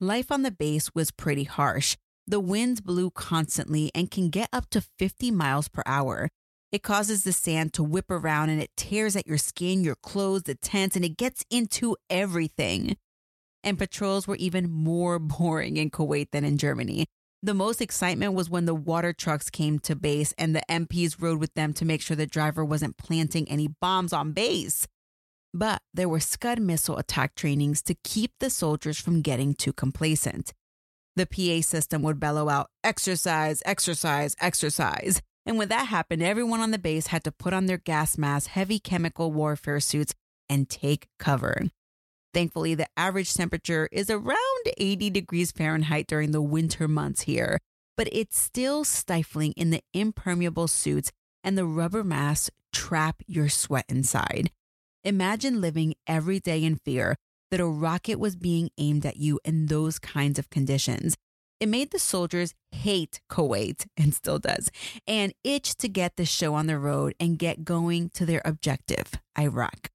Life 0.00 0.30
on 0.30 0.42
the 0.42 0.50
base 0.50 0.90
was 0.94 1.10
pretty 1.10 1.44
harsh. 1.44 1.96
The 2.26 2.40
winds 2.40 2.80
blew 2.80 3.10
constantly 3.10 3.90
and 3.94 4.10
can 4.10 4.28
get 4.30 4.48
up 4.52 4.68
to 4.70 4.80
50 4.80 5.30
miles 5.30 5.68
per 5.68 5.82
hour. 5.86 6.28
It 6.70 6.82
causes 6.82 7.24
the 7.24 7.32
sand 7.32 7.72
to 7.74 7.82
whip 7.82 8.10
around 8.10 8.50
and 8.50 8.60
it 8.60 8.70
tears 8.76 9.16
at 9.16 9.26
your 9.26 9.38
skin, 9.38 9.82
your 9.82 9.96
clothes, 9.96 10.42
the 10.42 10.54
tents, 10.54 10.94
and 10.94 11.04
it 11.04 11.16
gets 11.16 11.44
into 11.50 11.96
everything. 12.10 12.96
And 13.64 13.78
patrols 13.78 14.28
were 14.28 14.36
even 14.36 14.70
more 14.70 15.18
boring 15.18 15.78
in 15.78 15.90
Kuwait 15.90 16.30
than 16.32 16.44
in 16.44 16.58
Germany. 16.58 17.06
The 17.42 17.54
most 17.54 17.80
excitement 17.80 18.34
was 18.34 18.50
when 18.50 18.66
the 18.66 18.74
water 18.74 19.12
trucks 19.12 19.48
came 19.48 19.78
to 19.80 19.94
base 19.94 20.34
and 20.36 20.54
the 20.54 20.62
MPs 20.68 21.16
rode 21.20 21.38
with 21.38 21.54
them 21.54 21.72
to 21.74 21.84
make 21.84 22.02
sure 22.02 22.16
the 22.16 22.26
driver 22.26 22.64
wasn't 22.64 22.98
planting 22.98 23.48
any 23.48 23.68
bombs 23.80 24.12
on 24.12 24.32
base. 24.32 24.86
But 25.54 25.82
there 25.94 26.08
were 26.08 26.20
Scud 26.20 26.60
missile 26.60 26.98
attack 26.98 27.34
trainings 27.34 27.82
to 27.82 27.96
keep 28.04 28.32
the 28.38 28.50
soldiers 28.50 28.98
from 28.98 29.22
getting 29.22 29.54
too 29.54 29.72
complacent. 29.72 30.52
The 31.16 31.26
PA 31.26 31.62
system 31.62 32.02
would 32.02 32.20
bellow 32.20 32.48
out, 32.48 32.70
exercise, 32.84 33.62
exercise, 33.64 34.36
exercise. 34.40 35.20
And 35.44 35.58
when 35.58 35.68
that 35.68 35.86
happened, 35.86 36.22
everyone 36.22 36.60
on 36.60 36.70
the 36.70 36.78
base 36.78 37.08
had 37.08 37.24
to 37.24 37.32
put 37.32 37.52
on 37.52 37.66
their 37.66 37.78
gas 37.78 38.18
masks, 38.18 38.48
heavy 38.48 38.78
chemical 38.78 39.32
warfare 39.32 39.80
suits, 39.80 40.14
and 40.48 40.68
take 40.68 41.08
cover. 41.18 41.62
Thankfully, 42.34 42.74
the 42.74 42.86
average 42.96 43.32
temperature 43.32 43.88
is 43.90 44.10
around 44.10 44.64
80 44.76 45.10
degrees 45.10 45.50
Fahrenheit 45.50 46.06
during 46.06 46.32
the 46.32 46.42
winter 46.42 46.86
months 46.86 47.22
here, 47.22 47.58
but 47.96 48.08
it's 48.12 48.38
still 48.38 48.84
stifling 48.84 49.52
in 49.52 49.70
the 49.70 49.82
impermeable 49.94 50.68
suits 50.68 51.10
and 51.42 51.56
the 51.56 51.64
rubber 51.64 52.04
masks 52.04 52.50
trap 52.72 53.22
your 53.26 53.48
sweat 53.48 53.86
inside. 53.88 54.50
Imagine 55.04 55.60
living 55.60 55.94
every 56.06 56.40
day 56.40 56.64
in 56.64 56.76
fear 56.76 57.14
that 57.50 57.60
a 57.60 57.66
rocket 57.66 58.18
was 58.18 58.34
being 58.34 58.70
aimed 58.78 59.06
at 59.06 59.16
you 59.16 59.38
in 59.44 59.66
those 59.66 59.98
kinds 59.98 60.38
of 60.38 60.50
conditions. 60.50 61.16
It 61.60 61.68
made 61.68 61.92
the 61.92 61.98
soldiers 61.98 62.54
hate 62.72 63.20
Kuwait 63.30 63.86
and 63.96 64.12
still 64.12 64.38
does, 64.38 64.70
and 65.06 65.32
itch 65.44 65.76
to 65.76 65.88
get 65.88 66.16
the 66.16 66.24
show 66.24 66.54
on 66.54 66.66
the 66.66 66.78
road 66.78 67.14
and 67.20 67.38
get 67.38 67.64
going 67.64 68.10
to 68.14 68.26
their 68.26 68.42
objective, 68.44 69.12
Iraq. 69.38 69.90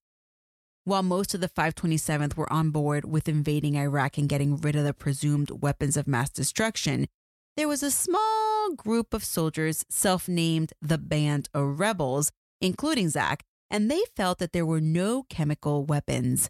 While 0.85 1.03
most 1.03 1.33
of 1.33 1.41
the 1.41 1.49
527th 1.49 2.35
were 2.35 2.51
on 2.51 2.71
board 2.71 3.05
with 3.05 3.29
invading 3.29 3.75
Iraq 3.75 4.17
and 4.17 4.27
getting 4.27 4.57
rid 4.57 4.75
of 4.75 4.83
the 4.83 4.93
presumed 4.93 5.61
weapons 5.61 5.95
of 5.95 6.07
mass 6.07 6.29
destruction, 6.29 7.07
there 7.55 7.67
was 7.67 7.83
a 7.83 7.91
small 7.91 8.73
group 8.75 9.13
of 9.13 9.23
soldiers 9.23 9.85
self 9.89 10.27
named 10.27 10.73
the 10.81 10.97
Band 10.97 11.49
of 11.53 11.79
Rebels, 11.79 12.31
including 12.59 13.09
Zach, 13.09 13.43
and 13.73 13.91
they 13.91 14.03
felt 14.15 14.39
that 14.39 14.53
there 14.53 14.65
were 14.65 14.79
no 14.79 15.23
chemical 15.23 15.83
weapons. 15.83 16.49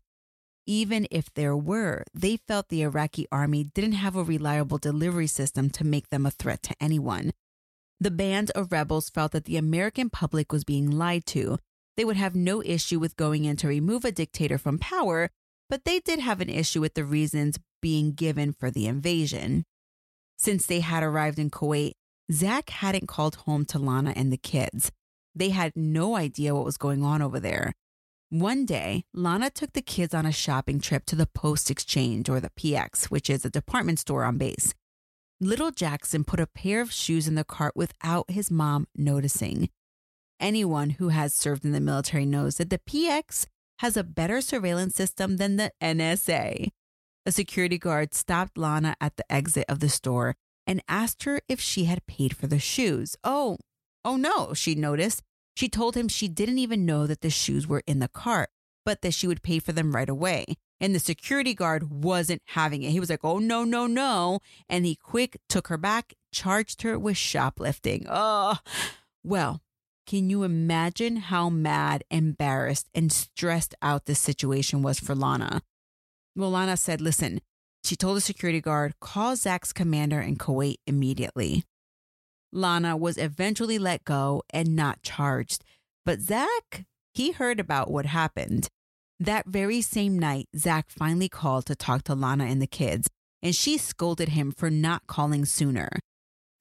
Even 0.68 1.08
if 1.10 1.34
there 1.34 1.58
were, 1.58 2.04
they 2.14 2.38
felt 2.38 2.70
the 2.70 2.84
Iraqi 2.84 3.26
army 3.32 3.64
didn't 3.64 3.94
have 3.94 4.16
a 4.16 4.24
reliable 4.24 4.78
delivery 4.78 5.28
system 5.28 5.72
to 5.72 5.84
make 5.84 6.10
them 6.10 6.28
a 6.28 6.32
threat 6.32 6.62
to 6.64 6.76
anyone. 6.80 7.32
The 8.00 8.12
band 8.12 8.52
of 8.52 8.72
rebels 8.72 9.10
felt 9.10 9.32
that 9.32 9.46
the 9.46 9.58
American 9.58 10.12
public 10.12 10.52
was 10.52 10.64
being 10.64 10.92
lied 10.92 11.26
to 11.28 11.58
they 11.96 12.06
would 12.06 12.18
have 12.18 12.36
no 12.36 12.64
issue 12.64 13.00
with 13.00 13.16
going 13.16 13.46
in 13.46 13.56
to 13.58 13.68
remove 13.68 14.06
a 14.06 14.12
dictator 14.12 14.58
from 14.58 14.80
power, 14.80 15.30
but 15.70 15.86
they 15.86 16.00
did 16.00 16.20
have 16.20 16.42
an 16.42 16.50
issue 16.50 16.82
with 16.82 16.96
the 16.96 17.04
reasons 17.04 17.60
being 17.82 18.14
given 18.14 18.54
for 18.54 18.72
the 18.72 18.88
invasion. 18.88 19.64
Since 20.38 20.66
they 20.66 20.80
had 20.80 21.04
arrived 21.04 21.40
in 21.40 21.50
Kuwait, 21.50 21.94
Zach 22.32 22.70
hadn't 22.70 23.08
called 23.08 23.36
home 23.36 23.66
to 23.66 23.80
Lana 23.80 24.14
and 24.16 24.32
the 24.32 24.38
kids. 24.38 24.92
They 25.36 25.50
had 25.50 25.74
no 25.76 26.16
idea 26.16 26.54
what 26.54 26.66
was 26.66 26.78
going 26.78 27.04
on 27.04 27.22
over 27.22 27.40
there. 27.40 27.74
One 28.30 28.66
day, 28.66 29.06
Lana 29.14 29.50
took 29.50 29.74
the 29.74 29.82
kids 29.82 30.14
on 30.14 30.26
a 30.26 30.32
shopping 30.32 30.80
trip 30.80 31.06
to 31.06 31.16
the 31.16 31.28
Post 31.28 31.70
Exchange 31.70 32.30
or 32.30 32.40
the 32.40 32.50
PX, 32.50 33.06
which 33.06 33.30
is 33.30 33.46
a 33.46 33.50
department 33.50 34.00
store 34.00 34.24
on 34.24 34.38
base. 34.38 34.74
Little 35.40 35.72
Jackson 35.72 36.24
put 36.24 36.40
a 36.40 36.48
pair 36.48 36.82
of 36.82 36.92
shoes 36.92 37.28
in 37.28 37.36
the 37.36 37.44
cart 37.44 37.74
without 37.76 38.32
his 38.32 38.50
mom 38.50 38.88
noticing. 38.96 39.70
Anyone 40.40 40.92
who 40.92 41.10
has 41.10 41.34
served 41.34 41.64
in 41.64 41.74
the 41.74 41.80
military 41.80 42.26
knows 42.26 42.58
that 42.58 42.70
the 42.70 42.80
PX 42.80 43.46
has 43.80 43.98
a 43.98 44.04
better 44.04 44.42
surveillance 44.42 44.96
system 44.96 45.38
than 45.38 45.58
the 45.58 45.72
NSA. 45.82 46.70
A 47.26 47.32
security 47.32 47.78
guard 47.78 48.14
stopped 48.14 48.58
Lana 48.58 48.96
at 49.00 49.16
the 49.16 49.32
exit 49.32 49.66
of 49.70 49.80
the 49.80 49.90
store 49.90 50.36
and 50.66 50.82
asked 50.88 51.24
her 51.24 51.42
if 51.48 51.60
she 51.60 51.86
had 51.86 52.06
paid 52.08 52.36
for 52.36 52.48
the 52.48 52.60
shoes. 52.60 53.16
Oh, 53.24 53.58
oh 54.06 54.18
no, 54.18 54.54
she 54.54 54.76
noticed. 54.76 55.22
She 55.56 55.70
told 55.70 55.96
him 55.96 56.08
she 56.08 56.28
didn't 56.28 56.60
even 56.60 56.86
know 56.86 57.06
that 57.08 57.22
the 57.22 57.30
shoes 57.30 57.68
were 57.68 57.84
in 57.86 58.00
the 58.00 58.08
cart, 58.08 58.50
but 58.86 59.02
that 59.02 59.14
she 59.14 59.28
would 59.28 59.44
pay 59.44 59.60
for 59.60 59.72
them 59.72 59.96
right 59.96 60.10
away. 60.10 60.46
And 60.80 60.94
the 60.94 61.00
security 61.00 61.54
guard 61.54 62.04
wasn't 62.04 62.42
having 62.48 62.84
it. 62.84 62.92
He 62.92 63.00
was 63.00 63.10
like, 63.10 63.24
oh, 63.24 63.40
no, 63.40 63.64
no, 63.64 63.88
no. 63.88 64.40
And 64.68 64.86
he 64.86 64.96
quick 64.96 65.38
took 65.48 65.68
her 65.68 65.78
back, 65.78 66.14
charged 66.34 66.82
her 66.82 67.00
with 67.00 67.16
shoplifting. 67.16 68.06
Oh, 68.10 68.58
well, 69.24 69.62
can 70.06 70.30
you 70.30 70.44
imagine 70.44 71.18
how 71.18 71.50
mad, 71.50 72.04
embarrassed, 72.12 72.90
and 72.94 73.12
stressed 73.12 73.76
out 73.82 74.06
this 74.06 74.20
situation 74.20 74.82
was 74.82 75.00
for 75.00 75.16
Lana? 75.16 75.62
Well, 76.36 76.52
Lana 76.52 76.76
said, 76.76 77.00
listen, 77.00 77.40
she 77.86 77.96
told 77.96 78.18
the 78.18 78.22
security 78.22 78.60
guard, 78.60 78.96
call 79.00 79.36
Zach's 79.36 79.72
commander 79.72 80.20
in 80.20 80.36
Kuwait 80.36 80.78
immediately. 80.86 81.64
Lana 82.54 82.96
was 82.96 83.18
eventually 83.18 83.80
let 83.80 84.06
go 84.06 84.44
and 84.52 84.76
not 84.76 85.02
charged, 85.02 85.64
but 86.06 86.20
Zach, 86.20 86.86
he 87.14 87.32
heard 87.32 87.60
about 87.60 87.92
what 87.92 88.06
happened. 88.06 88.70
That 89.20 89.48
very 89.48 89.82
same 89.82 90.20
night, 90.20 90.48
Zach 90.56 90.90
finally 90.90 91.30
called 91.30 91.66
to 91.68 91.76
talk 91.76 92.04
to 92.04 92.16
Lana 92.16 92.46
and 92.46 92.62
the 92.62 92.68
kids, 92.68 93.10
and 93.42 93.56
she 93.56 93.78
scolded 93.78 94.30
him 94.30 94.52
for 94.52 94.70
not 94.70 95.08
calling 95.08 95.46
sooner. 95.46 95.90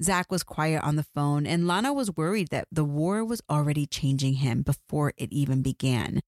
Zach 0.02 0.30
was 0.30 0.42
quiet 0.42 0.82
on 0.82 0.96
the 0.96 1.06
phone, 1.14 1.46
and 1.46 1.66
Lana 1.66 1.92
was 1.92 2.16
worried 2.16 2.48
that 2.50 2.66
the 2.72 2.84
war 2.84 3.24
was 3.24 3.40
already 3.48 3.86
changing 3.86 4.34
him 4.34 4.62
before 4.62 5.12
it 5.16 5.32
even 5.32 5.62
began. 5.62 6.20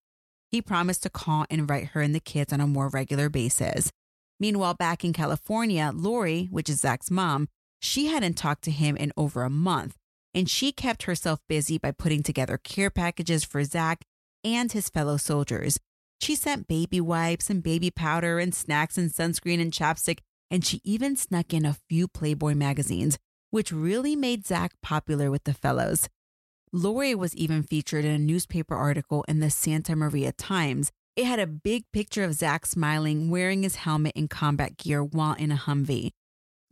He 0.50 0.62
promised 0.62 1.02
to 1.02 1.10
call 1.10 1.46
and 1.50 1.68
write 1.68 1.88
her 1.88 2.00
and 2.00 2.14
the 2.14 2.20
kids 2.20 2.52
on 2.52 2.60
a 2.60 2.66
more 2.66 2.88
regular 2.88 3.28
basis. 3.28 3.90
Meanwhile, 4.38 4.74
back 4.74 5.04
in 5.04 5.12
California, 5.12 5.90
Lori, 5.94 6.46
which 6.50 6.68
is 6.68 6.80
Zach's 6.80 7.10
mom, 7.10 7.48
she 7.84 8.06
hadn't 8.06 8.34
talked 8.34 8.64
to 8.64 8.70
him 8.70 8.96
in 8.96 9.12
over 9.16 9.42
a 9.42 9.50
month, 9.50 9.96
and 10.32 10.48
she 10.48 10.72
kept 10.72 11.04
herself 11.04 11.40
busy 11.48 11.78
by 11.78 11.90
putting 11.90 12.22
together 12.22 12.58
care 12.58 12.90
packages 12.90 13.44
for 13.44 13.62
Zach 13.64 14.02
and 14.42 14.72
his 14.72 14.88
fellow 14.88 15.16
soldiers. 15.16 15.78
She 16.20 16.34
sent 16.34 16.68
baby 16.68 17.00
wipes 17.00 17.50
and 17.50 17.62
baby 17.62 17.90
powder 17.90 18.38
and 18.38 18.54
snacks 18.54 18.96
and 18.96 19.10
sunscreen 19.10 19.60
and 19.60 19.72
chapstick, 19.72 20.20
and 20.50 20.64
she 20.64 20.80
even 20.84 21.16
snuck 21.16 21.52
in 21.52 21.66
a 21.66 21.76
few 21.88 22.08
Playboy 22.08 22.54
magazines 22.54 23.18
which 23.54 23.70
really 23.70 24.16
made 24.16 24.44
Zach 24.44 24.72
popular 24.82 25.30
with 25.30 25.44
the 25.44 25.54
fellows. 25.54 26.08
Lori 26.72 27.14
was 27.14 27.36
even 27.36 27.62
featured 27.62 28.04
in 28.04 28.10
a 28.10 28.18
newspaper 28.18 28.74
article 28.74 29.24
in 29.28 29.38
the 29.38 29.48
Santa 29.48 29.94
Maria 29.94 30.32
Times. 30.32 30.90
It 31.14 31.26
had 31.26 31.38
a 31.38 31.46
big 31.46 31.84
picture 31.92 32.24
of 32.24 32.34
Zach 32.34 32.66
smiling, 32.66 33.30
wearing 33.30 33.62
his 33.62 33.76
helmet 33.76 34.14
and 34.16 34.28
combat 34.28 34.76
gear 34.76 35.04
while 35.04 35.34
in 35.34 35.52
a 35.52 35.56
Humvee. 35.56 36.10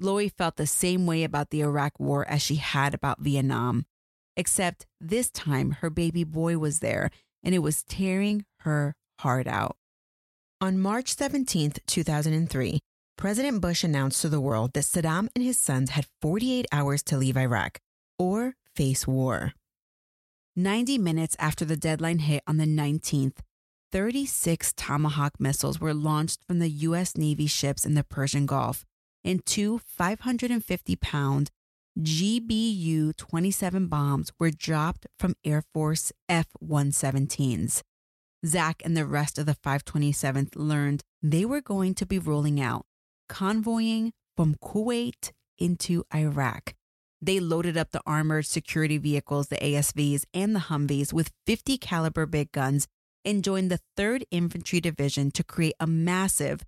Lori 0.02 0.28
felt 0.28 0.56
the 0.56 0.66
same 0.66 1.06
way 1.06 1.24
about 1.24 1.50
the 1.50 1.60
Iraq 1.60 1.98
War 1.98 2.26
as 2.28 2.42
she 2.42 2.56
had 2.56 2.94
about 2.94 3.20
Vietnam, 3.20 3.86
except 4.36 4.86
this 5.00 5.30
time 5.30 5.72
her 5.80 5.90
baby 5.90 6.24
boy 6.24 6.58
was 6.58 6.80
there 6.80 7.10
and 7.42 7.54
it 7.54 7.60
was 7.60 7.82
tearing 7.82 8.44
her 8.60 8.94
heart 9.20 9.46
out. 9.46 9.76
On 10.60 10.78
March 10.78 11.14
17, 11.14 11.72
2003, 11.86 12.78
President 13.16 13.60
Bush 13.60 13.84
announced 13.84 14.22
to 14.22 14.28
the 14.28 14.40
world 14.40 14.72
that 14.72 14.84
Saddam 14.84 15.28
and 15.34 15.44
his 15.44 15.58
sons 15.58 15.90
had 15.90 16.06
48 16.20 16.66
hours 16.72 17.02
to 17.04 17.16
leave 17.16 17.36
Iraq 17.36 17.80
or 18.18 18.54
face 18.74 19.06
war. 19.06 19.52
90 20.56 20.98
minutes 20.98 21.36
after 21.38 21.64
the 21.64 21.76
deadline 21.76 22.18
hit 22.18 22.42
on 22.46 22.58
the 22.58 22.66
19th, 22.66 23.38
36 23.90 24.72
Tomahawk 24.76 25.38
missiles 25.38 25.80
were 25.80 25.94
launched 25.94 26.44
from 26.46 26.58
the 26.58 26.70
U.S. 26.70 27.16
Navy 27.16 27.46
ships 27.46 27.84
in 27.84 27.94
the 27.94 28.04
Persian 28.04 28.46
Gulf, 28.46 28.84
and 29.24 29.44
two 29.46 29.78
550 29.78 30.96
pound 30.96 31.50
GBU 31.98 33.16
27 33.16 33.86
bombs 33.86 34.32
were 34.38 34.50
dropped 34.50 35.06
from 35.18 35.34
Air 35.44 35.62
Force 35.74 36.12
F 36.28 36.46
117s. 36.64 37.82
Zach 38.44 38.82
and 38.84 38.96
the 38.96 39.06
rest 39.06 39.38
of 39.38 39.46
the 39.46 39.54
527th 39.54 40.56
learned 40.56 41.02
they 41.22 41.44
were 41.44 41.60
going 41.60 41.94
to 41.94 42.06
be 42.06 42.18
rolling 42.18 42.60
out 42.60 42.86
convoying 43.28 44.12
from 44.36 44.56
Kuwait 44.56 45.32
into 45.58 46.04
Iraq. 46.14 46.74
They 47.22 47.40
loaded 47.40 47.76
up 47.76 47.92
the 47.92 48.02
armored 48.04 48.46
security 48.46 48.98
vehicles, 48.98 49.48
the 49.48 49.56
ASVs, 49.56 50.24
and 50.34 50.54
the 50.54 50.66
Humvees 50.68 51.12
with 51.12 51.30
50 51.46 51.78
caliber 51.78 52.26
big 52.26 52.52
guns 52.52 52.88
and 53.24 53.44
joined 53.44 53.70
the 53.70 53.80
3rd 53.96 54.24
Infantry 54.30 54.80
Division 54.80 55.30
to 55.30 55.44
create 55.44 55.74
a 55.78 55.86
massive 55.86 56.62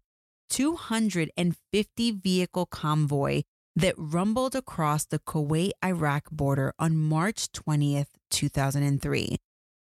250 0.51 2.11
vehicle 2.12 2.66
convoy 2.66 3.42
that 3.76 3.95
rumbled 3.97 4.55
across 4.55 5.05
the 5.05 5.18
Kuwait 5.18 5.72
Iraq 5.84 6.30
border 6.30 6.72
on 6.78 6.97
March 6.97 7.51
20th, 7.53 8.07
2003. 8.30 9.36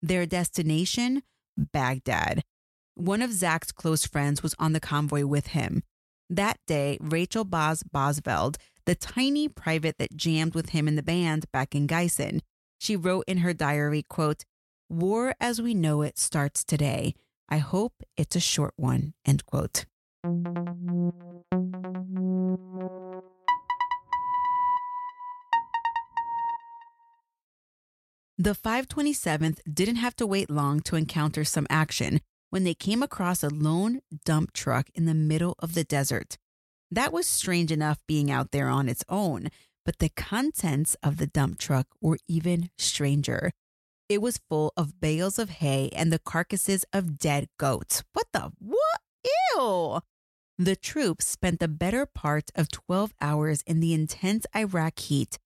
Their 0.00 0.26
destination, 0.26 1.22
Baghdad. 1.56 2.42
One 2.94 3.22
of 3.22 3.32
Zach's 3.32 3.72
close 3.72 4.06
friends 4.06 4.42
was 4.42 4.54
on 4.58 4.72
the 4.72 4.80
convoy 4.80 5.24
with 5.24 5.48
him. 5.48 5.82
That 6.28 6.58
day, 6.66 6.98
Rachel 7.00 7.44
Boz 7.44 7.82
Bosveld, 7.82 8.56
the 8.86 8.94
tiny 8.94 9.48
private 9.48 9.98
that 9.98 10.16
jammed 10.16 10.54
with 10.54 10.70
him 10.70 10.88
in 10.88 10.96
the 10.96 11.02
band 11.02 11.46
back 11.52 11.74
in 11.74 11.86
Gießen, 11.86 12.40
she 12.78 12.96
wrote 12.96 13.24
in 13.26 13.38
her 13.38 13.52
diary, 13.52 14.02
quote, 14.08 14.44
War 14.88 15.34
as 15.40 15.62
we 15.62 15.72
know 15.74 16.02
it 16.02 16.18
starts 16.18 16.64
today. 16.64 17.14
I 17.48 17.58
hope 17.58 18.02
it's 18.16 18.36
a 18.36 18.40
short 18.40 18.74
one, 18.76 19.14
end 19.24 19.46
quote. 19.46 19.84
The 20.24 20.30
527th 28.54 29.58
didn't 29.72 29.96
have 29.96 30.14
to 30.16 30.26
wait 30.26 30.48
long 30.48 30.78
to 30.82 30.94
encounter 30.94 31.42
some 31.42 31.66
action 31.68 32.20
when 32.50 32.62
they 32.62 32.74
came 32.74 33.02
across 33.02 33.42
a 33.42 33.48
lone 33.48 34.00
dump 34.24 34.52
truck 34.52 34.86
in 34.94 35.06
the 35.06 35.14
middle 35.14 35.56
of 35.58 35.74
the 35.74 35.82
desert. 35.82 36.38
That 36.88 37.12
was 37.12 37.26
strange 37.26 37.72
enough 37.72 37.98
being 38.06 38.30
out 38.30 38.52
there 38.52 38.68
on 38.68 38.88
its 38.88 39.04
own, 39.08 39.48
but 39.84 39.98
the 39.98 40.10
contents 40.10 40.96
of 41.02 41.16
the 41.16 41.26
dump 41.26 41.58
truck 41.58 41.88
were 42.00 42.18
even 42.28 42.70
stranger. 42.78 43.50
It 44.08 44.22
was 44.22 44.40
full 44.48 44.72
of 44.76 45.00
bales 45.00 45.40
of 45.40 45.50
hay 45.50 45.90
and 45.92 46.12
the 46.12 46.20
carcasses 46.20 46.84
of 46.92 47.18
dead 47.18 47.48
goats. 47.58 48.04
What 48.12 48.26
the 48.32 48.52
what? 48.60 49.00
Ew! 49.56 50.00
The 50.58 50.76
troops 50.76 51.26
spent 51.26 51.60
the 51.60 51.68
better 51.68 52.06
part 52.06 52.50
of 52.54 52.70
12 52.70 53.14
hours 53.20 53.62
in 53.66 53.80
the 53.80 53.94
intense 53.94 54.46
Iraq 54.54 54.98
heat, 54.98 55.38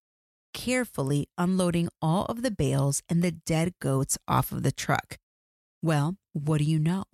carefully 0.53 1.29
unloading 1.39 1.89
all 2.03 2.25
of 2.27 2.43
the 2.43 2.51
bales 2.51 3.03
and 3.09 3.23
the 3.23 3.31
dead 3.31 3.75
goats 3.81 4.19
off 4.27 4.53
of 4.53 4.63
the 4.63 4.73
truck. 4.73 5.19
Well, 5.83 6.17
what 6.33 6.59
do 6.59 6.65
you 6.65 6.79
know? 6.79 7.05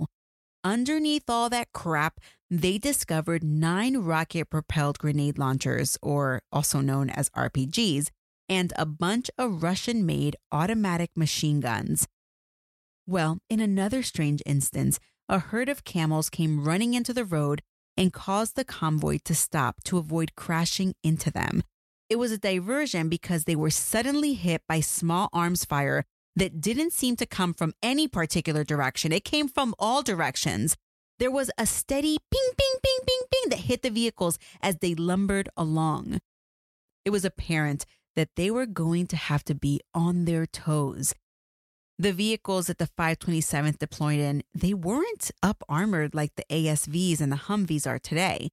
Underneath 0.64 1.28
all 1.28 1.50
that 1.50 1.72
crap, 1.72 2.20
they 2.50 2.78
discovered 2.78 3.42
nine 3.42 3.98
rocket 3.98 4.48
propelled 4.48 4.98
grenade 4.98 5.36
launchers, 5.36 5.98
or 6.00 6.40
also 6.52 6.80
known 6.80 7.10
as 7.10 7.30
RPGs, 7.30 8.08
and 8.48 8.72
a 8.76 8.86
bunch 8.86 9.30
of 9.36 9.62
Russian 9.62 10.06
made 10.06 10.36
automatic 10.50 11.10
machine 11.16 11.60
guns. 11.60 12.06
Well, 13.06 13.38
in 13.50 13.60
another 13.60 14.02
strange 14.02 14.42
instance, 14.46 15.00
a 15.28 15.40
herd 15.40 15.68
of 15.68 15.84
camels 15.84 16.30
came 16.30 16.64
running 16.64 16.94
into 16.94 17.12
the 17.12 17.24
road 17.24 17.62
and 17.96 18.12
caused 18.12 18.56
the 18.56 18.64
convoy 18.64 19.18
to 19.24 19.34
stop 19.34 19.82
to 19.84 19.98
avoid 19.98 20.34
crashing 20.36 20.94
into 21.02 21.30
them. 21.30 21.62
It 22.08 22.16
was 22.16 22.32
a 22.32 22.38
diversion 22.38 23.08
because 23.08 23.44
they 23.44 23.56
were 23.56 23.70
suddenly 23.70 24.34
hit 24.34 24.62
by 24.68 24.80
small 24.80 25.28
arms 25.32 25.64
fire 25.64 26.04
that 26.36 26.60
didn't 26.60 26.92
seem 26.92 27.16
to 27.16 27.26
come 27.26 27.54
from 27.54 27.74
any 27.82 28.08
particular 28.08 28.64
direction. 28.64 29.12
It 29.12 29.24
came 29.24 29.48
from 29.48 29.74
all 29.78 30.02
directions. 30.02 30.76
There 31.18 31.30
was 31.30 31.50
a 31.56 31.66
steady 31.66 32.18
ping, 32.30 32.50
ping, 32.56 32.78
ping, 32.82 32.98
ping, 33.06 33.22
ping 33.30 33.50
that 33.50 33.66
hit 33.66 33.82
the 33.82 33.90
vehicles 33.90 34.38
as 34.60 34.76
they 34.76 34.94
lumbered 34.94 35.48
along. 35.56 36.20
It 37.04 37.10
was 37.10 37.24
apparent 37.24 37.84
that 38.16 38.30
they 38.36 38.50
were 38.50 38.66
going 38.66 39.06
to 39.08 39.16
have 39.16 39.44
to 39.44 39.54
be 39.54 39.80
on 39.94 40.24
their 40.24 40.46
toes. 40.46 41.14
The 42.02 42.12
vehicles 42.12 42.66
that 42.66 42.78
the 42.78 42.88
527th 42.98 43.78
deployed 43.78 44.18
in, 44.18 44.42
they 44.52 44.74
weren't 44.74 45.30
up 45.40 45.62
armored 45.68 46.16
like 46.16 46.32
the 46.34 46.44
ASVs 46.50 47.20
and 47.20 47.30
the 47.30 47.36
Humvees 47.36 47.86
are 47.86 48.00
today. 48.00 48.48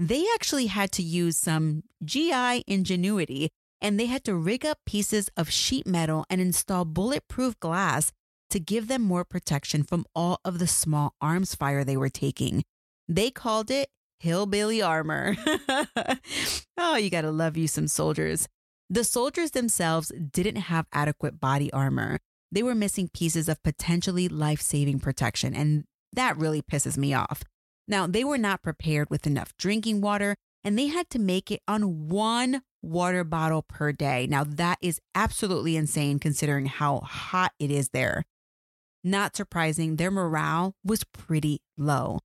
They 0.00 0.24
actually 0.34 0.66
had 0.66 0.90
to 0.92 1.02
use 1.04 1.36
some 1.36 1.84
GI 2.04 2.64
ingenuity 2.66 3.50
and 3.80 4.00
they 4.00 4.06
had 4.06 4.24
to 4.24 4.34
rig 4.34 4.66
up 4.66 4.78
pieces 4.84 5.30
of 5.36 5.48
sheet 5.48 5.86
metal 5.86 6.24
and 6.28 6.40
install 6.40 6.84
bulletproof 6.84 7.60
glass 7.60 8.10
to 8.50 8.58
give 8.58 8.88
them 8.88 9.02
more 9.02 9.24
protection 9.24 9.84
from 9.84 10.04
all 10.12 10.40
of 10.44 10.58
the 10.58 10.66
small 10.66 11.14
arms 11.20 11.54
fire 11.54 11.84
they 11.84 11.96
were 11.96 12.08
taking. 12.08 12.64
They 13.06 13.30
called 13.30 13.70
it 13.70 13.90
hillbilly 14.18 14.82
armor. 14.82 15.36
oh, 16.76 16.96
you 16.96 17.10
got 17.10 17.20
to 17.20 17.30
love 17.30 17.56
you 17.56 17.68
some 17.68 17.86
soldiers. 17.86 18.48
The 18.90 19.04
soldiers 19.04 19.52
themselves 19.52 20.10
didn't 20.32 20.62
have 20.62 20.88
adequate 20.92 21.38
body 21.38 21.72
armor. 21.72 22.18
They 22.50 22.62
were 22.62 22.74
missing 22.74 23.10
pieces 23.12 23.48
of 23.48 23.62
potentially 23.62 24.28
life 24.28 24.60
saving 24.60 25.00
protection, 25.00 25.54
and 25.54 25.84
that 26.12 26.36
really 26.36 26.62
pisses 26.62 26.96
me 26.96 27.12
off. 27.12 27.42
Now, 27.86 28.06
they 28.06 28.24
were 28.24 28.38
not 28.38 28.62
prepared 28.62 29.10
with 29.10 29.26
enough 29.26 29.56
drinking 29.56 30.00
water, 30.00 30.34
and 30.64 30.78
they 30.78 30.86
had 30.86 31.08
to 31.10 31.18
make 31.18 31.50
it 31.50 31.60
on 31.68 32.08
one 32.08 32.62
water 32.82 33.24
bottle 33.24 33.62
per 33.62 33.92
day. 33.92 34.26
Now, 34.26 34.44
that 34.44 34.78
is 34.80 35.00
absolutely 35.14 35.76
insane 35.76 36.18
considering 36.18 36.66
how 36.66 37.00
hot 37.00 37.52
it 37.58 37.70
is 37.70 37.90
there. 37.90 38.24
Not 39.04 39.36
surprising, 39.36 39.96
their 39.96 40.10
morale 40.10 40.74
was 40.84 41.04
pretty 41.04 41.60
low. 41.76 42.20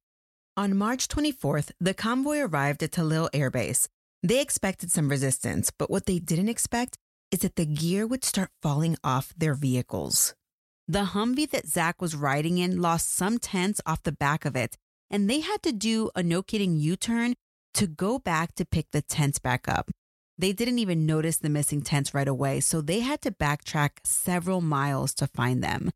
On 0.55 0.77
March 0.77 1.07
24th, 1.07 1.71
the 1.79 1.93
convoy 1.93 2.39
arrived 2.39 2.83
at 2.83 2.91
Tallil 2.91 3.29
Air 3.33 3.49
Base. 3.49 3.87
They 4.21 4.41
expected 4.41 4.91
some 4.91 5.09
resistance, 5.09 5.71
but 5.71 5.89
what 5.89 6.05
they 6.05 6.19
didn't 6.19 6.49
expect 6.49 6.97
is 7.33 7.39
that 7.39 7.55
the 7.55 7.65
gear 7.65 8.05
would 8.05 8.23
start 8.23 8.51
falling 8.61 8.95
off 9.03 9.33
their 9.35 9.55
vehicles. 9.55 10.35
The 10.87 11.05
Humvee 11.15 11.49
that 11.49 11.67
Zach 11.67 11.99
was 11.99 12.15
riding 12.15 12.59
in 12.59 12.79
lost 12.79 13.11
some 13.11 13.39
tents 13.39 13.81
off 13.87 14.03
the 14.03 14.11
back 14.11 14.45
of 14.45 14.55
it, 14.55 14.77
and 15.09 15.27
they 15.27 15.39
had 15.39 15.63
to 15.63 15.71
do 15.71 16.11
a 16.15 16.21
no 16.21 16.43
kidding 16.43 16.77
U 16.77 16.95
turn 16.95 17.33
to 17.73 17.87
go 17.87 18.19
back 18.19 18.53
to 18.55 18.65
pick 18.65 18.91
the 18.91 19.01
tents 19.01 19.39
back 19.39 19.67
up. 19.67 19.89
They 20.37 20.53
didn't 20.53 20.77
even 20.77 21.07
notice 21.07 21.37
the 21.37 21.49
missing 21.49 21.81
tents 21.81 22.13
right 22.13 22.27
away, 22.27 22.59
so 22.59 22.81
they 22.81 22.99
had 22.99 23.21
to 23.23 23.31
backtrack 23.31 23.93
several 24.03 24.61
miles 24.61 25.15
to 25.15 25.25
find 25.25 25.63
them. 25.63 25.89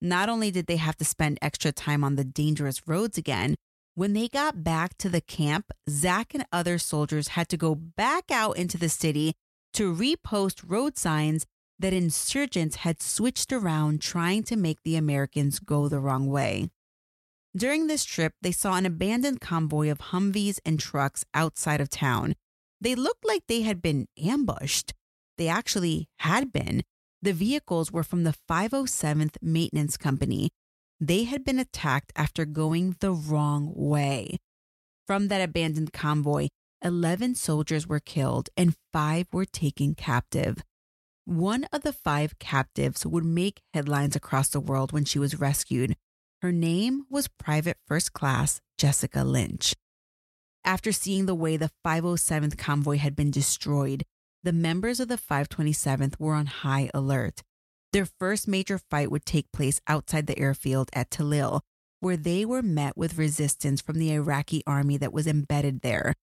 Not 0.00 0.28
only 0.28 0.52
did 0.52 0.68
they 0.68 0.76
have 0.76 0.96
to 0.98 1.04
spend 1.04 1.40
extra 1.42 1.72
time 1.72 2.04
on 2.04 2.14
the 2.14 2.24
dangerous 2.24 2.86
roads 2.86 3.18
again, 3.18 3.56
when 3.96 4.12
they 4.12 4.28
got 4.28 4.62
back 4.62 4.96
to 4.98 5.08
the 5.08 5.20
camp, 5.20 5.72
Zach 5.90 6.34
and 6.34 6.46
other 6.52 6.78
soldiers 6.78 7.28
had 7.28 7.48
to 7.48 7.56
go 7.56 7.74
back 7.74 8.30
out 8.30 8.56
into 8.56 8.78
the 8.78 8.88
city 8.88 9.34
to 9.74 9.94
repost 9.94 10.64
road 10.66 10.96
signs 10.96 11.46
that 11.78 11.92
insurgents 11.92 12.76
had 12.76 13.02
switched 13.02 13.52
around 13.52 14.00
trying 14.00 14.42
to 14.44 14.56
make 14.56 14.82
the 14.82 14.96
Americans 14.96 15.58
go 15.60 15.88
the 15.88 16.00
wrong 16.00 16.26
way. 16.26 16.70
During 17.56 17.86
this 17.86 18.04
trip, 18.04 18.34
they 18.42 18.52
saw 18.52 18.76
an 18.76 18.86
abandoned 18.86 19.40
convoy 19.40 19.90
of 19.90 19.98
Humvees 19.98 20.58
and 20.64 20.78
trucks 20.78 21.24
outside 21.34 21.80
of 21.80 21.88
town, 21.88 22.34
they 22.80 22.94
looked 22.94 23.26
like 23.26 23.42
they 23.46 23.62
had 23.62 23.82
been 23.82 24.06
ambushed. 24.22 24.94
They 25.36 25.48
actually 25.48 26.08
had 26.20 26.52
been. 26.52 26.82
The 27.22 27.32
vehicles 27.32 27.90
were 27.90 28.04
from 28.04 28.24
the 28.24 28.34
507th 28.48 29.36
Maintenance 29.42 29.96
Company. 29.96 30.50
They 31.00 31.24
had 31.24 31.44
been 31.44 31.58
attacked 31.58 32.12
after 32.14 32.44
going 32.44 32.96
the 33.00 33.12
wrong 33.12 33.72
way. 33.74 34.38
From 35.06 35.28
that 35.28 35.40
abandoned 35.40 35.92
convoy, 35.92 36.48
11 36.82 37.34
soldiers 37.34 37.86
were 37.86 38.00
killed 38.00 38.48
and 38.56 38.76
five 38.92 39.26
were 39.32 39.44
taken 39.44 39.94
captive. 39.94 40.62
One 41.24 41.64
of 41.72 41.82
the 41.82 41.92
five 41.92 42.38
captives 42.38 43.04
would 43.04 43.24
make 43.24 43.62
headlines 43.74 44.16
across 44.16 44.48
the 44.48 44.60
world 44.60 44.92
when 44.92 45.04
she 45.04 45.18
was 45.18 45.40
rescued. 45.40 45.96
Her 46.40 46.52
name 46.52 47.04
was 47.10 47.28
Private 47.28 47.76
First 47.86 48.12
Class 48.12 48.60
Jessica 48.78 49.24
Lynch. 49.24 49.74
After 50.64 50.92
seeing 50.92 51.26
the 51.26 51.34
way 51.34 51.56
the 51.56 51.70
507th 51.84 52.56
convoy 52.56 52.98
had 52.98 53.16
been 53.16 53.30
destroyed, 53.30 54.04
the 54.44 54.52
members 54.52 55.00
of 55.00 55.08
the 55.08 55.18
527th 55.18 56.18
were 56.18 56.34
on 56.34 56.46
high 56.46 56.90
alert. 56.94 57.42
Their 57.92 58.06
first 58.06 58.46
major 58.46 58.78
fight 58.78 59.10
would 59.10 59.26
take 59.26 59.50
place 59.52 59.80
outside 59.88 60.26
the 60.26 60.38
airfield 60.38 60.90
at 60.92 61.10
Tallil, 61.10 61.60
where 62.00 62.16
they 62.16 62.44
were 62.44 62.62
met 62.62 62.96
with 62.96 63.18
resistance 63.18 63.80
from 63.80 63.98
the 63.98 64.12
Iraqi 64.12 64.62
army 64.66 64.96
that 64.98 65.12
was 65.12 65.26
embedded 65.26 65.80
there. 65.80 66.14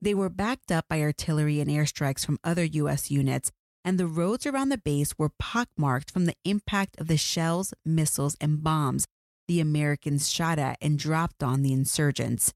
They 0.00 0.14
were 0.14 0.28
backed 0.28 0.70
up 0.70 0.86
by 0.88 1.00
artillery 1.00 1.60
and 1.60 1.70
airstrikes 1.70 2.24
from 2.24 2.38
other 2.44 2.64
U.S. 2.64 3.10
units, 3.10 3.50
and 3.84 3.98
the 3.98 4.06
roads 4.06 4.46
around 4.46 4.68
the 4.68 4.78
base 4.78 5.18
were 5.18 5.30
pockmarked 5.38 6.10
from 6.10 6.26
the 6.26 6.36
impact 6.44 7.00
of 7.00 7.08
the 7.08 7.16
shells, 7.16 7.74
missiles, 7.84 8.36
and 8.40 8.62
bombs 8.62 9.06
the 9.48 9.60
Americans 9.60 10.30
shot 10.30 10.58
at 10.58 10.76
and 10.80 10.98
dropped 10.98 11.42
on 11.42 11.62
the 11.62 11.72
insurgents. 11.72 12.52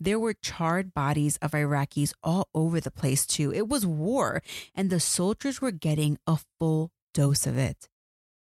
There 0.00 0.18
were 0.18 0.34
charred 0.34 0.92
bodies 0.92 1.38
of 1.40 1.52
Iraqis 1.52 2.12
all 2.22 2.48
over 2.54 2.80
the 2.80 2.90
place, 2.90 3.24
too. 3.24 3.52
It 3.52 3.68
was 3.68 3.86
war, 3.86 4.42
and 4.74 4.90
the 4.90 5.00
soldiers 5.00 5.60
were 5.60 5.70
getting 5.70 6.18
a 6.26 6.38
full 6.58 6.90
dose 7.14 7.46
of 7.46 7.56
it. 7.56 7.88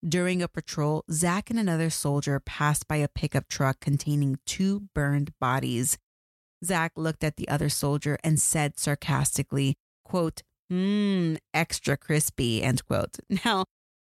During 0.07 0.41
a 0.41 0.47
patrol, 0.47 1.03
Zach 1.11 1.49
and 1.49 1.59
another 1.59 1.89
soldier 1.89 2.39
passed 2.39 2.87
by 2.87 2.97
a 2.97 3.07
pickup 3.07 3.47
truck 3.47 3.79
containing 3.79 4.39
two 4.45 4.87
burned 4.93 5.31
bodies. 5.39 5.97
Zach 6.63 6.93
looked 6.95 7.23
at 7.23 7.37
the 7.37 7.47
other 7.47 7.69
soldier 7.69 8.17
and 8.23 8.39
said 8.39 8.79
sarcastically, 8.79 9.75
quote, 10.03 10.41
mmm, 10.71 11.37
extra 11.53 11.97
crispy, 11.97 12.63
end 12.63 12.85
quote. 12.85 13.17
Now, 13.45 13.65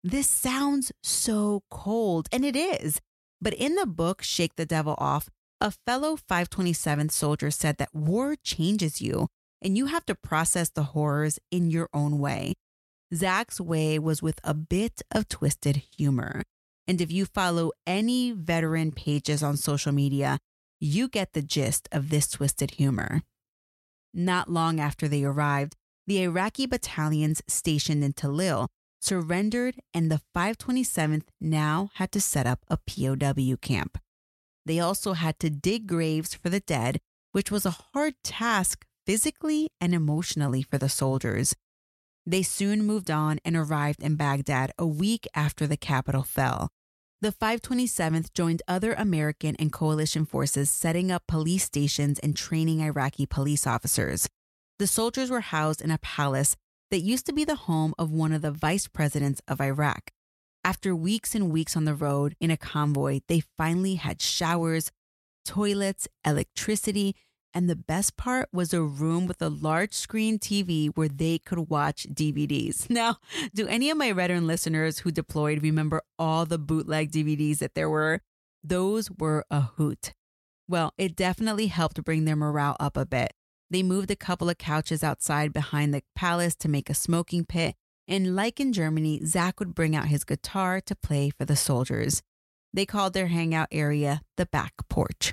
this 0.02 0.28
sounds 0.28 0.92
so 1.02 1.62
cold, 1.70 2.28
and 2.30 2.44
it 2.44 2.56
is. 2.56 3.00
But 3.40 3.54
in 3.54 3.74
the 3.74 3.86
book, 3.86 4.22
Shake 4.22 4.56
the 4.56 4.66
Devil 4.66 4.94
Off, 4.98 5.28
a 5.60 5.70
fellow 5.70 6.16
527th 6.16 7.10
soldier 7.10 7.50
said 7.50 7.78
that 7.78 7.94
war 7.94 8.36
changes 8.42 9.00
you 9.00 9.28
and 9.64 9.78
you 9.78 9.86
have 9.86 10.04
to 10.06 10.14
process 10.14 10.68
the 10.68 10.82
horrors 10.82 11.38
in 11.50 11.70
your 11.70 11.88
own 11.94 12.18
way. 12.18 12.52
Zach's 13.14 13.60
way 13.60 13.98
was 13.98 14.22
with 14.22 14.38
a 14.44 14.52
bit 14.52 15.00
of 15.10 15.26
twisted 15.28 15.82
humor. 15.96 16.42
And 16.86 17.00
if 17.00 17.10
you 17.10 17.24
follow 17.24 17.72
any 17.86 18.32
veteran 18.32 18.92
pages 18.92 19.42
on 19.42 19.56
social 19.56 19.92
media, 19.92 20.38
you 20.84 21.08
get 21.08 21.32
the 21.32 21.42
gist 21.42 21.88
of 21.90 22.10
this 22.10 22.28
twisted 22.28 22.72
humor. 22.72 23.22
Not 24.12 24.50
long 24.50 24.78
after 24.78 25.08
they 25.08 25.24
arrived, 25.24 25.76
the 26.06 26.22
Iraqi 26.22 26.66
battalions 26.66 27.42
stationed 27.48 28.04
in 28.04 28.12
Tallil 28.12 28.68
surrendered, 29.00 29.76
and 29.92 30.10
the 30.10 30.20
527th 30.34 31.24
now 31.40 31.90
had 31.94 32.10
to 32.12 32.20
set 32.20 32.46
up 32.46 32.60
a 32.68 32.78
POW 32.78 33.56
camp. 33.60 33.98
They 34.66 34.80
also 34.80 35.12
had 35.12 35.38
to 35.40 35.50
dig 35.50 35.86
graves 35.86 36.34
for 36.34 36.48
the 36.48 36.60
dead, 36.60 37.00
which 37.32 37.50
was 37.50 37.66
a 37.66 37.78
hard 37.92 38.14
task 38.22 38.86
physically 39.06 39.68
and 39.80 39.94
emotionally 39.94 40.62
for 40.62 40.78
the 40.78 40.88
soldiers. 40.88 41.54
They 42.26 42.42
soon 42.42 42.86
moved 42.86 43.10
on 43.10 43.40
and 43.44 43.56
arrived 43.56 44.02
in 44.02 44.16
Baghdad 44.16 44.72
a 44.78 44.86
week 44.86 45.26
after 45.34 45.66
the 45.66 45.76
capital 45.76 46.22
fell. 46.22 46.70
The 47.24 47.32
527th 47.32 48.34
joined 48.34 48.60
other 48.68 48.92
American 48.92 49.56
and 49.58 49.72
coalition 49.72 50.26
forces 50.26 50.68
setting 50.68 51.10
up 51.10 51.22
police 51.26 51.64
stations 51.64 52.18
and 52.18 52.36
training 52.36 52.80
Iraqi 52.80 53.24
police 53.24 53.66
officers. 53.66 54.28
The 54.78 54.86
soldiers 54.86 55.30
were 55.30 55.40
housed 55.40 55.80
in 55.80 55.90
a 55.90 55.96
palace 55.96 56.54
that 56.90 57.00
used 57.00 57.24
to 57.24 57.32
be 57.32 57.46
the 57.46 57.54
home 57.54 57.94
of 57.98 58.10
one 58.10 58.34
of 58.34 58.42
the 58.42 58.50
vice 58.50 58.88
presidents 58.88 59.40
of 59.48 59.58
Iraq. 59.58 60.10
After 60.64 60.94
weeks 60.94 61.34
and 61.34 61.50
weeks 61.50 61.78
on 61.78 61.86
the 61.86 61.94
road 61.94 62.36
in 62.42 62.50
a 62.50 62.58
convoy, 62.58 63.20
they 63.26 63.40
finally 63.56 63.94
had 63.94 64.20
showers, 64.20 64.90
toilets, 65.46 66.06
electricity, 66.26 67.16
and 67.54 67.70
the 67.70 67.76
best 67.76 68.16
part 68.16 68.48
was 68.52 68.74
a 68.74 68.82
room 68.82 69.26
with 69.26 69.40
a 69.40 69.48
large 69.48 69.94
screen 69.94 70.38
TV 70.38 70.90
where 70.94 71.08
they 71.08 71.38
could 71.38 71.70
watch 71.70 72.06
DVDs. 72.12 72.90
Now, 72.94 73.16
do 73.54 73.66
any 73.66 73.90
of 73.90 73.96
my 73.98 74.12
veteran 74.12 74.46
listeners 74.46 75.00
who 75.00 75.10
deployed 75.10 75.62
remember 75.62 76.02
all 76.18 76.44
the 76.44 76.58
bootleg 76.58 77.10
DVDs 77.10 77.58
that 77.58 77.74
there 77.74 77.90
were? 77.90 78.20
Those 78.62 79.10
were 79.10 79.44
a 79.50 79.60
hoot. 79.62 80.12
Well, 80.68 80.92
it 80.96 81.16
definitely 81.16 81.66
helped 81.66 82.02
bring 82.04 82.24
their 82.24 82.36
morale 82.36 82.76
up 82.80 82.96
a 82.96 83.04
bit. 83.04 83.32
They 83.70 83.82
moved 83.82 84.10
a 84.10 84.16
couple 84.16 84.48
of 84.48 84.58
couches 84.58 85.02
outside 85.02 85.52
behind 85.52 85.92
the 85.92 86.02
palace 86.14 86.54
to 86.56 86.68
make 86.68 86.88
a 86.88 86.94
smoking 86.94 87.44
pit, 87.44 87.74
and 88.06 88.36
like 88.36 88.60
in 88.60 88.72
Germany, 88.72 89.24
Zach 89.24 89.58
would 89.58 89.74
bring 89.74 89.96
out 89.96 90.08
his 90.08 90.24
guitar 90.24 90.80
to 90.82 90.94
play 90.94 91.30
for 91.30 91.44
the 91.44 91.56
soldiers. 91.56 92.22
They 92.72 92.86
called 92.86 93.12
their 93.12 93.28
hangout 93.28 93.68
area 93.70 94.22
the 94.36 94.46
back 94.46 94.72
porch. 94.88 95.32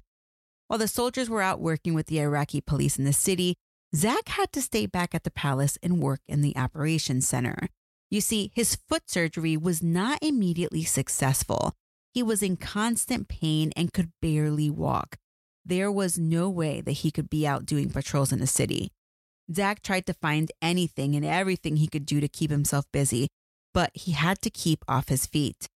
While 0.72 0.78
the 0.78 0.88
soldiers 0.88 1.30
were 1.30 1.42
out 1.42 1.60
working 1.60 1.94
with 1.94 2.06
the 2.06 2.22
Iraqi 2.22 2.62
police 2.62 2.98
in 2.98 3.04
the 3.04 3.12
city, 3.12 3.56
Zach 3.94 4.30
had 4.30 4.54
to 4.54 4.62
stay 4.62 4.86
back 4.86 5.14
at 5.14 5.26
the 5.26 5.30
palace 5.30 5.78
and 5.84 6.00
work 6.00 6.22
in 6.30 6.40
the 6.40 6.56
operations 6.56 7.28
center. 7.28 7.68
You 8.10 8.22
see, 8.22 8.54
his 8.56 8.78
foot 8.88 9.10
surgery 9.10 9.58
was 9.58 9.84
not 9.84 10.20
immediately 10.22 10.86
successful. 10.86 11.74
He 12.14 12.24
was 12.24 12.42
in 12.42 12.56
constant 12.56 13.28
pain 13.28 13.74
and 13.76 13.92
could 13.92 14.14
barely 14.22 14.70
walk. 14.70 15.18
There 15.66 15.92
was 15.92 16.18
no 16.18 16.50
way 16.50 16.80
that 16.80 17.04
he 17.04 17.12
could 17.12 17.30
be 17.30 17.46
out 17.46 17.66
doing 17.66 17.90
patrols 17.90 18.32
in 18.32 18.40
the 18.40 18.48
city. 18.48 18.94
Zach 19.54 19.82
tried 19.82 20.06
to 20.06 20.14
find 20.14 20.54
anything 20.62 21.18
and 21.18 21.26
everything 21.26 21.76
he 21.76 21.88
could 21.88 22.06
do 22.06 22.22
to 22.22 22.30
keep 22.30 22.50
himself 22.50 22.86
busy, 22.94 23.28
but 23.74 23.92
he 23.94 24.14
had 24.14 24.42
to 24.44 24.50
keep 24.50 24.86
off 24.88 25.10
his 25.10 25.26
feet. 25.26 25.68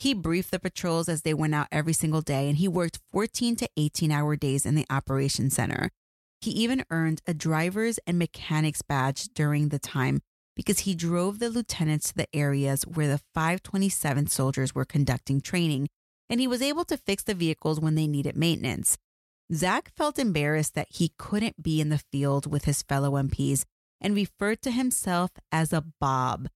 He 0.00 0.14
briefed 0.14 0.50
the 0.50 0.58
patrols 0.58 1.10
as 1.10 1.22
they 1.22 1.34
went 1.34 1.54
out 1.54 1.68
every 1.70 1.92
single 1.92 2.22
day, 2.22 2.48
and 2.48 2.56
he 2.56 2.66
worked 2.66 3.00
14 3.12 3.54
to 3.56 3.68
18 3.76 4.10
hour 4.10 4.34
days 4.34 4.64
in 4.64 4.74
the 4.74 4.86
operations 4.88 5.54
center. 5.54 5.90
He 6.40 6.52
even 6.52 6.86
earned 6.90 7.20
a 7.26 7.34
driver's 7.34 7.98
and 8.06 8.18
mechanic's 8.18 8.80
badge 8.80 9.28
during 9.34 9.68
the 9.68 9.78
time 9.78 10.22
because 10.56 10.80
he 10.80 10.94
drove 10.94 11.38
the 11.38 11.50
lieutenants 11.50 12.08
to 12.08 12.14
the 12.16 12.34
areas 12.34 12.84
where 12.84 13.08
the 13.08 13.20
527th 13.36 14.30
soldiers 14.30 14.74
were 14.74 14.86
conducting 14.86 15.42
training, 15.42 15.88
and 16.30 16.40
he 16.40 16.48
was 16.48 16.62
able 16.62 16.86
to 16.86 16.96
fix 16.96 17.22
the 17.22 17.34
vehicles 17.34 17.78
when 17.78 17.94
they 17.94 18.06
needed 18.06 18.36
maintenance. 18.36 18.96
Zach 19.52 19.92
felt 19.96 20.18
embarrassed 20.18 20.74
that 20.74 20.88
he 20.90 21.12
couldn't 21.18 21.62
be 21.62 21.78
in 21.78 21.90
the 21.90 22.00
field 22.10 22.50
with 22.50 22.64
his 22.64 22.82
fellow 22.82 23.12
MPs 23.22 23.64
and 24.00 24.14
referred 24.14 24.62
to 24.62 24.70
himself 24.70 25.30
as 25.52 25.74
a 25.74 25.84
Bob, 26.00 26.48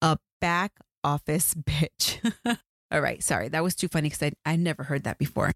a 0.00 0.18
back 0.40 0.78
office 1.02 1.54
bitch. 1.58 2.20
All 2.92 3.00
right, 3.00 3.22
sorry, 3.22 3.48
that 3.48 3.62
was 3.62 3.74
too 3.74 3.88
funny 3.88 4.10
because 4.10 4.22
I, 4.22 4.52
I 4.52 4.56
never 4.56 4.82
heard 4.84 5.04
that 5.04 5.18
before. 5.18 5.52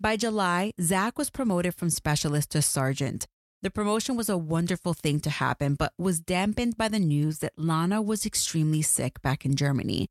By 0.00 0.16
July, 0.16 0.72
Zach 0.80 1.18
was 1.18 1.28
promoted 1.28 1.74
from 1.74 1.90
specialist 1.90 2.50
to 2.52 2.62
sergeant. 2.62 3.26
The 3.60 3.70
promotion 3.70 4.16
was 4.16 4.30
a 4.30 4.38
wonderful 4.38 4.94
thing 4.94 5.20
to 5.20 5.30
happen, 5.30 5.74
but 5.74 5.92
was 5.98 6.20
dampened 6.20 6.78
by 6.78 6.88
the 6.88 6.98
news 6.98 7.40
that 7.40 7.58
Lana 7.58 8.00
was 8.00 8.24
extremely 8.24 8.80
sick 8.80 9.20
back 9.20 9.44
in 9.44 9.54
Germany. 9.54 10.08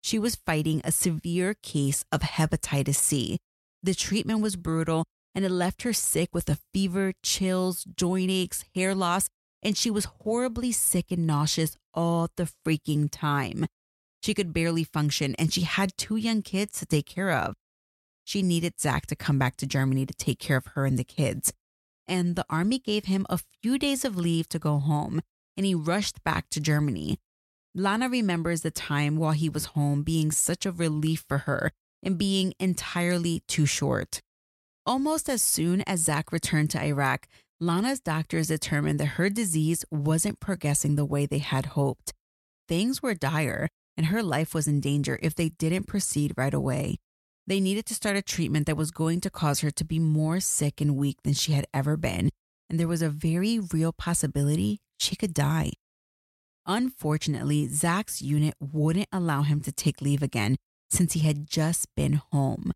She 0.00 0.20
was 0.20 0.36
fighting 0.36 0.80
a 0.84 0.92
severe 0.92 1.54
case 1.62 2.04
of 2.12 2.20
hepatitis 2.20 2.94
C. 2.94 3.38
The 3.82 3.94
treatment 3.94 4.40
was 4.40 4.54
brutal 4.56 5.04
and 5.34 5.44
it 5.44 5.50
left 5.50 5.82
her 5.82 5.92
sick 5.92 6.30
with 6.32 6.48
a 6.48 6.58
fever, 6.72 7.12
chills, 7.24 7.84
joint 7.84 8.30
aches, 8.30 8.64
hair 8.74 8.94
loss, 8.94 9.28
and 9.62 9.76
she 9.76 9.90
was 9.90 10.04
horribly 10.22 10.70
sick 10.70 11.10
and 11.10 11.26
nauseous 11.26 11.76
all 11.92 12.28
the 12.36 12.48
freaking 12.64 13.08
time. 13.10 13.66
She 14.22 14.34
could 14.34 14.52
barely 14.52 14.84
function 14.84 15.34
and 15.38 15.52
she 15.52 15.62
had 15.62 15.96
two 15.96 16.16
young 16.16 16.42
kids 16.42 16.78
to 16.78 16.86
take 16.86 17.06
care 17.06 17.30
of. 17.30 17.54
She 18.24 18.42
needed 18.42 18.80
Zach 18.80 19.06
to 19.06 19.16
come 19.16 19.38
back 19.38 19.56
to 19.56 19.66
Germany 19.66 20.04
to 20.04 20.14
take 20.14 20.38
care 20.38 20.56
of 20.56 20.66
her 20.74 20.84
and 20.84 20.98
the 20.98 21.04
kids. 21.04 21.52
And 22.06 22.36
the 22.36 22.44
army 22.50 22.78
gave 22.78 23.06
him 23.06 23.26
a 23.28 23.40
few 23.62 23.78
days 23.78 24.04
of 24.04 24.16
leave 24.16 24.48
to 24.50 24.58
go 24.58 24.78
home, 24.78 25.20
and 25.56 25.64
he 25.64 25.74
rushed 25.74 26.22
back 26.24 26.48
to 26.50 26.60
Germany. 26.60 27.18
Lana 27.74 28.08
remembers 28.08 28.62
the 28.62 28.70
time 28.70 29.16
while 29.16 29.32
he 29.32 29.48
was 29.48 29.66
home 29.66 30.02
being 30.02 30.30
such 30.30 30.66
a 30.66 30.72
relief 30.72 31.24
for 31.28 31.38
her 31.38 31.72
and 32.02 32.18
being 32.18 32.54
entirely 32.58 33.42
too 33.46 33.66
short. 33.66 34.20
Almost 34.86 35.28
as 35.28 35.42
soon 35.42 35.82
as 35.82 36.00
Zach 36.00 36.32
returned 36.32 36.70
to 36.70 36.82
Iraq, 36.82 37.28
Lana's 37.60 38.00
doctors 38.00 38.48
determined 38.48 39.00
that 39.00 39.16
her 39.16 39.28
disease 39.28 39.84
wasn't 39.90 40.40
progressing 40.40 40.96
the 40.96 41.04
way 41.04 41.26
they 41.26 41.38
had 41.38 41.66
hoped. 41.66 42.14
Things 42.68 43.02
were 43.02 43.14
dire, 43.14 43.68
and 43.98 44.06
her 44.06 44.22
life 44.22 44.54
was 44.54 44.68
in 44.68 44.80
danger 44.80 45.18
if 45.20 45.34
they 45.34 45.48
didn't 45.48 45.88
proceed 45.88 46.32
right 46.36 46.54
away. 46.54 46.96
They 47.48 47.58
needed 47.58 47.84
to 47.86 47.94
start 47.94 48.16
a 48.16 48.22
treatment 48.22 48.66
that 48.66 48.76
was 48.76 48.92
going 48.92 49.20
to 49.22 49.30
cause 49.30 49.60
her 49.60 49.72
to 49.72 49.84
be 49.84 49.98
more 49.98 50.38
sick 50.38 50.80
and 50.80 50.96
weak 50.96 51.16
than 51.24 51.34
she 51.34 51.52
had 51.52 51.66
ever 51.74 51.96
been, 51.96 52.30
and 52.70 52.78
there 52.78 52.86
was 52.86 53.02
a 53.02 53.10
very 53.10 53.58
real 53.58 53.92
possibility 53.92 54.78
she 54.98 55.16
could 55.16 55.34
die. 55.34 55.72
Unfortunately, 56.64 57.66
Zach's 57.66 58.22
unit 58.22 58.54
wouldn't 58.60 59.08
allow 59.10 59.42
him 59.42 59.60
to 59.62 59.72
take 59.72 60.00
leave 60.00 60.22
again 60.22 60.56
since 60.90 61.14
he 61.14 61.20
had 61.20 61.48
just 61.48 61.86
been 61.96 62.20
home. 62.30 62.70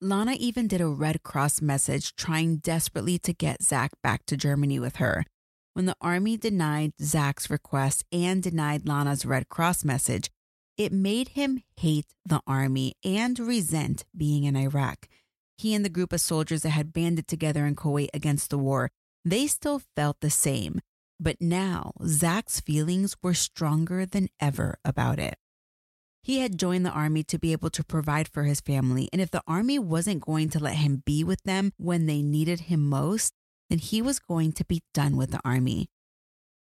Lana 0.00 0.34
even 0.38 0.66
did 0.66 0.80
a 0.80 0.88
Red 0.88 1.22
Cross 1.22 1.62
message 1.62 2.14
trying 2.16 2.56
desperately 2.56 3.18
to 3.20 3.32
get 3.32 3.62
Zach 3.62 3.92
back 4.02 4.26
to 4.26 4.36
Germany 4.36 4.78
with 4.78 4.96
her. 4.96 5.24
When 5.72 5.86
the 5.86 5.96
army 6.00 6.36
denied 6.36 6.92
Zach's 7.00 7.48
request 7.48 8.04
and 8.12 8.42
denied 8.42 8.86
Lana's 8.86 9.24
Red 9.24 9.48
Cross 9.48 9.84
message, 9.84 10.28
it 10.80 10.92
made 10.92 11.28
him 11.28 11.62
hate 11.76 12.14
the 12.24 12.40
army 12.46 12.94
and 13.04 13.38
resent 13.38 14.06
being 14.16 14.44
in 14.44 14.56
Iraq. 14.56 15.08
He 15.58 15.74
and 15.74 15.84
the 15.84 15.90
group 15.90 16.10
of 16.10 16.22
soldiers 16.22 16.62
that 16.62 16.70
had 16.70 16.94
banded 16.94 17.28
together 17.28 17.66
in 17.66 17.76
Kuwait 17.76 18.08
against 18.14 18.48
the 18.48 18.56
war, 18.56 18.90
they 19.22 19.46
still 19.46 19.82
felt 19.94 20.16
the 20.20 20.30
same. 20.30 20.80
But 21.20 21.36
now 21.38 21.92
Zach's 22.06 22.60
feelings 22.60 23.14
were 23.22 23.34
stronger 23.34 24.06
than 24.06 24.30
ever 24.40 24.78
about 24.82 25.18
it. 25.18 25.36
He 26.22 26.38
had 26.38 26.58
joined 26.58 26.86
the 26.86 26.90
army 26.90 27.24
to 27.24 27.38
be 27.38 27.52
able 27.52 27.68
to 27.70 27.84
provide 27.84 28.26
for 28.26 28.44
his 28.44 28.62
family, 28.62 29.10
and 29.12 29.20
if 29.20 29.30
the 29.30 29.42
army 29.46 29.78
wasn't 29.78 30.24
going 30.24 30.48
to 30.48 30.58
let 30.58 30.76
him 30.76 31.02
be 31.04 31.22
with 31.22 31.42
them 31.42 31.72
when 31.76 32.06
they 32.06 32.22
needed 32.22 32.60
him 32.60 32.88
most, 32.88 33.34
then 33.68 33.80
he 33.80 34.00
was 34.00 34.18
going 34.18 34.52
to 34.52 34.64
be 34.64 34.80
done 34.94 35.18
with 35.18 35.30
the 35.30 35.40
army. 35.44 35.90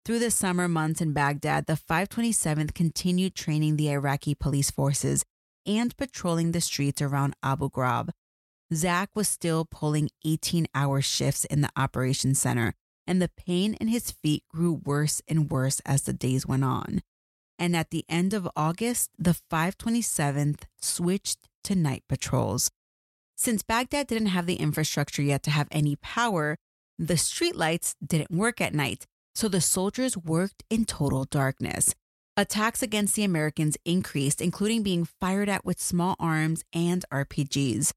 Through 0.03 0.19
the 0.19 0.31
summer 0.31 0.67
months 0.67 1.01
in 1.01 1.13
Baghdad, 1.13 1.67
the 1.67 1.73
527th 1.73 2.73
continued 2.73 3.35
training 3.35 3.77
the 3.77 3.89
Iraqi 3.89 4.33
police 4.33 4.71
forces 4.71 5.23
and 5.65 5.95
patrolling 5.95 6.51
the 6.51 6.61
streets 6.61 7.01
around 7.01 7.35
Abu 7.43 7.69
Ghraib. 7.69 8.09
Zach 8.73 9.09
was 9.15 9.27
still 9.27 9.65
pulling 9.65 10.09
18 10.25 10.67
hour 10.73 11.01
shifts 11.01 11.45
in 11.45 11.61
the 11.61 11.69
operations 11.75 12.39
center, 12.39 12.73
and 13.05 13.21
the 13.21 13.29
pain 13.29 13.75
in 13.75 13.89
his 13.89 14.11
feet 14.11 14.43
grew 14.49 14.73
worse 14.73 15.21
and 15.27 15.51
worse 15.51 15.81
as 15.85 16.03
the 16.03 16.13
days 16.13 16.47
went 16.47 16.63
on 16.63 17.01
and 17.61 17.75
at 17.75 17.91
the 17.91 18.03
end 18.09 18.33
of 18.33 18.49
August, 18.55 19.11
the 19.19 19.39
527th 19.51 20.63
switched 20.81 21.47
to 21.63 21.75
night 21.75 22.03
patrols. 22.09 22.71
Since 23.35 23.61
Baghdad 23.61 24.07
didn't 24.07 24.29
have 24.29 24.47
the 24.47 24.55
infrastructure 24.55 25.21
yet 25.21 25.43
to 25.43 25.51
have 25.51 25.67
any 25.69 25.95
power, 25.95 26.55
the 26.97 27.13
streetlights 27.13 27.93
didn't 28.03 28.31
work 28.31 28.61
at 28.61 28.73
night, 28.73 29.05
so 29.35 29.47
the 29.47 29.61
soldiers 29.61 30.17
worked 30.17 30.63
in 30.69 30.85
total 30.85 31.25
darkness. 31.25 31.93
Attacks 32.37 32.81
against 32.81 33.15
the 33.15 33.23
Americans 33.23 33.77
increased, 33.85 34.41
including 34.41 34.83
being 34.83 35.05
fired 35.05 35.49
at 35.49 35.65
with 35.65 35.81
small 35.81 36.15
arms 36.19 36.63
and 36.73 37.03
RPGs. 37.11 37.91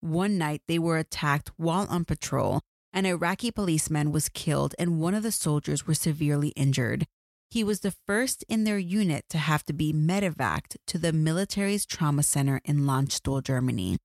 One 0.00 0.38
night, 0.38 0.62
they 0.68 0.78
were 0.78 0.98
attacked 0.98 1.50
while 1.56 1.86
on 1.88 2.04
patrol. 2.04 2.60
An 2.92 3.06
Iraqi 3.06 3.50
policeman 3.50 4.12
was 4.12 4.28
killed, 4.28 4.74
and 4.78 5.00
one 5.00 5.14
of 5.14 5.22
the 5.22 5.32
soldiers 5.32 5.86
was 5.86 5.98
severely 5.98 6.48
injured. 6.50 7.06
He 7.50 7.62
was 7.62 7.80
the 7.80 7.94
first 8.06 8.44
in 8.48 8.64
their 8.64 8.78
unit 8.78 9.26
to 9.30 9.38
have 9.38 9.64
to 9.64 9.72
be 9.72 9.92
medevaced 9.92 10.76
to 10.86 10.98
the 10.98 11.12
military's 11.12 11.84
trauma 11.84 12.22
center 12.22 12.60
in 12.64 12.80
Landstuhl, 12.80 13.42
Germany. 13.42 13.98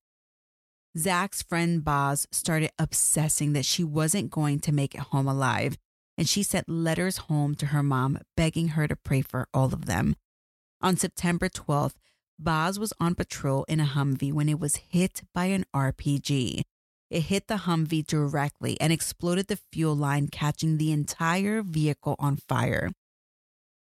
Zach's 0.96 1.42
friend 1.42 1.84
Boz 1.84 2.26
started 2.30 2.70
obsessing 2.78 3.52
that 3.52 3.64
she 3.64 3.84
wasn't 3.84 4.30
going 4.30 4.60
to 4.60 4.72
make 4.72 4.94
it 4.94 5.00
home 5.00 5.28
alive, 5.28 5.78
and 6.18 6.28
she 6.28 6.42
sent 6.42 6.68
letters 6.68 7.16
home 7.28 7.54
to 7.54 7.66
her 7.66 7.82
mom 7.82 8.18
begging 8.36 8.68
her 8.70 8.88
to 8.88 8.96
pray 8.96 9.22
for 9.22 9.46
all 9.54 9.72
of 9.72 9.86
them. 9.86 10.16
On 10.82 10.96
September 10.96 11.48
12th, 11.48 11.94
Boz 12.40 12.78
was 12.78 12.92
on 13.00 13.14
patrol 13.14 13.64
in 13.68 13.80
a 13.80 13.84
Humvee 13.84 14.32
when 14.32 14.48
it 14.48 14.58
was 14.58 14.76
hit 14.90 15.22
by 15.32 15.46
an 15.46 15.64
RPG. 15.74 16.62
It 17.10 17.20
hit 17.22 17.46
the 17.46 17.58
Humvee 17.58 18.06
directly 18.06 18.78
and 18.80 18.92
exploded 18.92 19.46
the 19.46 19.60
fuel 19.72 19.96
line, 19.96 20.28
catching 20.28 20.76
the 20.76 20.92
entire 20.92 21.62
vehicle 21.62 22.16
on 22.18 22.36
fire. 22.36 22.90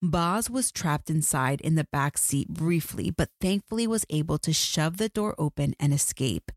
Boz 0.02 0.50
was 0.50 0.72
trapped 0.72 1.08
inside 1.08 1.60
in 1.60 1.76
the 1.76 1.86
back 1.92 2.18
seat 2.18 2.48
briefly, 2.48 3.10
but 3.10 3.30
thankfully 3.40 3.86
was 3.86 4.04
able 4.10 4.38
to 4.38 4.52
shove 4.52 4.96
the 4.96 5.08
door 5.08 5.34
open 5.38 5.74
and 5.78 5.94
escape. 5.94 6.50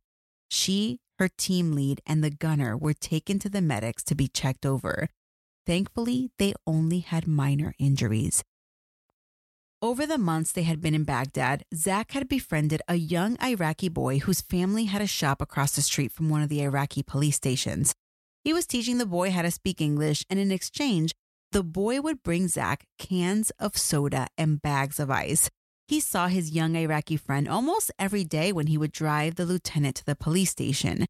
She, 0.50 1.00
her 1.20 1.30
team 1.30 1.74
lead, 1.74 2.02
and 2.06 2.24
the 2.24 2.30
gunner 2.30 2.76
were 2.76 2.94
taken 2.94 3.40
to 3.40 3.50
the 3.50 3.62
medics 3.62 4.04
to 4.06 4.16
be 4.16 4.28
checked 4.28 4.66
over. 4.66 5.08
Thankfully, 5.68 6.32
they 6.40 6.54
only 6.66 7.00
had 7.00 7.28
minor 7.28 7.76
injuries. 7.78 8.42
Over 9.82 10.06
the 10.06 10.18
months 10.18 10.54
they 10.54 10.64
had 10.64 10.80
been 10.80 10.96
in 10.96 11.04
Baghdad, 11.04 11.66
Zach 11.76 12.12
had 12.14 12.30
befriended 12.30 12.82
a 12.88 12.96
young 12.96 13.38
Iraqi 13.44 13.90
boy 13.90 14.20
whose 14.20 14.40
family 14.40 14.86
had 14.86 15.02
a 15.02 15.08
shop 15.08 15.42
across 15.42 15.76
the 15.76 15.82
street 15.82 16.14
from 16.14 16.30
one 16.30 16.42
of 16.42 16.48
the 16.48 16.62
Iraqi 16.62 17.04
police 17.04 17.36
stations. 17.36 17.94
He 18.46 18.54
was 18.54 18.66
teaching 18.66 18.98
the 18.98 19.06
boy 19.06 19.30
how 19.32 19.42
to 19.42 19.52
speak 19.52 19.82
English, 19.82 20.24
and 20.30 20.40
in 20.40 20.54
exchange, 20.54 21.14
the 21.52 21.64
boy 21.64 22.00
would 22.00 22.24
bring 22.24 22.48
Zach 22.48 22.86
cans 22.98 23.52
of 23.60 23.78
soda 23.78 24.28
and 24.38 24.62
bags 24.62 25.02
of 25.02 25.12
ice. 25.12 25.50
He 25.90 26.00
saw 26.00 26.28
his 26.28 26.52
young 26.52 26.78
Iraqi 26.78 27.18
friend 27.18 27.46
almost 27.46 27.92
every 28.00 28.24
day 28.24 28.54
when 28.54 28.68
he 28.68 28.78
would 28.78 28.94
drive 28.94 29.36
the 29.36 29.46
lieutenant 29.46 29.98
to 29.98 30.06
the 30.06 30.16
police 30.16 30.52
station. 30.52 31.06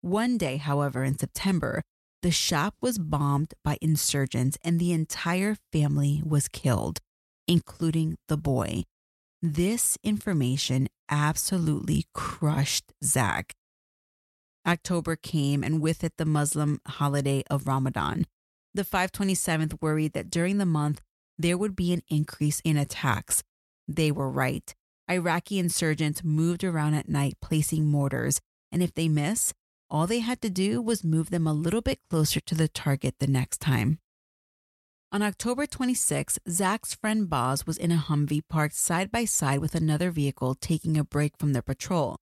One 0.00 0.38
day, 0.38 0.56
however, 0.56 1.04
in 1.04 1.16
September, 1.16 1.82
the 2.22 2.30
shop 2.30 2.76
was 2.80 2.98
bombed 2.98 3.52
by 3.64 3.76
insurgents 3.82 4.56
and 4.64 4.78
the 4.78 4.92
entire 4.92 5.56
family 5.72 6.22
was 6.24 6.48
killed, 6.48 7.00
including 7.48 8.16
the 8.28 8.36
boy. 8.36 8.84
This 9.42 9.98
information 10.04 10.88
absolutely 11.10 12.06
crushed 12.14 12.92
Zach. 13.02 13.54
October 14.64 15.16
came, 15.16 15.64
and 15.64 15.80
with 15.80 16.04
it, 16.04 16.12
the 16.16 16.24
Muslim 16.24 16.80
holiday 16.86 17.42
of 17.50 17.66
Ramadan. 17.66 18.26
The 18.72 18.84
527th 18.84 19.82
worried 19.82 20.12
that 20.12 20.30
during 20.30 20.58
the 20.58 20.66
month, 20.66 21.00
there 21.36 21.58
would 21.58 21.74
be 21.74 21.92
an 21.92 22.02
increase 22.08 22.60
in 22.60 22.76
attacks. 22.76 23.42
They 23.88 24.12
were 24.12 24.30
right. 24.30 24.72
Iraqi 25.10 25.58
insurgents 25.58 26.22
moved 26.22 26.62
around 26.62 26.94
at 26.94 27.08
night 27.08 27.34
placing 27.42 27.86
mortars, 27.86 28.40
and 28.70 28.80
if 28.80 28.94
they 28.94 29.08
miss, 29.08 29.52
all 29.92 30.06
they 30.06 30.20
had 30.20 30.40
to 30.40 30.48
do 30.48 30.80
was 30.80 31.04
move 31.04 31.28
them 31.28 31.46
a 31.46 31.52
little 31.52 31.82
bit 31.82 32.00
closer 32.08 32.40
to 32.40 32.54
the 32.54 32.66
target 32.66 33.16
the 33.18 33.26
next 33.26 33.60
time. 33.60 33.98
On 35.12 35.20
October 35.20 35.66
26, 35.66 36.38
Zach's 36.48 36.94
friend 36.94 37.28
Boz 37.28 37.66
was 37.66 37.76
in 37.76 37.92
a 37.92 37.98
Humvee 37.98 38.48
parked 38.48 38.74
side 38.74 39.12
by 39.12 39.26
side 39.26 39.60
with 39.60 39.74
another 39.74 40.10
vehicle 40.10 40.54
taking 40.54 40.96
a 40.96 41.04
break 41.04 41.34
from 41.38 41.52
their 41.52 41.60
patrol 41.60 42.16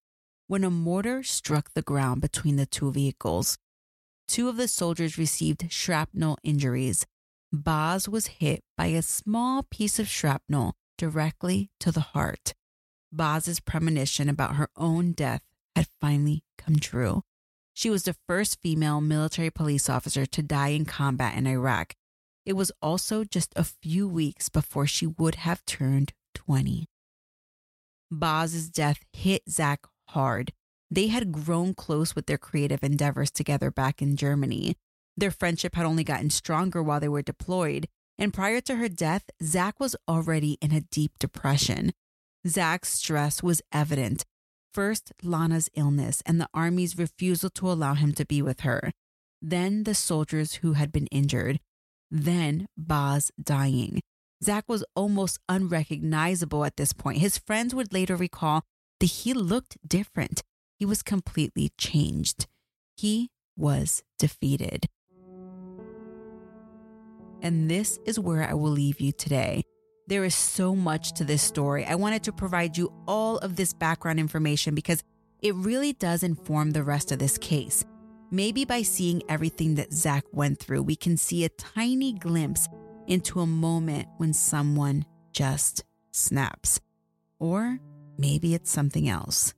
when 0.49 0.65
a 0.65 0.71
mortar 0.71 1.23
struck 1.23 1.71
the 1.73 1.83
ground 1.83 2.21
between 2.21 2.57
the 2.57 2.67
two 2.67 2.91
vehicles. 2.91 3.57
Two 4.27 4.49
of 4.49 4.57
the 4.57 4.67
soldiers 4.67 5.17
received 5.17 5.71
shrapnel 5.71 6.39
injuries. 6.43 7.07
Boz 7.53 8.09
was 8.09 8.27
hit 8.43 8.65
by 8.77 8.87
a 8.87 9.03
small 9.03 9.63
piece 9.71 10.01
of 10.01 10.09
shrapnel 10.09 10.75
directly 10.99 11.71
to 11.79 11.93
the 11.93 12.01
heart. 12.01 12.53
Boz's 13.13 13.61
premonition 13.61 14.29
about 14.29 14.57
her 14.57 14.69
own 14.77 15.13
death 15.13 15.43
had 15.77 15.87
finally 16.01 16.43
come 16.59 16.77
true. 16.77 17.23
She 17.73 17.91
was 17.91 18.05
the 18.05 18.17
first 18.27 18.61
female 18.61 19.01
military 19.01 19.51
police 19.51 19.89
officer 19.89 20.27
to 20.27 20.43
die 20.43 20.69
in 20.69 20.85
combat 20.85 21.37
in 21.37 21.47
Iraq. 21.47 21.95
It 22.45 22.55
was 22.55 22.73
also 22.83 23.25
just 23.25 23.53
a 23.57 23.65
few 23.65 24.09
weeks 24.09 24.49
before 24.49 24.87
she 24.87 25.07
would 25.07 25.37
have 25.37 25.65
turned 25.67 26.13
20. 26.35 26.87
Boz's 28.11 28.69
death 28.69 29.05
hit 29.13 29.43
Zach 29.49 29.87
hard. 30.09 30.53
They 30.91 31.07
had 31.07 31.33
grown 31.33 31.75
close 31.75 32.17
with 32.17 32.27
their 32.27 32.39
creative 32.39 32.83
endeavors 32.83 33.31
together 33.31 33.71
back 33.71 34.03
in 34.03 34.17
Germany. 34.17 34.77
Their 35.17 35.31
friendship 35.31 35.77
had 35.77 35.87
only 35.87 36.03
gotten 36.03 36.31
stronger 36.31 36.83
while 36.83 36.99
they 36.99 37.09
were 37.09 37.23
deployed, 37.23 37.87
and 38.19 38.35
prior 38.35 38.61
to 38.63 38.77
her 38.77 38.89
death, 38.89 39.31
Zach 39.43 39.79
was 39.79 39.95
already 40.09 40.59
in 40.61 40.73
a 40.73 40.81
deep 40.81 41.19
depression. 41.19 41.93
Zach's 42.47 42.89
stress 42.89 43.43
was 43.43 43.63
evident. 43.73 44.25
First, 44.73 45.13
Lana's 45.23 45.69
illness 45.75 46.23
and 46.25 46.41
the 46.41 46.49
Army's 46.55 46.97
refusal 46.97 47.51
to 47.51 47.71
allow 47.71 47.95
him 47.95 48.13
to 48.13 48.25
be 48.25 48.41
with 48.41 48.61
her. 48.61 48.93
Then, 49.43 49.83
the 49.85 49.95
soldiers 49.95 50.57
who 50.57 50.75
had 50.75 50.93
been 50.93 51.07
injured. 51.09 51.59
Then, 52.11 52.67
Boz 52.77 53.33
dying. 53.43 54.01
Zach 54.43 54.65
was 54.69 54.85
almost 54.95 55.39
unrecognizable 55.49 56.65
at 56.65 56.77
this 56.77 56.93
point. 56.93 57.19
His 57.19 57.37
friends 57.37 57.75
would 57.75 57.93
later 57.93 58.17
recall 58.17 58.63
that 59.01 59.07
he 59.07 59.35
looked 59.35 59.77
different. 59.87 60.43
He 60.79 60.87
was 60.87 61.03
completely 61.03 61.73
changed. 61.77 62.47
He 62.97 63.31
was 63.57 64.03
defeated. 64.19 64.87
And 67.43 67.71
this 67.71 67.99
is 68.05 68.21
where 68.21 68.49
I 68.49 68.55
will 68.55 68.71
leave 68.71 69.01
you 69.01 69.13
today. 69.13 69.65
There 70.11 70.25
is 70.25 70.35
so 70.35 70.75
much 70.75 71.13
to 71.13 71.25
this 71.25 71.41
story. 71.41 71.85
I 71.85 71.95
wanted 71.95 72.25
to 72.25 72.33
provide 72.33 72.77
you 72.77 72.93
all 73.07 73.39
of 73.39 73.55
this 73.55 73.73
background 73.73 74.19
information 74.19 74.75
because 74.75 75.05
it 75.39 75.55
really 75.55 75.93
does 75.93 76.25
inform 76.25 76.73
the 76.73 76.83
rest 76.83 77.13
of 77.13 77.21
this 77.21 77.39
case. 77.39 77.85
Maybe 78.33 78.65
by 78.65 78.83
seeing 78.83 79.23
everything 79.29 79.77
that 79.77 79.93
Zach 79.93 80.25
went 80.33 80.59
through, 80.59 80.83
we 80.83 80.97
can 80.97 81.17
see 81.17 81.45
a 81.45 81.49
tiny 81.49 82.13
glimpse 82.13 82.67
into 83.07 83.39
a 83.39 83.47
moment 83.47 84.09
when 84.17 84.33
someone 84.33 85.05
just 85.33 85.85
snaps. 86.11 86.81
Or 87.39 87.79
maybe 88.19 88.53
it's 88.53 88.69
something 88.69 89.09
else. 89.09 89.55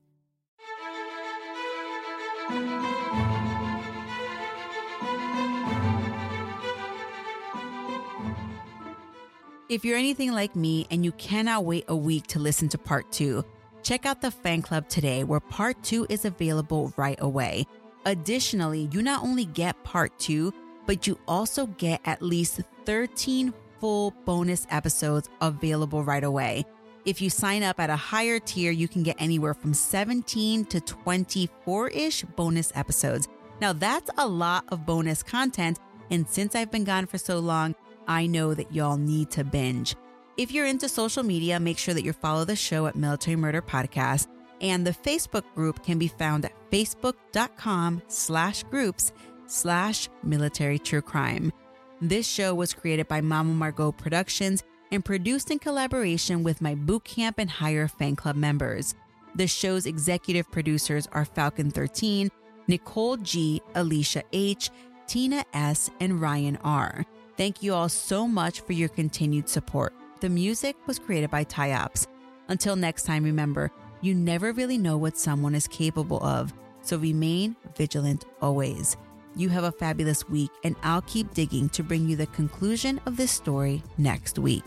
If 9.69 9.85
you're 9.85 9.97
anything 9.97 10.33
like 10.33 10.57
me 10.57 10.87
and 10.91 11.05
you 11.05 11.13
cannot 11.13 11.65
wait 11.65 11.85
a 11.89 11.97
week 11.97 12.27
to 12.29 12.41
listen 12.41 12.69
to 12.71 12.79
part 12.79 13.11
two, 13.13 13.45
check 13.83 14.05
out 14.05 14.21
the 14.21 14.31
fan 14.31 14.61
club 14.61 14.89
today 14.89 15.23
where 15.25 15.41
part 15.41 15.81
two 15.85 16.05
is 16.11 16.25
available 16.25 16.93
right 16.97 17.19
away. 17.21 17.67
Additionally, 18.05 18.89
you 18.93 19.03
not 19.03 19.23
only 19.23 19.45
get 19.45 19.83
part 19.85 20.19
two, 20.19 20.53
but 20.85 21.07
you 21.07 21.17
also 21.29 21.67
get 21.67 22.01
at 22.05 22.21
least 22.21 22.61
13 22.87 23.55
full 23.81 24.11
bonus 24.25 24.67
episodes 24.69 25.29
available 25.41 26.03
right 26.03 26.25
away. 26.25 26.65
If 27.05 27.23
you 27.23 27.31
sign 27.31 27.63
up 27.63 27.79
at 27.79 27.89
a 27.89 27.97
higher 27.97 28.41
tier, 28.41 28.73
you 28.73 28.89
can 28.89 29.05
get 29.05 29.17
anywhere 29.21 29.55
from 29.55 29.75
17 29.75 30.65
to 30.67 30.81
24 30.81 31.89
ish 31.89 32.23
bonus 32.23 32.73
episodes. 32.75 33.29
Now, 33.61 33.73
that's 33.73 34.11
a 34.19 34.27
lot 34.27 34.65
of 34.69 34.85
bonus 34.85 35.23
content. 35.23 35.79
And 36.11 36.29
since 36.29 36.57
I've 36.57 36.71
been 36.71 36.85
gone 36.85 37.07
for 37.07 37.17
so 37.17 37.39
long, 37.39 37.77
I 38.07 38.27
know 38.27 38.55
that 38.55 38.73
y'all 38.73 38.97
need 38.97 39.31
to 39.33 39.45
binge. 39.45 39.97
If 40.37 40.51
you're 40.51 40.67
into 40.67 40.89
social 40.89 41.23
media, 41.23 41.61
make 41.61 41.79
sure 41.79 41.95
that 41.95 42.05
you 42.05 42.13
follow 42.13 42.45
the 42.45 42.57
show 42.57 42.87
at 42.87 42.97
Military 42.97 43.37
Murder 43.37 43.63
Podcast. 43.63 44.29
And 44.61 44.87
the 44.87 44.93
Facebook 44.93 45.45
group 45.55 45.85
can 45.85 45.99
be 45.99 46.09
found 46.09 46.45
at 46.45 46.53
facebook.com 46.71 48.03
slash 48.09 48.63
groups 48.65 49.13
slash 49.47 50.09
military 50.23 50.79
true 50.79 51.03
crime. 51.03 51.53
This 52.01 52.27
show 52.27 52.55
was 52.55 52.73
created 52.73 53.09
by 53.09 53.21
Mama 53.21 53.53
Margot 53.53 53.93
Productions 53.93 54.63
and 54.91 55.05
produced 55.05 55.51
in 55.51 55.59
collaboration 55.59 56.43
with 56.43 56.61
my 56.61 56.75
boot 56.75 57.05
camp 57.05 57.39
and 57.39 57.51
Higher 57.51 57.89
fan 57.89 58.17
club 58.17 58.37
members. 58.37 58.95
The 59.35 59.47
show's 59.47 59.87
executive 59.87 60.51
producers 60.51 61.09
are 61.13 61.25
Falcon 61.25 61.71
13, 61.71 62.31
Nicole 62.69 63.17
G, 63.17 63.63
Alicia 63.75 64.23
H, 64.33 64.71
Tina 65.07 65.45
S, 65.55 65.91
and 66.01 66.21
Ryan 66.21 66.59
R. 66.63 67.05
Thank 67.37 67.63
you 67.63 67.73
all 67.73 67.89
so 67.89 68.29
much 68.29 68.61
for 68.61 68.75
your 68.75 68.91
continued 68.91 69.49
support. 69.49 69.95
The 70.21 70.29
music 70.29 70.77
was 70.87 70.99
created 70.99 71.31
by 71.31 71.45
Tyops. 71.45 72.07
Until 72.49 72.77
next 72.77 73.05
time, 73.05 73.25
remember, 73.25 73.71
you 74.03 74.15
never 74.15 74.53
really 74.53 74.77
know 74.77 74.99
what 74.99 75.17
someone 75.17 75.55
is 75.55 75.67
capable 75.67 76.23
of, 76.23 76.53
so 76.83 76.99
remain 76.99 77.57
vigilant 77.77 78.27
always. 78.43 78.99
You 79.35 79.49
have 79.49 79.65
a 79.65 79.73
fabulous 79.73 80.29
week, 80.29 80.51
and 80.63 80.77
I'll 80.83 81.03
keep 81.03 81.33
digging 81.33 81.71
to 81.71 81.83
bring 81.83 82.07
you 82.07 82.17
the 82.17 82.27
conclusion 82.27 83.01
of 83.07 83.17
this 83.17 83.31
story 83.31 83.83
next 83.97 84.39
week. 84.39 84.65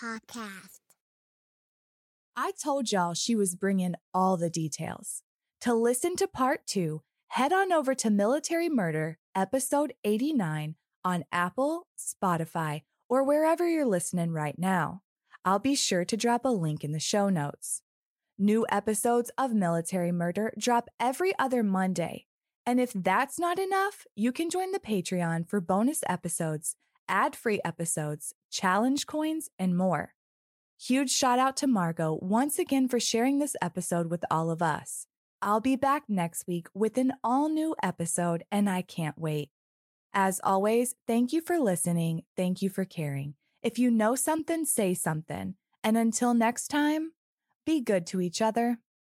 Podcast. 0.00 0.80
I 2.36 2.52
told 2.62 2.90
y'all 2.90 3.14
she 3.14 3.34
was 3.34 3.54
bringing 3.54 3.94
all 4.14 4.36
the 4.36 4.50
details. 4.50 5.22
To 5.62 5.74
listen 5.74 6.16
to 6.16 6.26
part 6.26 6.66
two, 6.66 7.02
head 7.28 7.52
on 7.52 7.70
over 7.72 7.94
to 7.96 8.08
Military 8.08 8.70
Murder, 8.70 9.18
episode 9.34 9.92
89 10.04 10.76
on 11.04 11.24
Apple, 11.30 11.86
Spotify, 11.98 12.82
or 13.08 13.24
wherever 13.24 13.68
you're 13.68 13.86
listening 13.86 14.32
right 14.32 14.58
now. 14.58 15.02
I'll 15.44 15.58
be 15.58 15.74
sure 15.74 16.04
to 16.06 16.16
drop 16.16 16.44
a 16.44 16.48
link 16.48 16.82
in 16.82 16.92
the 16.92 17.00
show 17.00 17.28
notes. 17.28 17.82
New 18.38 18.64
episodes 18.70 19.30
of 19.36 19.52
Military 19.52 20.12
Murder 20.12 20.52
drop 20.58 20.88
every 20.98 21.32
other 21.38 21.62
Monday. 21.62 22.26
And 22.64 22.80
if 22.80 22.92
that's 22.94 23.38
not 23.38 23.58
enough, 23.58 24.06
you 24.14 24.32
can 24.32 24.48
join 24.48 24.72
the 24.72 24.78
Patreon 24.78 25.46
for 25.48 25.60
bonus 25.60 26.02
episodes, 26.08 26.76
ad 27.08 27.34
free 27.36 27.60
episodes, 27.64 28.34
challenge 28.50 29.06
coins, 29.06 29.48
and 29.58 29.76
more. 29.76 30.14
Huge 30.78 31.10
shout 31.10 31.38
out 31.38 31.56
to 31.58 31.66
Margot 31.66 32.18
once 32.22 32.58
again 32.58 32.88
for 32.88 32.98
sharing 32.98 33.38
this 33.38 33.56
episode 33.60 34.10
with 34.10 34.24
all 34.30 34.50
of 34.50 34.62
us. 34.62 35.06
I'll 35.42 35.60
be 35.60 35.76
back 35.76 36.04
next 36.08 36.46
week 36.46 36.68
with 36.74 36.98
an 36.98 37.12
all 37.24 37.48
new 37.48 37.74
episode, 37.82 38.44
and 38.50 38.68
I 38.68 38.82
can't 38.82 39.18
wait. 39.18 39.50
As 40.12 40.40
always, 40.42 40.94
thank 41.06 41.32
you 41.32 41.40
for 41.40 41.58
listening. 41.58 42.22
Thank 42.36 42.62
you 42.62 42.68
for 42.68 42.84
caring. 42.84 43.34
If 43.62 43.78
you 43.78 43.90
know 43.90 44.14
something, 44.14 44.64
say 44.64 44.94
something. 44.94 45.54
And 45.84 45.96
until 45.96 46.34
next 46.34 46.68
time, 46.68 47.12
be 47.64 47.80
good 47.80 48.06
to 48.08 48.20
each 48.20 48.42
other. 48.42 48.78